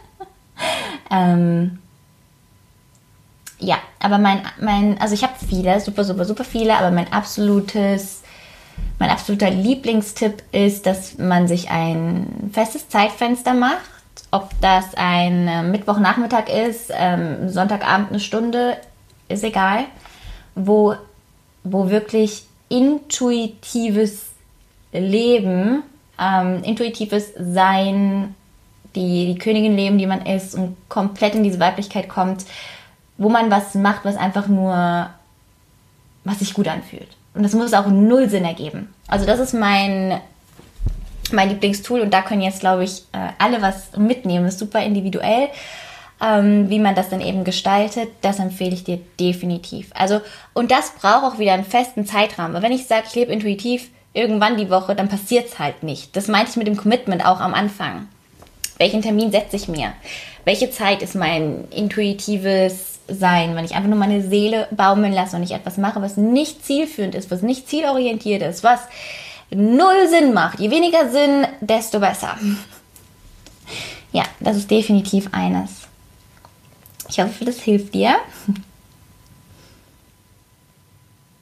ähm, 1.11 1.77
ja, 3.59 3.75
aber 3.99 4.17
mein, 4.17 4.41
mein 4.59 4.99
also 4.99 5.13
ich 5.13 5.21
habe 5.21 5.33
viele, 5.47 5.79
super, 5.79 6.03
super, 6.03 6.25
super 6.25 6.43
viele, 6.43 6.75
aber 6.75 6.89
mein 6.89 7.13
absolutes, 7.13 8.23
mein 8.97 9.11
absoluter 9.11 9.51
Lieblingstipp 9.51 10.41
ist, 10.51 10.87
dass 10.87 11.19
man 11.19 11.47
sich 11.47 11.69
ein 11.69 12.49
festes 12.51 12.89
Zeitfenster 12.89 13.53
macht. 13.53 13.77
Ob 14.31 14.49
das 14.61 14.95
ein 14.95 15.47
äh, 15.47 15.61
Mittwochnachmittag 15.61 16.49
ist, 16.49 16.91
ähm, 16.91 17.49
Sonntagabend 17.49 18.09
eine 18.09 18.19
Stunde, 18.19 18.77
ist 19.29 19.43
egal, 19.43 19.85
wo, 20.55 20.95
wo 21.63 21.91
wirklich 21.91 22.47
intuitives 22.73 24.31
Leben, 24.91 25.83
ähm, 26.19 26.63
intuitives 26.63 27.31
Sein, 27.37 28.35
die, 28.95 29.27
die 29.27 29.37
Königin 29.37 29.75
leben, 29.75 29.97
die 29.99 30.07
man 30.07 30.25
ist 30.25 30.55
und 30.55 30.75
komplett 30.89 31.35
in 31.35 31.43
diese 31.43 31.59
Weiblichkeit 31.59 32.09
kommt, 32.09 32.45
wo 33.17 33.29
man 33.29 33.51
was 33.51 33.75
macht, 33.75 34.05
was 34.05 34.17
einfach 34.17 34.47
nur, 34.47 35.09
was 36.23 36.39
sich 36.39 36.53
gut 36.53 36.67
anfühlt. 36.67 37.07
Und 37.35 37.43
das 37.43 37.53
muss 37.53 37.73
auch 37.73 37.87
null 37.87 38.29
Sinn 38.29 38.45
ergeben. 38.45 38.93
Also 39.07 39.25
das 39.25 39.39
ist 39.39 39.53
mein, 39.53 40.19
mein 41.31 41.49
Lieblingstool 41.49 42.01
und 42.01 42.11
da 42.11 42.23
können 42.23 42.41
jetzt, 42.41 42.59
glaube 42.59 42.83
ich, 42.83 43.03
äh, 43.11 43.29
alle 43.37 43.61
was 43.61 43.95
mitnehmen. 43.97 44.45
Das 44.45 44.55
ist 44.55 44.59
super 44.59 44.83
individuell 44.83 45.49
ähm, 46.23 46.69
wie 46.69 46.79
man 46.79 46.95
das 46.95 47.09
dann 47.09 47.21
eben 47.21 47.43
gestaltet, 47.43 48.09
das 48.21 48.39
empfehle 48.39 48.73
ich 48.73 48.83
dir 48.83 48.99
definitiv. 49.19 49.89
Also, 49.93 50.21
und 50.53 50.71
das 50.71 50.91
braucht 50.91 51.23
auch 51.25 51.39
wieder 51.39 51.53
einen 51.53 51.65
festen 51.65 52.05
Zeitrahmen. 52.05 52.61
wenn 52.61 52.71
ich 52.71 52.85
sage, 52.87 53.05
ich 53.07 53.15
lebe 53.15 53.33
intuitiv 53.33 53.89
irgendwann 54.13 54.57
die 54.57 54.69
Woche, 54.69 54.95
dann 54.95 55.09
passiert 55.09 55.47
es 55.47 55.59
halt 55.59 55.83
nicht. 55.83 56.15
Das 56.15 56.27
meinte 56.27 56.51
ich 56.51 56.57
mit 56.57 56.67
dem 56.67 56.77
Commitment 56.77 57.25
auch 57.25 57.41
am 57.41 57.53
Anfang. 57.53 58.07
Welchen 58.77 59.01
Termin 59.01 59.31
setze 59.31 59.55
ich 59.55 59.67
mir? 59.67 59.93
Welche 60.45 60.71
Zeit 60.71 61.01
ist 61.01 61.15
mein 61.15 61.67
intuitives 61.71 62.99
Sein, 63.07 63.55
wenn 63.55 63.65
ich 63.65 63.75
einfach 63.75 63.89
nur 63.89 63.99
meine 63.99 64.21
Seele 64.21 64.67
baumeln 64.71 65.13
lasse 65.13 65.35
und 65.35 65.43
ich 65.43 65.51
etwas 65.51 65.77
mache, 65.77 66.01
was 66.01 66.15
nicht 66.15 66.65
zielführend 66.65 67.15
ist, 67.15 67.31
was 67.31 67.41
nicht 67.41 67.67
zielorientiert 67.67 68.41
ist, 68.41 68.63
was 68.63 68.79
null 69.51 70.07
Sinn 70.09 70.33
macht. 70.33 70.59
Je 70.59 70.71
weniger 70.71 71.09
Sinn, 71.09 71.45
desto 71.59 71.99
besser. 71.99 72.37
Ja, 74.15 74.25
das 74.39 74.57
ist 74.57 74.69
definitiv 74.69 75.29
eines. 75.31 75.82
Ich 77.13 77.19
hoffe, 77.19 77.45
das 77.45 77.59
hilft 77.61 77.93
dir. 77.93 78.15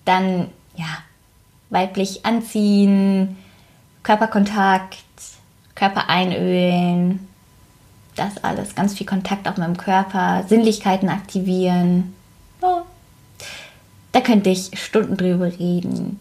Dann, 0.03 0.49
ja, 0.75 0.97
weiblich 1.69 2.25
anziehen, 2.25 3.37
Körperkontakt, 4.03 4.97
Körper 5.73 6.09
einölen, 6.09 7.25
das 8.17 8.43
alles. 8.43 8.75
Ganz 8.75 8.95
viel 8.95 9.07
Kontakt 9.07 9.47
auch 9.47 9.55
mit 9.55 9.65
dem 9.65 9.77
Körper, 9.77 10.43
Sinnlichkeiten 10.45 11.07
aktivieren. 11.07 12.15
Oh. 12.59 12.81
Da 14.11 14.19
könnte 14.19 14.49
ich 14.49 14.71
Stunden 14.73 15.15
drüber 15.15 15.45
reden. 15.57 16.19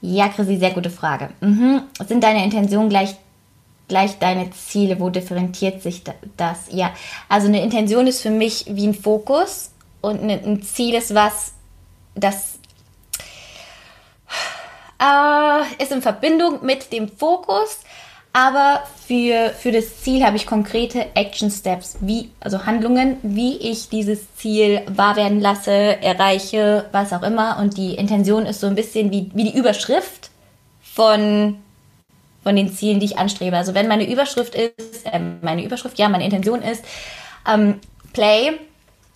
Ja, 0.00 0.28
Chrissy, 0.28 0.56
sehr 0.56 0.72
gute 0.72 0.90
Frage. 0.90 1.30
Mhm. 1.40 1.82
Sind 2.08 2.24
deine 2.24 2.42
Intentionen 2.42 2.88
gleich 2.88 3.14
gleich 3.88 4.18
deine 4.18 4.50
Ziele? 4.50 5.00
Wo 5.00 5.10
differenziert 5.10 5.82
sich 5.82 6.02
das? 6.36 6.66
Ja, 6.70 6.92
also 7.28 7.48
eine 7.48 7.62
Intention 7.62 8.06
ist 8.06 8.22
für 8.22 8.30
mich 8.30 8.66
wie 8.68 8.86
ein 8.86 8.94
Fokus 8.94 9.70
und 10.00 10.22
ein 10.22 10.62
Ziel 10.62 10.94
ist 10.94 11.14
was, 11.14 11.52
das 12.14 12.58
äh, 15.00 15.82
ist 15.82 15.92
in 15.92 16.02
Verbindung 16.02 16.64
mit 16.64 16.92
dem 16.92 17.08
Fokus, 17.08 17.80
aber 18.32 18.82
für, 19.06 19.50
für 19.50 19.72
das 19.72 20.00
Ziel 20.00 20.24
habe 20.24 20.36
ich 20.36 20.46
konkrete 20.46 21.14
Action 21.14 21.50
Steps, 21.50 21.98
wie, 22.00 22.30
also 22.40 22.64
Handlungen, 22.64 23.18
wie 23.22 23.58
ich 23.58 23.90
dieses 23.90 24.34
Ziel 24.36 24.80
wahr 24.88 25.16
werden 25.16 25.40
lasse, 25.40 25.70
erreiche, 25.70 26.86
was 26.92 27.12
auch 27.12 27.22
immer. 27.22 27.58
Und 27.58 27.76
die 27.76 27.94
Intention 27.94 28.46
ist 28.46 28.60
so 28.60 28.68
ein 28.68 28.74
bisschen 28.74 29.10
wie, 29.10 29.30
wie 29.34 29.44
die 29.44 29.58
Überschrift 29.58 30.30
von 30.80 31.61
von 32.42 32.56
den 32.56 32.72
Zielen, 32.72 33.00
die 33.00 33.06
ich 33.06 33.18
anstrebe. 33.18 33.56
Also 33.56 33.74
wenn 33.74 33.88
meine 33.88 34.10
Überschrift 34.10 34.54
ist, 34.54 35.06
äh, 35.06 35.20
meine 35.40 35.64
Überschrift, 35.64 35.98
ja, 35.98 36.08
meine 36.08 36.24
Intention 36.24 36.62
ist, 36.62 36.84
ähm, 37.48 37.80
Play 38.12 38.52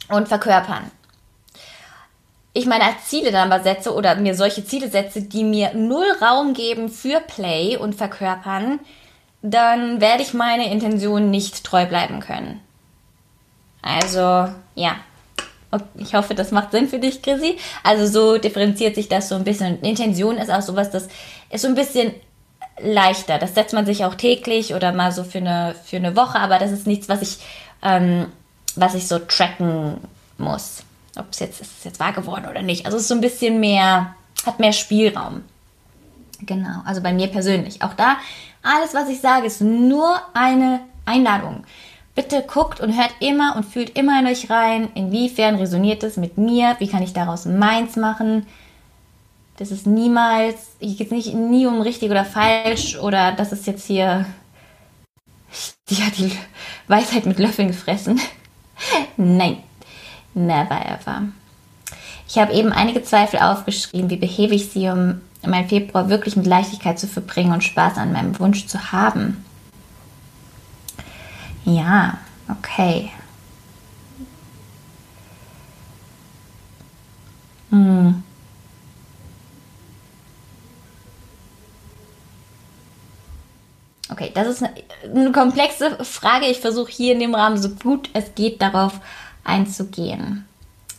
und 0.09 0.29
verkörpern. 0.29 0.91
Ich 2.53 2.64
meine 2.64 2.85
Ziele 3.05 3.33
dann 3.33 3.53
aber 3.53 3.62
setze 3.62 3.93
oder 3.93 4.14
mir 4.14 4.35
solche 4.35 4.64
Ziele 4.64 4.89
setze, 4.89 5.22
die 5.22 5.45
mir 5.45 5.74
null 5.74 6.07
Raum 6.22 6.55
geben 6.55 6.89
für 6.89 7.20
Play 7.20 7.77
und 7.77 7.95
verkörpern, 7.95 8.81
dann 9.43 10.01
werde 10.01 10.22
ich 10.22 10.33
meine 10.33 10.72
Intention 10.72 11.31
nicht 11.31 11.64
treu 11.64 11.85
bleiben 11.87 12.20
können. 12.20 12.61
Also, 13.83 14.49
ja. 14.74 14.97
Ich 15.97 16.14
hoffe, 16.14 16.35
das 16.35 16.53
macht 16.53 16.70
Sinn 16.70 16.89
für 16.89 16.99
dich, 16.99 17.20
Chrissy. 17.20 17.59
Also 17.83 18.07
so 18.07 18.39
differenziert 18.39 18.95
sich 18.95 19.09
das 19.09 19.29
so 19.29 19.35
ein 19.35 19.45
bisschen. 19.45 19.83
Intention 19.83 20.39
ist 20.39 20.51
auch 20.51 20.62
sowas, 20.62 20.91
das 20.91 21.09
ist 21.51 21.62
so 21.62 21.68
ein 21.68 21.74
bisschen 21.74 22.14
leichter. 22.81 23.39
Das 23.39 23.55
setzt 23.55 23.74
man 23.74 23.87
sich 23.87 24.05
auch 24.05 24.14
täglich 24.14 24.74
oder 24.74 24.93
mal 24.93 25.12
so 25.12 25.24
für 25.24 25.39
eine, 25.39 25.74
für 25.85 25.97
eine 25.97 26.16
Woche, 26.16 26.39
aber 26.39 26.59
das 26.59 26.70
ist 26.70 26.87
nichts, 26.87 27.09
was 27.09 27.22
ich, 27.22 27.39
ähm, 27.83 28.27
was 28.74 28.95
ich 28.95 29.09
so 29.09 29.18
tracken 29.18 29.99
muss. 30.39 30.83
Ob 31.18 31.27
es 31.31 31.39
jetzt, 31.39 31.62
jetzt 31.85 32.01
wahr 32.01 32.12
geworden 32.12 32.47
oder 32.51 32.62
nicht. 32.62 32.85
Also 32.85 32.97
es 32.97 33.05
ist 33.05 33.09
so 33.09 33.14
ein 33.14 33.22
bisschen 33.22 33.61
mehr, 33.61 34.14
hat 34.45 34.61
mehr 34.61 34.72
Spielraum. 34.72 35.43
Genau, 36.41 36.83
also 36.85 37.01
bei 37.01 37.14
mir 37.14 37.29
persönlich. 37.29 37.83
Auch 37.83 37.95
da, 37.95 38.18
alles, 38.62 38.93
was 38.93 39.09
ich 39.09 39.20
sage, 39.20 39.47
ist 39.47 39.62
nur 39.62 40.20
eine 40.35 40.81
Einladung. 41.07 41.64
Bitte 42.14 42.43
guckt 42.43 42.81
und 42.81 42.97
hört 42.97 43.14
immer 43.20 43.57
und 43.57 43.64
fühlt 43.64 43.97
immer 43.97 44.20
in 44.20 44.27
euch 44.27 44.51
rein, 44.51 44.89
inwiefern 44.95 45.57
resoniert 45.57 46.03
es 46.03 46.16
mit 46.16 46.37
mir, 46.37 46.77
wie 46.79 46.89
kann 46.89 47.03
ich 47.03 47.12
daraus 47.12 47.47
meins 47.47 47.97
machen 47.97 48.47
das 49.59 49.71
ist 49.71 49.87
niemals, 49.87 50.57
hier 50.81 50.97
geht 50.97 51.07
es 51.07 51.13
nicht 51.13 51.35
nie 51.35 51.67
um 51.67 51.81
richtig 51.81 52.11
oder 52.11 52.25
falsch 52.25 52.97
oder 52.99 53.33
das 53.33 53.53
ist 53.53 53.67
jetzt 53.67 53.87
hier, 53.87 54.27
die 55.91 56.03
hat 56.03 56.19
die 56.19 56.33
Weisheit 56.89 57.27
mit 57.27 57.39
Löffeln 57.39 57.69
gefressen. 57.69 58.21
Nein, 59.17 59.59
never 60.35 60.81
ever. 60.85 61.23
Ich 62.29 62.39
habe 62.39 62.53
eben 62.53 62.73
einige 62.73 63.03
Zweifel 63.03 63.41
aufgeschrieben, 63.41 64.11
wie 64.11 64.17
behebe 64.17 64.55
ich 64.55 64.71
sie, 64.71 64.89
um 64.89 65.21
mein 65.47 65.69
Februar 65.69 66.09
wirklich 66.09 66.37
mit 66.37 66.47
Leichtigkeit 66.47 66.99
zu 66.99 67.07
verbringen 67.07 67.53
und 67.53 67.65
Spaß 67.65 67.99
an 67.99 68.13
meinem 68.13 68.39
Wunsch 68.41 68.67
zu 68.67 68.93
haben. 68.93 69.45
Ja, 71.65 72.19
okay. 72.49 73.11
Hm. 77.71 78.23
Okay, 84.11 84.31
das 84.35 84.47
ist 84.47 84.63
eine, 84.63 85.33
komplexe 85.33 86.05
Frage. 86.05 86.47
Ich 86.47 86.61
versuche 86.61 86.91
hier 86.91 87.13
in 87.13 87.21
dem 87.21 87.35
Rahmen 87.35 87.59
so 87.59 87.71
gut 87.71 88.09
es 88.13 88.35
geht 88.35 88.63
darauf 88.63 89.01
einzugehen. 89.45 90.47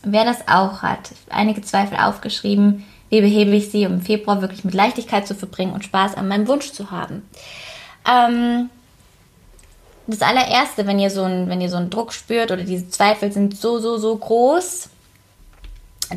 Wer 0.02 0.24
das 0.24 0.46
auch 0.46 0.82
hat, 0.82 1.10
einige 1.30 1.62
Zweifel 1.62 1.98
aufgeschrieben, 1.98 2.84
wie 3.10 3.20
behebe 3.20 3.52
ich 3.52 3.70
sie, 3.70 3.86
um 3.86 3.94
im 3.94 4.02
Februar 4.02 4.42
wirklich 4.42 4.64
mit 4.64 4.74
Leichtigkeit 4.74 5.26
zu 5.26 5.34
verbringen 5.34 5.72
und 5.72 5.84
Spaß 5.84 6.14
an 6.14 6.28
meinem 6.28 6.46
Wunsch 6.48 6.72
zu 6.72 6.90
haben. 6.90 7.28
Ähm, 8.06 8.70
das 10.06 10.22
allererste, 10.22 10.86
wenn 10.86 10.98
ihr 10.98 11.10
so 11.10 11.22
einen, 11.22 11.48
wenn 11.48 11.60
ihr 11.60 11.70
so 11.70 11.76
einen 11.76 11.90
Druck 11.90 12.12
spürt 12.12 12.50
oder 12.50 12.62
diese 12.62 12.88
Zweifel 12.90 13.32
sind 13.32 13.56
so, 13.56 13.78
so, 13.78 13.98
so 13.98 14.16
groß, 14.16 14.88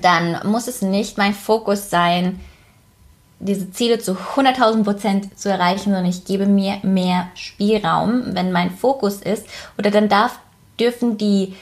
dann 0.01 0.39
muss 0.49 0.67
es 0.67 0.81
nicht 0.81 1.17
mein 1.17 1.33
Fokus 1.33 1.89
sein, 1.89 2.39
diese 3.41 3.71
Ziele 3.71 3.99
zu 3.99 4.13
100.000 4.13 4.83
Prozent 4.83 5.39
zu 5.39 5.49
erreichen, 5.49 5.85
sondern 5.85 6.05
ich 6.05 6.25
gebe 6.25 6.45
mir 6.45 6.77
mehr 6.83 7.29
Spielraum, 7.35 8.35
wenn 8.35 8.51
mein 8.51 8.71
Fokus 8.71 9.21
ist. 9.21 9.45
Oder 9.77 9.91
dann 9.91 10.09
darf, 10.09 10.39
dürfen 10.79 11.17
die, 11.17 11.55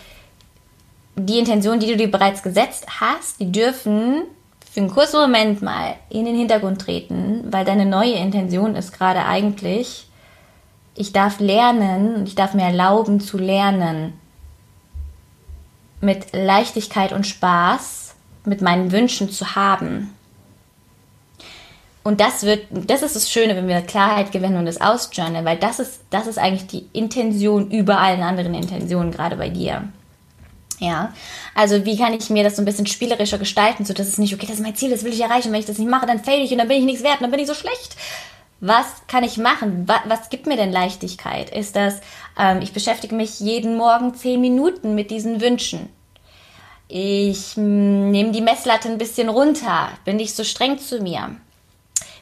die 1.16 1.40
Intentionen, 1.40 1.80
die 1.80 1.88
du 1.88 1.98
dir 1.98 2.12
bereits 2.12 2.44
gesetzt 2.44 2.86
hast, 3.00 3.40
die 3.40 3.52
dürfen 3.52 4.24
für 4.72 4.82
einen 4.82 4.92
kurzen 4.92 5.20
Moment 5.20 5.62
mal 5.62 5.96
in 6.10 6.26
den 6.26 6.36
Hintergrund 6.36 6.82
treten, 6.82 7.44
weil 7.50 7.66
deine 7.66 7.86
neue 7.86 8.14
Intention 8.14 8.76
ist 8.76 8.92
gerade 8.92 9.26
eigentlich, 9.26 10.08
ich 10.96 11.14
darf 11.14 11.40
lernen 11.40 12.16
und 12.16 12.28
ich 12.28 12.36
darf 12.36 12.54
mir 12.54 12.64
erlauben 12.64 13.20
zu 13.20 13.38
lernen, 13.38 14.14
mit 16.02 16.28
Leichtigkeit 16.34 17.14
und 17.14 17.26
Spaß 17.26 18.16
mit 18.46 18.62
meinen 18.62 18.92
Wünschen 18.92 19.30
zu 19.30 19.56
haben. 19.56 20.14
Und 22.04 22.22
das 22.22 22.44
wird, 22.44 22.66
das 22.72 23.02
ist 23.02 23.16
das 23.16 23.30
Schöne, 23.30 23.56
wenn 23.56 23.68
wir 23.68 23.82
Klarheit 23.82 24.32
gewinnen 24.32 24.58
und 24.58 24.68
es 24.68 24.80
ausjournalen, 24.80 25.46
weil 25.46 25.58
das 25.58 25.80
ist, 25.80 26.02
das 26.10 26.28
ist 26.28 26.38
eigentlich 26.38 26.68
die 26.68 26.88
Intention 26.94 27.70
über 27.72 28.00
allen 28.00 28.22
anderen 28.22 28.54
Intentionen, 28.54 29.12
gerade 29.12 29.36
bei 29.36 29.50
dir. 29.50 29.84
Ja, 30.80 31.14
also 31.56 31.86
wie 31.86 31.98
kann 31.98 32.14
ich 32.14 32.30
mir 32.30 32.44
das 32.44 32.56
so 32.56 32.62
ein 32.62 32.66
bisschen 32.66 32.86
spielerischer 32.86 33.38
gestalten, 33.38 33.84
so 33.84 33.94
dass 33.94 34.08
es 34.08 34.18
nicht, 34.18 34.34
okay, 34.34 34.46
das 34.46 34.56
ist 34.56 34.64
mein 34.64 34.76
Ziel, 34.76 34.90
das 34.90 35.04
will 35.04 35.12
ich 35.12 35.20
erreichen, 35.20 35.52
wenn 35.52 35.60
ich 35.60 35.66
das 35.66 35.78
nicht 35.78 35.90
mache, 35.90 36.06
dann 36.06 36.24
fail 36.24 36.42
ich 36.42 36.52
und 36.52 36.58
dann 36.58 36.70
bin 36.70 36.78
ich 36.78 36.86
nichts 36.86 37.04
wert 37.04 37.16
und 37.16 37.24
dann 37.24 37.32
bin 37.32 37.42
ich 37.42 37.48
so 37.48 37.54
schlecht. 37.54 37.98
Was 38.62 38.86
kann 39.08 39.26
ich 39.26 39.38
machen? 39.38 39.84
Was, 39.88 40.00
was 40.06 40.30
gibt 40.30 40.48
mir 40.48 40.56
denn 40.56 40.72
Leichtigkeit? 40.72 41.50
Ist 41.50 41.76
das, 41.76 42.00
ähm, 42.38 42.62
ich 42.62 42.72
beschäftige 42.72 43.14
mich 43.14 43.42
jeden 43.42 43.76
Morgen 43.76 44.16
zehn 44.16 44.40
Minuten 44.40 44.96
mit 44.96 45.12
diesen 45.12 45.42
Wünschen. 45.42 45.90
Ich 46.88 47.56
hm, 47.56 48.10
nehme 48.12 48.32
die 48.32 48.42
Messlatte 48.42 48.90
ein 48.90 48.98
bisschen 48.98 49.28
runter, 49.28 49.90
bin 50.06 50.16
nicht 50.16 50.36
so 50.36 50.46
streng 50.46 50.80
zu 50.80 51.02
mir 51.02 51.36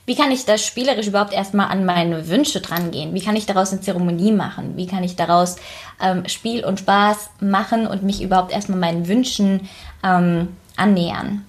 wie 0.07 0.15
kann 0.15 0.31
ich 0.31 0.45
das 0.45 0.65
spielerisch 0.65 1.07
überhaupt 1.07 1.33
erstmal 1.33 1.67
an 1.67 1.83
meine 1.83 2.29
Wünsche 2.29 2.61
dran 2.61 2.91
gehen? 2.91 3.13
Wie 3.13 3.21
kann 3.21 3.35
ich 3.35 3.45
daraus 3.45 3.73
eine 3.73 3.81
Zeremonie 3.81 4.31
machen? 4.31 4.77
Wie 4.77 4.87
kann 4.87 5.03
ich 5.03 5.17
daraus 5.17 5.57
ähm, 6.01 6.25
Spiel 6.29 6.63
und 6.63 6.79
Spaß 6.79 7.29
machen 7.41 7.85
und 7.85 8.03
mich 8.03 8.21
überhaupt 8.21 8.53
erstmal 8.53 8.79
meinen 8.79 9.09
Wünschen 9.09 9.67
ähm, 10.05 10.55
annähern? 10.77 11.45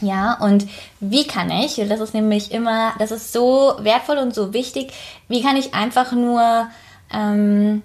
Ja, 0.00 0.38
und 0.40 0.66
wie 1.00 1.26
kann 1.26 1.50
ich, 1.50 1.74
das 1.74 2.00
ist 2.00 2.14
nämlich 2.14 2.52
immer, 2.52 2.94
das 2.98 3.10
ist 3.10 3.34
so 3.34 3.74
wertvoll 3.80 4.16
und 4.16 4.34
so 4.34 4.54
wichtig, 4.54 4.94
wie 5.28 5.42
kann 5.42 5.56
ich 5.56 5.74
einfach 5.74 6.12
nur 6.12 6.68
ähm, 7.12 7.82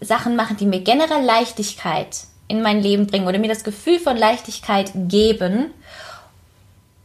Sachen 0.00 0.34
machen, 0.34 0.56
die 0.56 0.66
mir 0.66 0.80
generell 0.80 1.24
Leichtigkeit 1.24 2.24
in 2.48 2.60
mein 2.60 2.82
Leben 2.82 3.06
bringen 3.06 3.28
oder 3.28 3.38
mir 3.38 3.48
das 3.48 3.62
Gefühl 3.62 4.00
von 4.00 4.16
Leichtigkeit 4.16 4.90
geben 4.94 5.66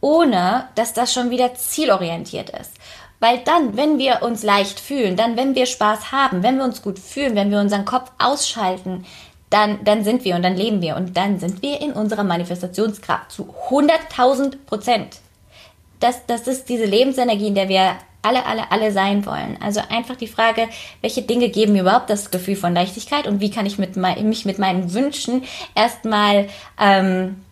ohne 0.00 0.68
dass 0.74 0.92
das 0.92 1.12
schon 1.12 1.30
wieder 1.30 1.54
zielorientiert 1.54 2.50
ist. 2.50 2.72
Weil 3.18 3.38
dann, 3.38 3.76
wenn 3.76 3.98
wir 3.98 4.22
uns 4.22 4.42
leicht 4.42 4.78
fühlen, 4.78 5.16
dann, 5.16 5.36
wenn 5.36 5.54
wir 5.54 5.66
Spaß 5.66 6.12
haben, 6.12 6.42
wenn 6.42 6.58
wir 6.58 6.64
uns 6.64 6.82
gut 6.82 6.98
fühlen, 6.98 7.34
wenn 7.34 7.50
wir 7.50 7.60
unseren 7.60 7.84
Kopf 7.86 8.10
ausschalten, 8.18 9.06
dann, 9.48 9.84
dann 9.84 10.04
sind 10.04 10.24
wir 10.24 10.34
und 10.34 10.42
dann 10.42 10.56
leben 10.56 10.82
wir 10.82 10.96
und 10.96 11.16
dann 11.16 11.38
sind 11.38 11.62
wir 11.62 11.80
in 11.80 11.92
unserer 11.92 12.24
Manifestationskraft 12.24 13.30
zu 13.32 13.54
100.000 13.70 14.56
Prozent. 14.66 15.18
Das, 16.00 16.26
das 16.26 16.46
ist 16.46 16.68
diese 16.68 16.84
Lebensenergie, 16.84 17.46
in 17.46 17.54
der 17.54 17.68
wir 17.68 17.96
alle, 18.26 18.44
alle, 18.44 18.70
alle 18.70 18.92
sein 18.92 19.24
wollen. 19.24 19.56
Also 19.62 19.80
einfach 19.88 20.16
die 20.16 20.26
Frage, 20.26 20.68
welche 21.00 21.22
Dinge 21.22 21.48
geben 21.48 21.72
mir 21.72 21.82
überhaupt 21.82 22.10
das 22.10 22.30
Gefühl 22.30 22.56
von 22.56 22.74
Leichtigkeit 22.74 23.26
und 23.26 23.40
wie 23.40 23.50
kann 23.50 23.66
ich 23.66 23.78
mit, 23.78 23.96
mich 23.96 24.44
mit 24.44 24.58
meinen 24.58 24.92
Wünschen 24.92 25.44
erstmal 25.74 26.48
ähm, 26.78 27.45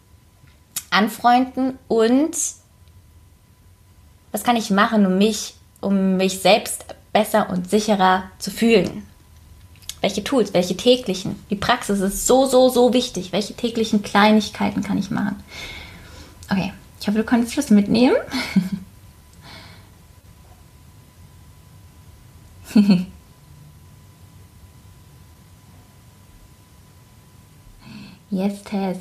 anfreunden 0.94 1.78
und 1.88 2.36
was 4.32 4.42
kann 4.42 4.56
ich 4.56 4.70
machen, 4.70 5.06
um 5.06 5.18
mich, 5.18 5.54
um 5.80 6.16
mich 6.16 6.40
selbst 6.40 6.84
besser 7.12 7.50
und 7.50 7.70
sicherer 7.70 8.24
zu 8.38 8.50
fühlen? 8.50 9.06
Welche 10.00 10.24
Tools, 10.24 10.52
welche 10.52 10.76
täglichen? 10.76 11.42
Die 11.50 11.56
Praxis 11.56 12.00
ist 12.00 12.26
so, 12.26 12.46
so, 12.46 12.68
so 12.68 12.92
wichtig. 12.92 13.32
Welche 13.32 13.54
täglichen 13.54 14.02
Kleinigkeiten 14.02 14.82
kann 14.82 14.98
ich 14.98 15.10
machen? 15.10 15.42
Okay, 16.50 16.72
ich 17.00 17.06
hoffe, 17.06 17.18
du 17.18 17.24
kannst 17.24 17.52
Schluss 17.52 17.70
mitnehmen. 17.70 18.16
yes, 28.30 28.62
Tess. 28.64 28.98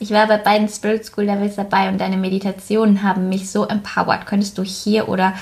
Ich 0.00 0.10
war 0.10 0.28
bei 0.28 0.38
beiden 0.38 0.68
Spirit 0.68 1.04
School 1.04 1.24
Levels 1.24 1.56
dabei 1.56 1.88
und 1.88 1.98
deine 1.98 2.16
Meditationen 2.16 3.02
haben 3.02 3.28
mich 3.28 3.50
so 3.50 3.66
empowered. 3.66 4.26
Könntest 4.26 4.56
du 4.56 4.62
hier 4.62 5.08
oder 5.08 5.34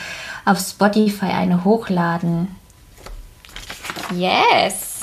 auf 0.46 0.58
Spotify 0.58 1.26
eine 1.26 1.64
hochladen? 1.64 2.48
Yes. 4.14 5.00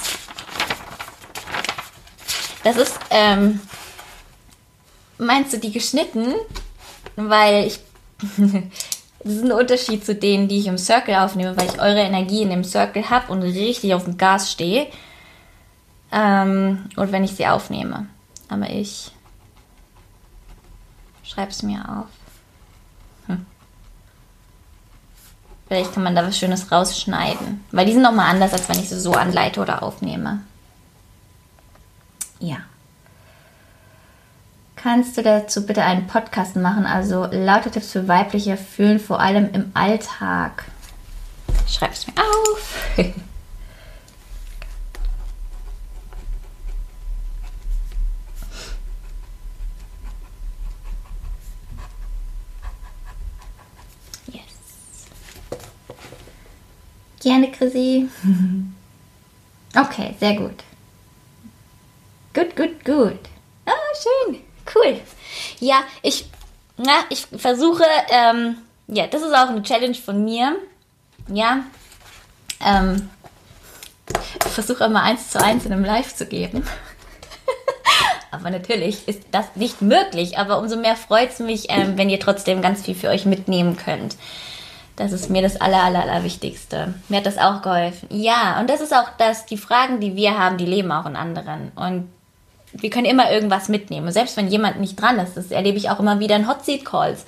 Das 2.64 2.78
ist, 2.78 3.00
ähm, 3.12 3.60
meinst 5.18 5.54
du 5.54 5.60
die 5.60 5.72
geschnitten? 5.72 6.34
Weil 7.16 7.68
ich, 7.68 7.80
das 9.24 9.34
ist 9.34 9.44
ein 9.44 9.52
Unterschied 9.52 10.04
zu 10.04 10.16
denen, 10.16 10.48
die 10.48 10.60
ich 10.60 10.68
im 10.68 10.80
Circle 10.80 11.16
aufnehme, 11.16 11.56
weil 11.58 11.68
ich 11.68 11.80
eure 11.80 12.00
Energie 12.00 12.42
in 12.42 12.50
dem 12.50 12.64
Circle 12.64 13.10
habe 13.10 13.32
und 13.32 13.44
richtig 13.44 13.94
auf 13.94 14.06
dem 14.06 14.18
Gas 14.18 14.52
stehe. 14.52 14.88
Ähm, 16.12 16.86
und 16.96 17.12
wenn 17.12 17.24
ich 17.24 17.36
sie 17.36 17.46
aufnehme. 17.46 18.08
Aber 18.50 18.70
ich 18.70 19.12
Schreib's 21.34 21.64
mir 21.64 21.80
auf. 21.80 22.08
Hm. 23.28 23.46
Vielleicht 25.68 25.94
kann 25.94 26.04
man 26.04 26.16
da 26.16 26.26
was 26.26 26.38
Schönes 26.38 26.72
rausschneiden. 26.72 27.64
Weil 27.72 27.86
die 27.86 27.94
sind 27.94 28.04
nochmal 28.04 28.30
anders, 28.30 28.54
als 28.54 28.70
wenn 28.70 28.80
ich 28.80 28.90
sie 28.90 29.00
so 29.00 29.14
anleite 29.14 29.62
oder 29.62 29.82
aufnehme. 29.82 30.42
Ja. 32.40 32.58
Kannst 34.76 35.18
du 35.18 35.24
dazu 35.24 35.66
bitte 35.66 35.84
einen 35.84 36.08
Podcast 36.08 36.56
machen? 36.56 36.86
Also 36.86 37.26
lauter 37.32 37.72
Tipps 37.72 37.92
für 37.92 38.08
weibliche 38.08 38.58
Fühlen, 38.58 39.00
vor 39.00 39.20
allem 39.20 39.50
im 39.54 39.72
Alltag. 39.74 40.66
Schreib's 41.68 42.06
mir 42.06 42.14
auf. 42.18 42.88
Gerne, 57.24 57.52
Chrissy. 57.52 58.10
Okay, 59.76 60.14
sehr 60.20 60.36
gut. 60.36 60.64
Gut, 62.32 62.56
gut, 62.56 62.86
gut. 62.86 63.20
Ah, 63.66 63.72
schön. 64.00 64.40
Cool. 64.74 65.00
Ja, 65.60 65.78
ich, 66.04 66.28
na, 66.78 66.92
ich 67.10 67.26
versuche, 67.36 67.84
ähm, 68.10 68.58
ja, 68.88 69.08
das 69.08 69.24
ist 69.24 69.34
auch 69.34 69.50
eine 69.50 69.64
Challenge 69.64 69.96
von 69.96 70.24
mir. 70.24 70.58
Ja, 71.28 71.64
ähm, 72.64 73.10
ich 74.46 74.52
versuche 74.52 74.84
immer 74.84 75.02
eins 75.02 75.32
zu 75.32 75.44
eins 75.44 75.66
in 75.66 75.74
einem 75.74 75.86
Live 75.86 76.16
zu 76.16 76.28
geben. 76.28 76.64
aber 78.32 78.52
natürlich 78.52 79.08
ist 79.08 79.24
das 79.32 79.56
nicht 79.56 79.82
möglich. 79.82 80.38
Aber 80.38 80.60
umso 80.60 80.78
mehr 80.78 80.96
freut 80.96 81.32
es 81.32 81.40
mich, 81.40 81.66
ähm, 81.70 81.98
wenn 81.98 82.12
ihr 82.12 82.20
trotzdem 82.20 82.62
ganz 82.62 82.84
viel 82.84 82.96
für 82.96 83.10
euch 83.10 83.26
mitnehmen 83.26 83.76
könnt. 83.76 84.18
Das 84.96 85.12
ist 85.12 85.30
mir 85.30 85.42
das 85.42 85.60
aller, 85.60 85.84
aller, 85.84 86.04
aller. 86.04 86.22
Mir 86.22 87.18
hat 87.18 87.26
das 87.26 87.38
auch 87.38 87.62
geholfen. 87.62 88.08
Ja, 88.12 88.60
und 88.60 88.70
das 88.70 88.80
ist 88.80 88.94
auch 88.94 89.10
das, 89.18 89.46
die 89.46 89.58
Fragen, 89.58 90.00
die 90.00 90.16
wir 90.16 90.38
haben, 90.38 90.58
die 90.58 90.66
leben 90.66 90.92
auch 90.92 91.06
in 91.06 91.16
anderen. 91.16 91.72
Und 91.76 92.10
wir 92.74 92.90
können 92.90 93.06
immer 93.06 93.32
irgendwas 93.32 93.70
mitnehmen. 93.70 94.08
Und 94.08 94.14
selbst 94.14 94.38
wenn 94.38 94.48
jemand 94.48 94.80
nicht 94.80 95.00
dran 95.00 95.20
ist, 95.20 95.36
das 95.36 95.52
erlebe 95.52 95.78
ich 95.78 95.90
auch 95.90 96.00
immer 96.00 96.20
wieder 96.20 96.36
in 96.36 96.48
Hot 96.48 96.66
Seat 96.66 96.86
Calls. 96.86 97.26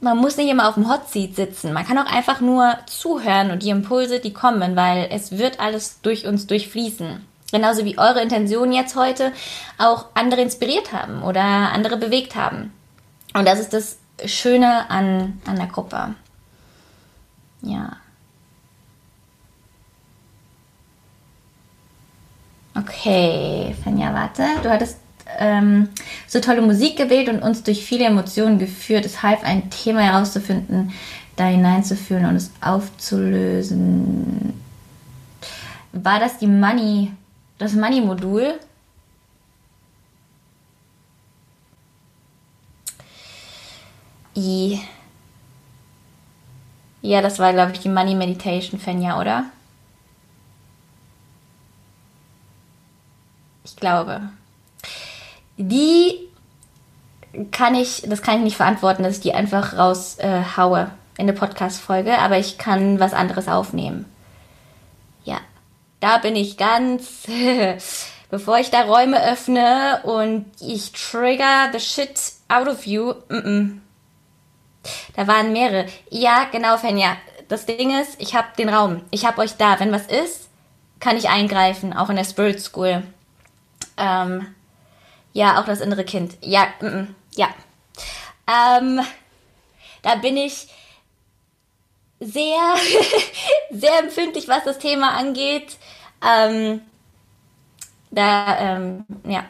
Man 0.00 0.18
muss 0.18 0.36
nicht 0.36 0.50
immer 0.50 0.68
auf 0.68 0.74
dem 0.74 0.90
Hot 0.90 1.08
Seat 1.08 1.36
sitzen. 1.36 1.72
Man 1.72 1.86
kann 1.86 1.98
auch 1.98 2.12
einfach 2.12 2.40
nur 2.40 2.76
zuhören 2.86 3.50
und 3.50 3.62
die 3.62 3.70
Impulse, 3.70 4.20
die 4.20 4.32
kommen, 4.32 4.76
weil 4.76 5.08
es 5.10 5.38
wird 5.38 5.60
alles 5.60 6.00
durch 6.02 6.26
uns 6.26 6.46
durchfließen. 6.46 7.24
Genauso 7.52 7.84
wie 7.84 7.96
eure 7.96 8.20
Intentionen 8.20 8.72
jetzt 8.72 8.96
heute 8.96 9.32
auch 9.78 10.06
andere 10.14 10.42
inspiriert 10.42 10.92
haben 10.92 11.22
oder 11.22 11.42
andere 11.42 11.96
bewegt 11.96 12.34
haben. 12.34 12.72
Und 13.34 13.46
das 13.46 13.60
ist 13.60 13.72
das 13.72 13.98
Schöne 14.24 14.90
an, 14.90 15.40
an 15.46 15.56
der 15.56 15.66
Gruppe. 15.66 16.14
Ja. 17.66 17.96
Okay, 22.76 23.74
Fenja, 23.82 24.14
warte. 24.14 24.44
Du 24.62 24.70
hattest 24.70 24.98
ähm, 25.38 25.88
so 26.26 26.40
tolle 26.40 26.62
Musik 26.62 26.96
gewählt 26.96 27.28
und 27.28 27.42
uns 27.42 27.62
durch 27.62 27.84
viele 27.84 28.04
Emotionen 28.04 28.58
geführt. 28.58 29.04
Es 29.04 29.22
half, 29.22 29.42
ein 29.42 29.70
Thema 29.70 30.00
herauszufinden, 30.02 30.92
da 31.34 31.46
hineinzuführen 31.46 32.26
und 32.26 32.36
es 32.36 32.52
aufzulösen. 32.60 34.54
War 35.92 36.20
das 36.20 36.38
die 36.38 36.46
Money, 36.46 37.12
das 37.58 37.74
Money-Modul? 37.74 38.54
Ja, 47.06 47.22
das 47.22 47.38
war, 47.38 47.52
glaube 47.52 47.70
ich, 47.70 47.78
die 47.78 47.88
Money 47.88 48.16
Meditation 48.16 48.80
Fenja, 48.80 49.20
oder? 49.20 49.44
Ich 53.64 53.76
glaube. 53.76 54.22
Die 55.56 56.18
kann 57.52 57.76
ich, 57.76 58.02
das 58.06 58.22
kann 58.22 58.38
ich 58.38 58.42
nicht 58.42 58.56
verantworten, 58.56 59.04
dass 59.04 59.18
ich 59.18 59.20
die 59.20 59.34
einfach 59.34 59.78
raushaue 59.78 60.80
äh, 60.80 61.20
in 61.20 61.28
eine 61.28 61.32
Podcast-Folge, 61.32 62.18
aber 62.18 62.38
ich 62.38 62.58
kann 62.58 62.98
was 62.98 63.14
anderes 63.14 63.46
aufnehmen. 63.46 64.06
Ja, 65.22 65.38
da 66.00 66.18
bin 66.18 66.34
ich 66.34 66.56
ganz, 66.56 67.22
bevor 68.30 68.58
ich 68.58 68.70
da 68.70 68.82
Räume 68.82 69.22
öffne 69.22 70.00
und 70.02 70.46
ich 70.60 70.90
trigger 70.90 71.70
the 71.72 71.78
shit 71.78 72.32
out 72.48 72.66
of 72.66 72.84
you. 72.84 73.14
Mm 73.28 73.36
-mm. 73.36 73.85
Da 75.14 75.26
waren 75.26 75.52
mehrere. 75.52 75.86
Ja, 76.10 76.44
genau, 76.50 76.76
Fenja. 76.76 77.16
Das 77.48 77.66
Ding 77.66 77.98
ist, 78.00 78.20
ich 78.20 78.34
habe 78.34 78.48
den 78.58 78.68
Raum. 78.68 79.02
Ich 79.10 79.24
habe 79.26 79.40
euch 79.40 79.56
da. 79.56 79.78
Wenn 79.80 79.92
was 79.92 80.06
ist, 80.06 80.48
kann 81.00 81.16
ich 81.16 81.28
eingreifen, 81.28 81.92
auch 81.92 82.10
in 82.10 82.16
der 82.16 82.24
Spirit 82.24 82.60
School. 82.60 83.02
Ähm, 83.96 84.54
ja, 85.32 85.60
auch 85.60 85.66
das 85.66 85.80
innere 85.80 86.04
Kind. 86.04 86.36
Ja, 86.42 86.68
mm, 86.80 86.86
mm, 86.86 87.14
ja. 87.36 87.48
Ähm, 88.48 89.00
da 90.02 90.14
bin 90.16 90.36
ich 90.36 90.68
sehr, 92.20 92.74
sehr 93.70 93.98
empfindlich, 94.00 94.48
was 94.48 94.64
das 94.64 94.78
Thema 94.78 95.12
angeht. 95.16 95.76
Ähm, 96.26 96.80
da, 98.10 98.58
ähm, 98.58 99.04
ja. 99.24 99.44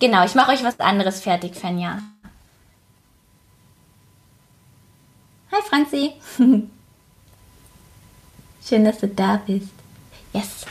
Genau, 0.00 0.24
ich 0.24 0.34
mache 0.34 0.52
euch 0.52 0.64
was 0.64 0.80
anderes 0.80 1.22
fertig, 1.22 1.54
Fenja. 1.56 2.02
Hi 5.54 5.60
Franzi. 5.60 6.14
Schön, 8.66 8.84
dass 8.86 8.98
du 9.00 9.08
da 9.08 9.42
bist. 9.46 9.68
Yes. 10.32 10.64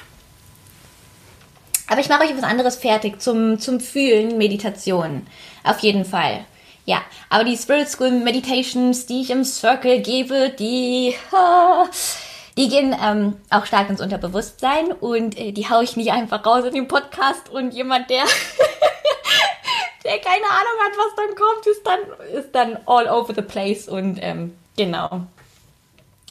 Aber 1.88 2.02
ich 2.02 2.10
mache 2.10 2.24
euch 2.24 2.36
was 2.36 2.42
anderes 2.42 2.78
fertig 2.78 3.22
zum, 3.22 3.60
zum 3.60 3.80
Fühlen, 3.80 4.40
Meditation. 4.40 5.28
Auf 5.64 5.80
jeden 5.82 6.04
Fall. 6.04 6.46
Ja, 6.86 7.04
aber 7.30 7.44
die 7.44 7.58
Spirit 7.58 7.90
School 7.90 8.10
Meditations, 8.10 9.06
die 9.06 9.22
ich 9.22 9.30
im 9.30 9.44
Circle 9.44 10.02
gebe, 10.02 10.50
die, 10.50 11.14
die 12.58 12.68
gehen 12.68 12.96
ähm, 13.00 13.36
auch 13.52 13.68
stark 13.68 13.88
ins 13.88 14.02
Unterbewusstsein 14.02 14.94
und 14.94 15.38
äh, 15.38 15.52
die 15.52 15.70
haue 15.70 15.84
ich 15.84 15.96
nicht 15.96 16.12
einfach 16.12 16.44
raus 16.44 16.66
in 16.66 16.74
den 16.74 16.88
Podcast 16.88 17.50
und 17.50 17.76
jemand, 17.76 18.10
der, 18.10 18.24
der 20.04 20.18
keine 20.18 20.50
Ahnung 20.50 20.80
hat, 20.84 20.98
was 20.98 21.16
dann 21.18 21.36
kommt, 21.36 21.68
ist 21.68 21.86
dann, 21.86 22.00
ist 22.36 22.56
dann 22.56 22.80
all 22.88 23.08
over 23.08 23.36
the 23.36 23.44
place 23.44 23.88
und 23.88 24.18
ähm, 24.22 24.58
Genau. 24.78 25.28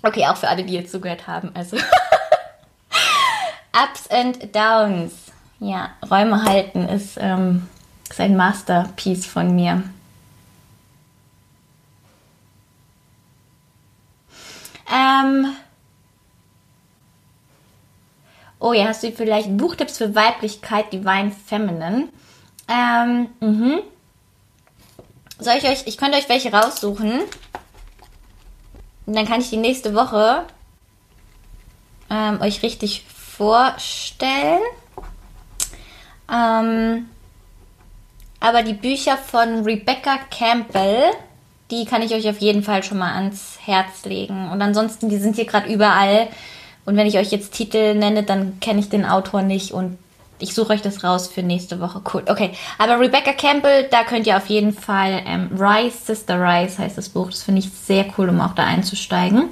Okay, 0.02 0.26
auch 0.26 0.36
für 0.36 0.48
alle, 0.48 0.64
die 0.64 0.74
jetzt 0.74 0.92
zugehört 0.92 1.26
haben. 1.26 1.50
Also 1.54 1.76
Ups 3.72 4.08
and 4.10 4.54
Downs. 4.54 5.12
Ja, 5.60 5.90
Räume 6.10 6.42
halten 6.44 6.88
ist, 6.88 7.18
ähm, 7.20 7.68
ist 8.08 8.20
ein 8.20 8.36
Masterpiece 8.36 9.26
von 9.26 9.54
mir. 9.54 9.82
Ähm 14.90 15.54
oh 18.58 18.72
ja, 18.72 18.86
hast 18.86 19.02
du 19.02 19.12
vielleicht 19.12 19.56
Buchtipps 19.56 19.98
für 19.98 20.14
Weiblichkeit, 20.14 20.92
Divine 20.92 21.30
Feminine? 21.30 22.08
Ähm, 22.68 23.28
mhm. 23.40 23.80
Soll 25.38 25.54
ich 25.58 25.64
euch, 25.64 25.86
ich 25.86 25.96
könnte 25.98 26.18
euch 26.18 26.28
welche 26.28 26.52
raussuchen. 26.52 27.20
Und 29.10 29.16
dann 29.16 29.26
kann 29.26 29.40
ich 29.40 29.50
die 29.50 29.56
nächste 29.56 29.92
Woche 29.96 30.44
ähm, 32.08 32.40
euch 32.40 32.62
richtig 32.62 33.04
vorstellen. 33.08 34.60
Ähm, 36.32 37.08
aber 38.38 38.62
die 38.62 38.74
Bücher 38.74 39.16
von 39.16 39.64
Rebecca 39.64 40.16
Campbell, 40.30 41.10
die 41.72 41.86
kann 41.86 42.02
ich 42.02 42.14
euch 42.14 42.28
auf 42.28 42.38
jeden 42.38 42.62
Fall 42.62 42.84
schon 42.84 42.98
mal 42.98 43.12
ans 43.14 43.58
Herz 43.64 44.04
legen. 44.04 44.48
Und 44.52 44.62
ansonsten, 44.62 45.08
die 45.08 45.18
sind 45.18 45.34
hier 45.34 45.46
gerade 45.46 45.68
überall. 45.68 46.28
Und 46.84 46.96
wenn 46.96 47.08
ich 47.08 47.18
euch 47.18 47.32
jetzt 47.32 47.52
Titel 47.52 47.96
nenne, 47.96 48.22
dann 48.22 48.60
kenne 48.60 48.78
ich 48.78 48.90
den 48.90 49.04
Autor 49.04 49.42
nicht 49.42 49.72
und 49.72 49.98
ich 50.40 50.54
suche 50.54 50.72
euch 50.72 50.82
das 50.82 51.04
raus 51.04 51.28
für 51.28 51.42
nächste 51.42 51.80
Woche. 51.80 52.02
Cool. 52.12 52.24
Okay. 52.26 52.52
Aber 52.78 52.98
Rebecca 52.98 53.32
Campbell, 53.32 53.88
da 53.90 54.04
könnt 54.04 54.26
ihr 54.26 54.36
auf 54.36 54.46
jeden 54.46 54.72
Fall 54.72 55.22
ähm, 55.26 55.50
Rise, 55.52 55.96
Sister 55.96 56.40
Rise 56.40 56.78
heißt 56.78 56.98
das 56.98 57.08
Buch. 57.08 57.30
Das 57.30 57.42
finde 57.42 57.60
ich 57.60 57.70
sehr 57.70 58.06
cool, 58.16 58.28
um 58.28 58.40
auch 58.40 58.54
da 58.54 58.64
einzusteigen. 58.64 59.50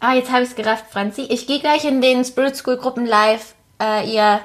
Ah, 0.00 0.12
jetzt 0.12 0.30
habe 0.30 0.42
ich 0.42 0.50
es 0.50 0.54
gerafft, 0.54 0.84
Franzi. 0.90 1.22
Ich 1.22 1.46
gehe 1.46 1.60
gleich 1.60 1.86
in 1.86 2.02
den 2.02 2.26
Spirit 2.26 2.54
School 2.56 2.76
Gruppen 2.76 3.06
live. 3.06 3.54
Äh, 3.80 4.12
ihr, 4.12 4.40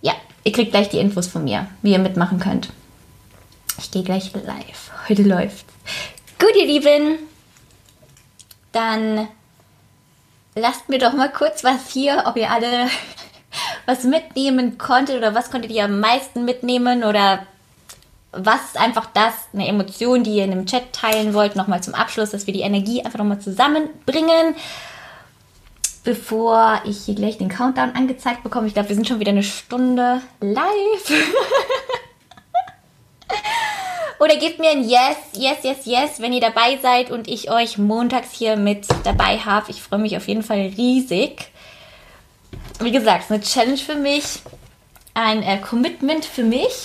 ja, 0.00 0.12
ihr 0.44 0.52
kriegt 0.52 0.70
gleich 0.70 0.90
die 0.90 0.98
Infos 0.98 1.26
von 1.26 1.42
mir, 1.42 1.66
wie 1.82 1.90
ihr 1.90 1.98
mitmachen 1.98 2.38
könnt. 2.38 2.68
Ich 3.78 3.90
gehe 3.90 4.02
gleich 4.02 4.32
live. 4.34 4.90
Heute 5.08 5.22
läuft. 5.22 5.66
Gut, 6.38 6.54
ihr 6.56 6.66
Lieben. 6.66 7.18
Dann 8.72 9.28
lasst 10.54 10.88
mir 10.88 10.98
doch 10.98 11.12
mal 11.12 11.30
kurz 11.30 11.64
was 11.64 11.90
hier, 11.90 12.24
ob 12.26 12.36
ihr 12.36 12.50
alle 12.50 12.88
was 13.86 14.04
mitnehmen 14.04 14.78
konntet 14.78 15.16
oder 15.16 15.34
was 15.34 15.50
konntet 15.50 15.70
ihr 15.70 15.84
am 15.84 16.00
meisten 16.00 16.44
mitnehmen 16.44 17.04
oder 17.04 17.46
was 18.32 18.64
ist 18.64 18.80
einfach 18.80 19.06
das, 19.12 19.34
eine 19.52 19.68
Emotion, 19.68 20.24
die 20.24 20.36
ihr 20.36 20.44
in 20.44 20.50
dem 20.52 20.66
Chat 20.66 20.92
teilen 20.92 21.34
wollt, 21.34 21.54
nochmal 21.54 21.82
zum 21.82 21.94
Abschluss, 21.94 22.30
dass 22.30 22.46
wir 22.46 22.54
die 22.54 22.62
Energie 22.62 23.04
einfach 23.04 23.18
nochmal 23.18 23.40
zusammenbringen. 23.40 24.54
Bevor 26.02 26.80
ich 26.84 27.04
hier 27.04 27.14
gleich 27.14 27.38
den 27.38 27.48
Countdown 27.48 27.94
angezeigt 27.94 28.42
bekomme, 28.42 28.66
ich 28.66 28.74
glaube, 28.74 28.88
wir 28.88 28.96
sind 28.96 29.06
schon 29.06 29.20
wieder 29.20 29.30
eine 29.30 29.42
Stunde 29.42 30.22
live. 30.40 31.12
Oder 34.22 34.36
gebt 34.36 34.60
mir 34.60 34.70
ein 34.70 34.88
Yes, 34.88 35.16
Yes, 35.32 35.64
Yes, 35.64 35.84
Yes, 35.84 36.20
wenn 36.20 36.32
ihr 36.32 36.40
dabei 36.40 36.78
seid 36.80 37.10
und 37.10 37.26
ich 37.26 37.50
euch 37.50 37.76
montags 37.76 38.30
hier 38.30 38.54
mit 38.54 38.86
dabei 39.02 39.38
habe. 39.38 39.72
Ich 39.72 39.82
freue 39.82 39.98
mich 39.98 40.16
auf 40.16 40.28
jeden 40.28 40.44
Fall 40.44 40.72
riesig. 40.76 41.50
Wie 42.78 42.92
gesagt, 42.92 43.32
eine 43.32 43.40
Challenge 43.40 43.78
für 43.78 43.96
mich, 43.96 44.24
ein 45.14 45.42
äh, 45.42 45.58
Commitment 45.58 46.24
für 46.24 46.44
mich. 46.44 46.84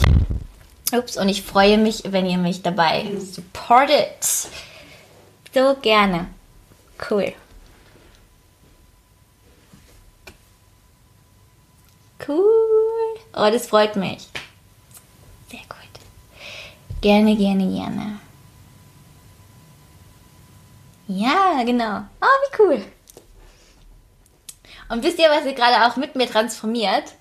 Ups, 0.91 1.15
und 1.15 1.29
ich 1.29 1.43
freue 1.43 1.77
mich, 1.77 2.05
wenn 2.07 2.25
ihr 2.25 2.39
mich 2.39 2.63
dabei 2.63 3.05
supportet. 3.19 4.49
So 5.53 5.75
gerne. 5.79 6.29
Cool. 7.07 7.33
Cool. 12.27 13.19
Oh, 13.35 13.51
das 13.51 13.67
freut 13.67 13.95
mich. 13.95 14.27
Gerne, 17.01 17.35
gerne, 17.35 17.67
gerne. 17.67 18.19
Ja, 21.07 21.63
genau. 21.63 22.01
Oh, 22.21 22.25
wie 22.25 22.61
cool. 22.61 22.85
Und 24.89 25.03
wisst 25.03 25.19
ihr, 25.19 25.29
was 25.29 25.45
ihr 25.45 25.53
gerade 25.53 25.85
auch 25.85 25.95
mit 25.97 26.15
mir 26.15 26.29
transformiert? 26.29 27.13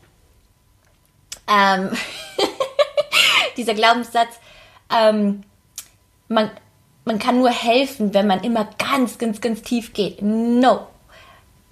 Ähm, 1.48 1.90
dieser 3.56 3.74
Glaubenssatz, 3.74 4.40
ähm, 4.90 5.42
man, 6.28 6.50
man 7.04 7.18
kann 7.18 7.38
nur 7.38 7.50
helfen, 7.50 8.14
wenn 8.14 8.26
man 8.26 8.42
immer 8.42 8.68
ganz, 8.78 9.18
ganz, 9.18 9.40
ganz 9.40 9.62
tief 9.62 9.92
geht. 9.92 10.22
No. 10.22 10.86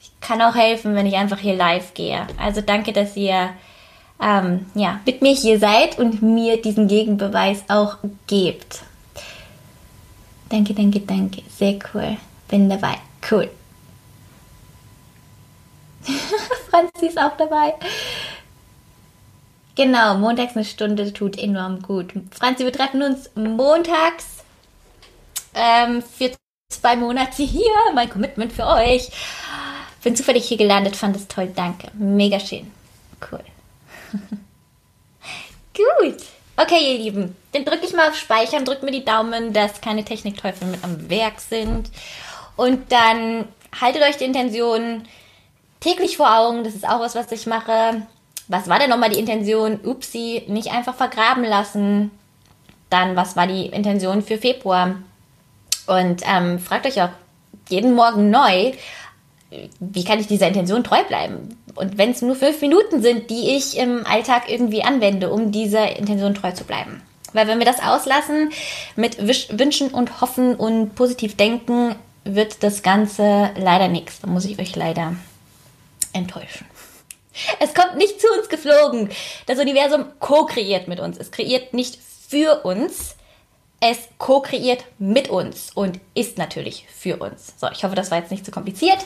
Ich 0.01 0.13
kann 0.21 0.43
auch 0.43 0.55
helfen, 0.55 0.95
wenn 0.95 1.07
ich 1.07 1.15
einfach 1.15 1.39
hier 1.39 1.55
live 1.55 1.95
gehe. 1.95 2.27
Also 2.39 2.61
danke, 2.61 2.93
dass 2.93 3.17
ihr 3.17 3.55
ähm, 4.21 4.67
ja, 4.75 5.01
mit 5.05 5.23
mir 5.23 5.35
hier 5.35 5.59
seid 5.59 5.99
und 5.99 6.23
mir 6.23 6.61
diesen 6.61 6.89
Gegenbeweis 6.89 7.65
auch 7.69 7.99
gebt. 8.27 8.83
Danke, 10.49 10.75
danke, 10.75 11.01
danke. 11.01 11.43
Sehr 11.51 11.79
cool. 11.93 12.17
Bin 12.49 12.69
dabei. 12.69 12.97
Cool. 13.31 13.51
Franzi 16.71 17.07
ist 17.07 17.19
auch 17.19 17.37
dabei. 17.37 17.75
Genau, 19.75 20.15
montags 20.19 20.55
eine 20.55 20.65
Stunde 20.65 21.13
tut 21.13 21.37
enorm 21.39 21.83
gut. 21.83 22.13
Franzi, 22.31 22.65
wir 22.65 22.73
treffen 22.73 23.03
uns 23.03 23.31
montags 23.35 24.45
ähm, 25.55 26.03
für 26.03 26.31
zwei 26.69 26.97
Monate 26.97 27.43
hier. 27.43 27.73
Mein 27.95 28.09
Commitment 28.09 28.53
für 28.53 28.67
euch. 28.67 29.11
Bin 30.03 30.15
zufällig 30.15 30.47
hier 30.47 30.59
gelandet, 30.59 30.97
fand 30.97 31.17
es 31.17 31.27
toll. 31.27 31.51
Danke. 31.55 31.89
Mega 31.95 32.39
schön. 32.39 32.71
Cool. 33.31 33.41
gut. 35.75 36.17
Okay, 36.57 36.93
ihr 36.93 36.99
Lieben, 36.99 37.37
dann 37.53 37.65
drücke 37.65 37.85
ich 37.85 37.95
mal 37.95 38.09
auf 38.09 38.17
Speichern, 38.17 38.65
drückt 38.65 38.85
mir 38.85 38.93
die 38.93 39.05
Daumen, 39.05 39.53
dass 39.53 39.81
keine 39.81 40.05
Technikteufel 40.05 40.69
mit 40.69 40.85
am 40.85 41.11
Werk 41.11 41.41
sind. 41.41 41.91
Und 42.57 42.93
dann 42.93 43.49
haltet 43.81 44.03
euch 44.03 44.17
die 44.17 44.25
Intention 44.25 45.03
täglich 45.81 46.17
vor 46.17 46.37
Augen. 46.37 46.63
Das 46.63 46.75
ist 46.75 46.89
auch 46.89 47.01
was, 47.01 47.17
was 47.17 47.33
ich 47.33 47.47
mache. 47.47 48.03
Was 48.47 48.69
war 48.69 48.79
denn 48.79 48.91
nochmal 48.91 49.11
die 49.11 49.19
Intention? 49.19 49.81
Upsi, 49.85 50.45
nicht 50.47 50.71
einfach 50.71 50.95
vergraben 50.95 51.45
lassen. 51.45 52.13
Dann, 52.89 53.17
was 53.17 53.35
war 53.35 53.49
die 53.49 53.67
Intention 53.67 54.23
für 54.23 54.39
Februar? 54.39 54.95
Und 55.87 56.23
ähm, 56.25 56.61
fragt 56.61 56.87
euch 56.87 57.03
auch 57.03 57.11
jeden 57.69 57.95
Morgen 57.95 58.31
neu, 58.31 58.73
wie 59.81 60.05
kann 60.05 60.21
ich 60.21 60.27
dieser 60.27 60.49
Intention 60.49 60.85
treu 60.85 61.03
bleiben? 61.05 61.57
Und 61.75 61.99
wenn 61.99 62.11
es 62.11 62.23
nur 62.23 62.37
fünf 62.37 62.61
Minuten 62.61 63.03
sind, 63.03 63.31
die 63.31 63.57
ich 63.57 63.77
im 63.77 64.07
Alltag 64.07 64.45
irgendwie 64.49 64.83
anwende, 64.83 65.31
um 65.31 65.53
dieser 65.53 65.97
Intention 65.97 66.35
treu 66.35 66.53
zu 66.53 66.65
bleiben. 66.65 67.03
Weil 67.33 67.49
wenn 67.49 67.59
wir 67.59 67.67
das 67.67 67.83
auslassen 67.83 68.51
mit 68.97 69.19
Wünschen 69.19 69.89
und 69.89 70.21
Hoffen 70.21 70.55
und 70.55 70.95
positiv 70.95 71.37
denken, 71.37 71.97
wird 72.25 72.63
das 72.63 72.83
Ganze 72.83 73.51
leider 73.57 73.89
nichts. 73.89 74.21
Da 74.21 74.29
muss 74.29 74.45
ich 74.45 74.59
euch 74.59 74.77
leider 74.77 75.17
enttäuschen. 76.13 76.67
Es 77.59 77.75
kommt 77.75 77.97
nicht 77.97 78.21
zu 78.21 78.29
uns 78.39 78.49
geflogen. 78.49 79.11
Das 79.47 79.59
Universum 79.59 80.07
co-kreiert 80.21 80.87
mit 80.87 81.01
uns. 81.01 81.19
Es 81.19 81.33
kreiert 81.33 81.75
nicht 81.75 81.99
für 82.29 82.65
uns. 82.65 83.14
Es 83.87 84.09
co-kreiert 84.17 84.83
mit 84.99 85.29
uns 85.29 85.71
und 85.75 86.01
ist 86.15 86.39
natürlich 86.39 86.87
für 86.89 87.19
uns. 87.19 87.53
So, 87.59 87.67
ich 87.71 87.85
hoffe, 87.85 87.95
das 87.95 88.11
war 88.11 88.17
jetzt 88.17 88.31
nicht 88.31 88.43
zu 88.43 88.51
kompliziert. 88.51 88.97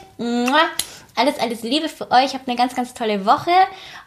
Alles, 1.16 1.41
alles 1.41 1.62
Liebe 1.62 1.89
für 1.89 2.12
euch. 2.12 2.35
Habt 2.35 2.47
eine 2.47 2.57
ganz, 2.57 2.76
ganz 2.76 2.95
tolle 2.95 3.26
Woche. 3.26 3.51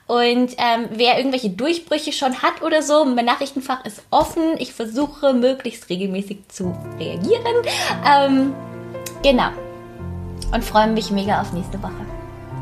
Und 0.08 0.56
ähm, 0.58 0.88
wer 0.92 1.18
irgendwelche 1.18 1.50
Durchbrüche 1.50 2.14
schon 2.14 2.42
hat 2.42 2.62
oder 2.62 2.82
so, 2.84 3.04
mein 3.04 3.26
Nachrichtenfach 3.26 3.84
ist 3.84 4.02
offen. 4.12 4.56
Ich 4.60 4.72
versuche 4.72 5.34
möglichst 5.34 5.90
regelmäßig 5.90 6.48
zu 6.48 6.74
reagieren. 6.98 7.66
Ähm, 8.10 8.56
genau. 9.24 9.50
Und 10.54 10.64
freue 10.64 10.88
mich 10.88 11.12
mega 11.12 11.42
auf 11.42 11.52
nächste 11.52 11.84
Woche. 11.84 12.06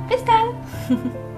Bis 0.09 0.25
dann. 0.25 1.19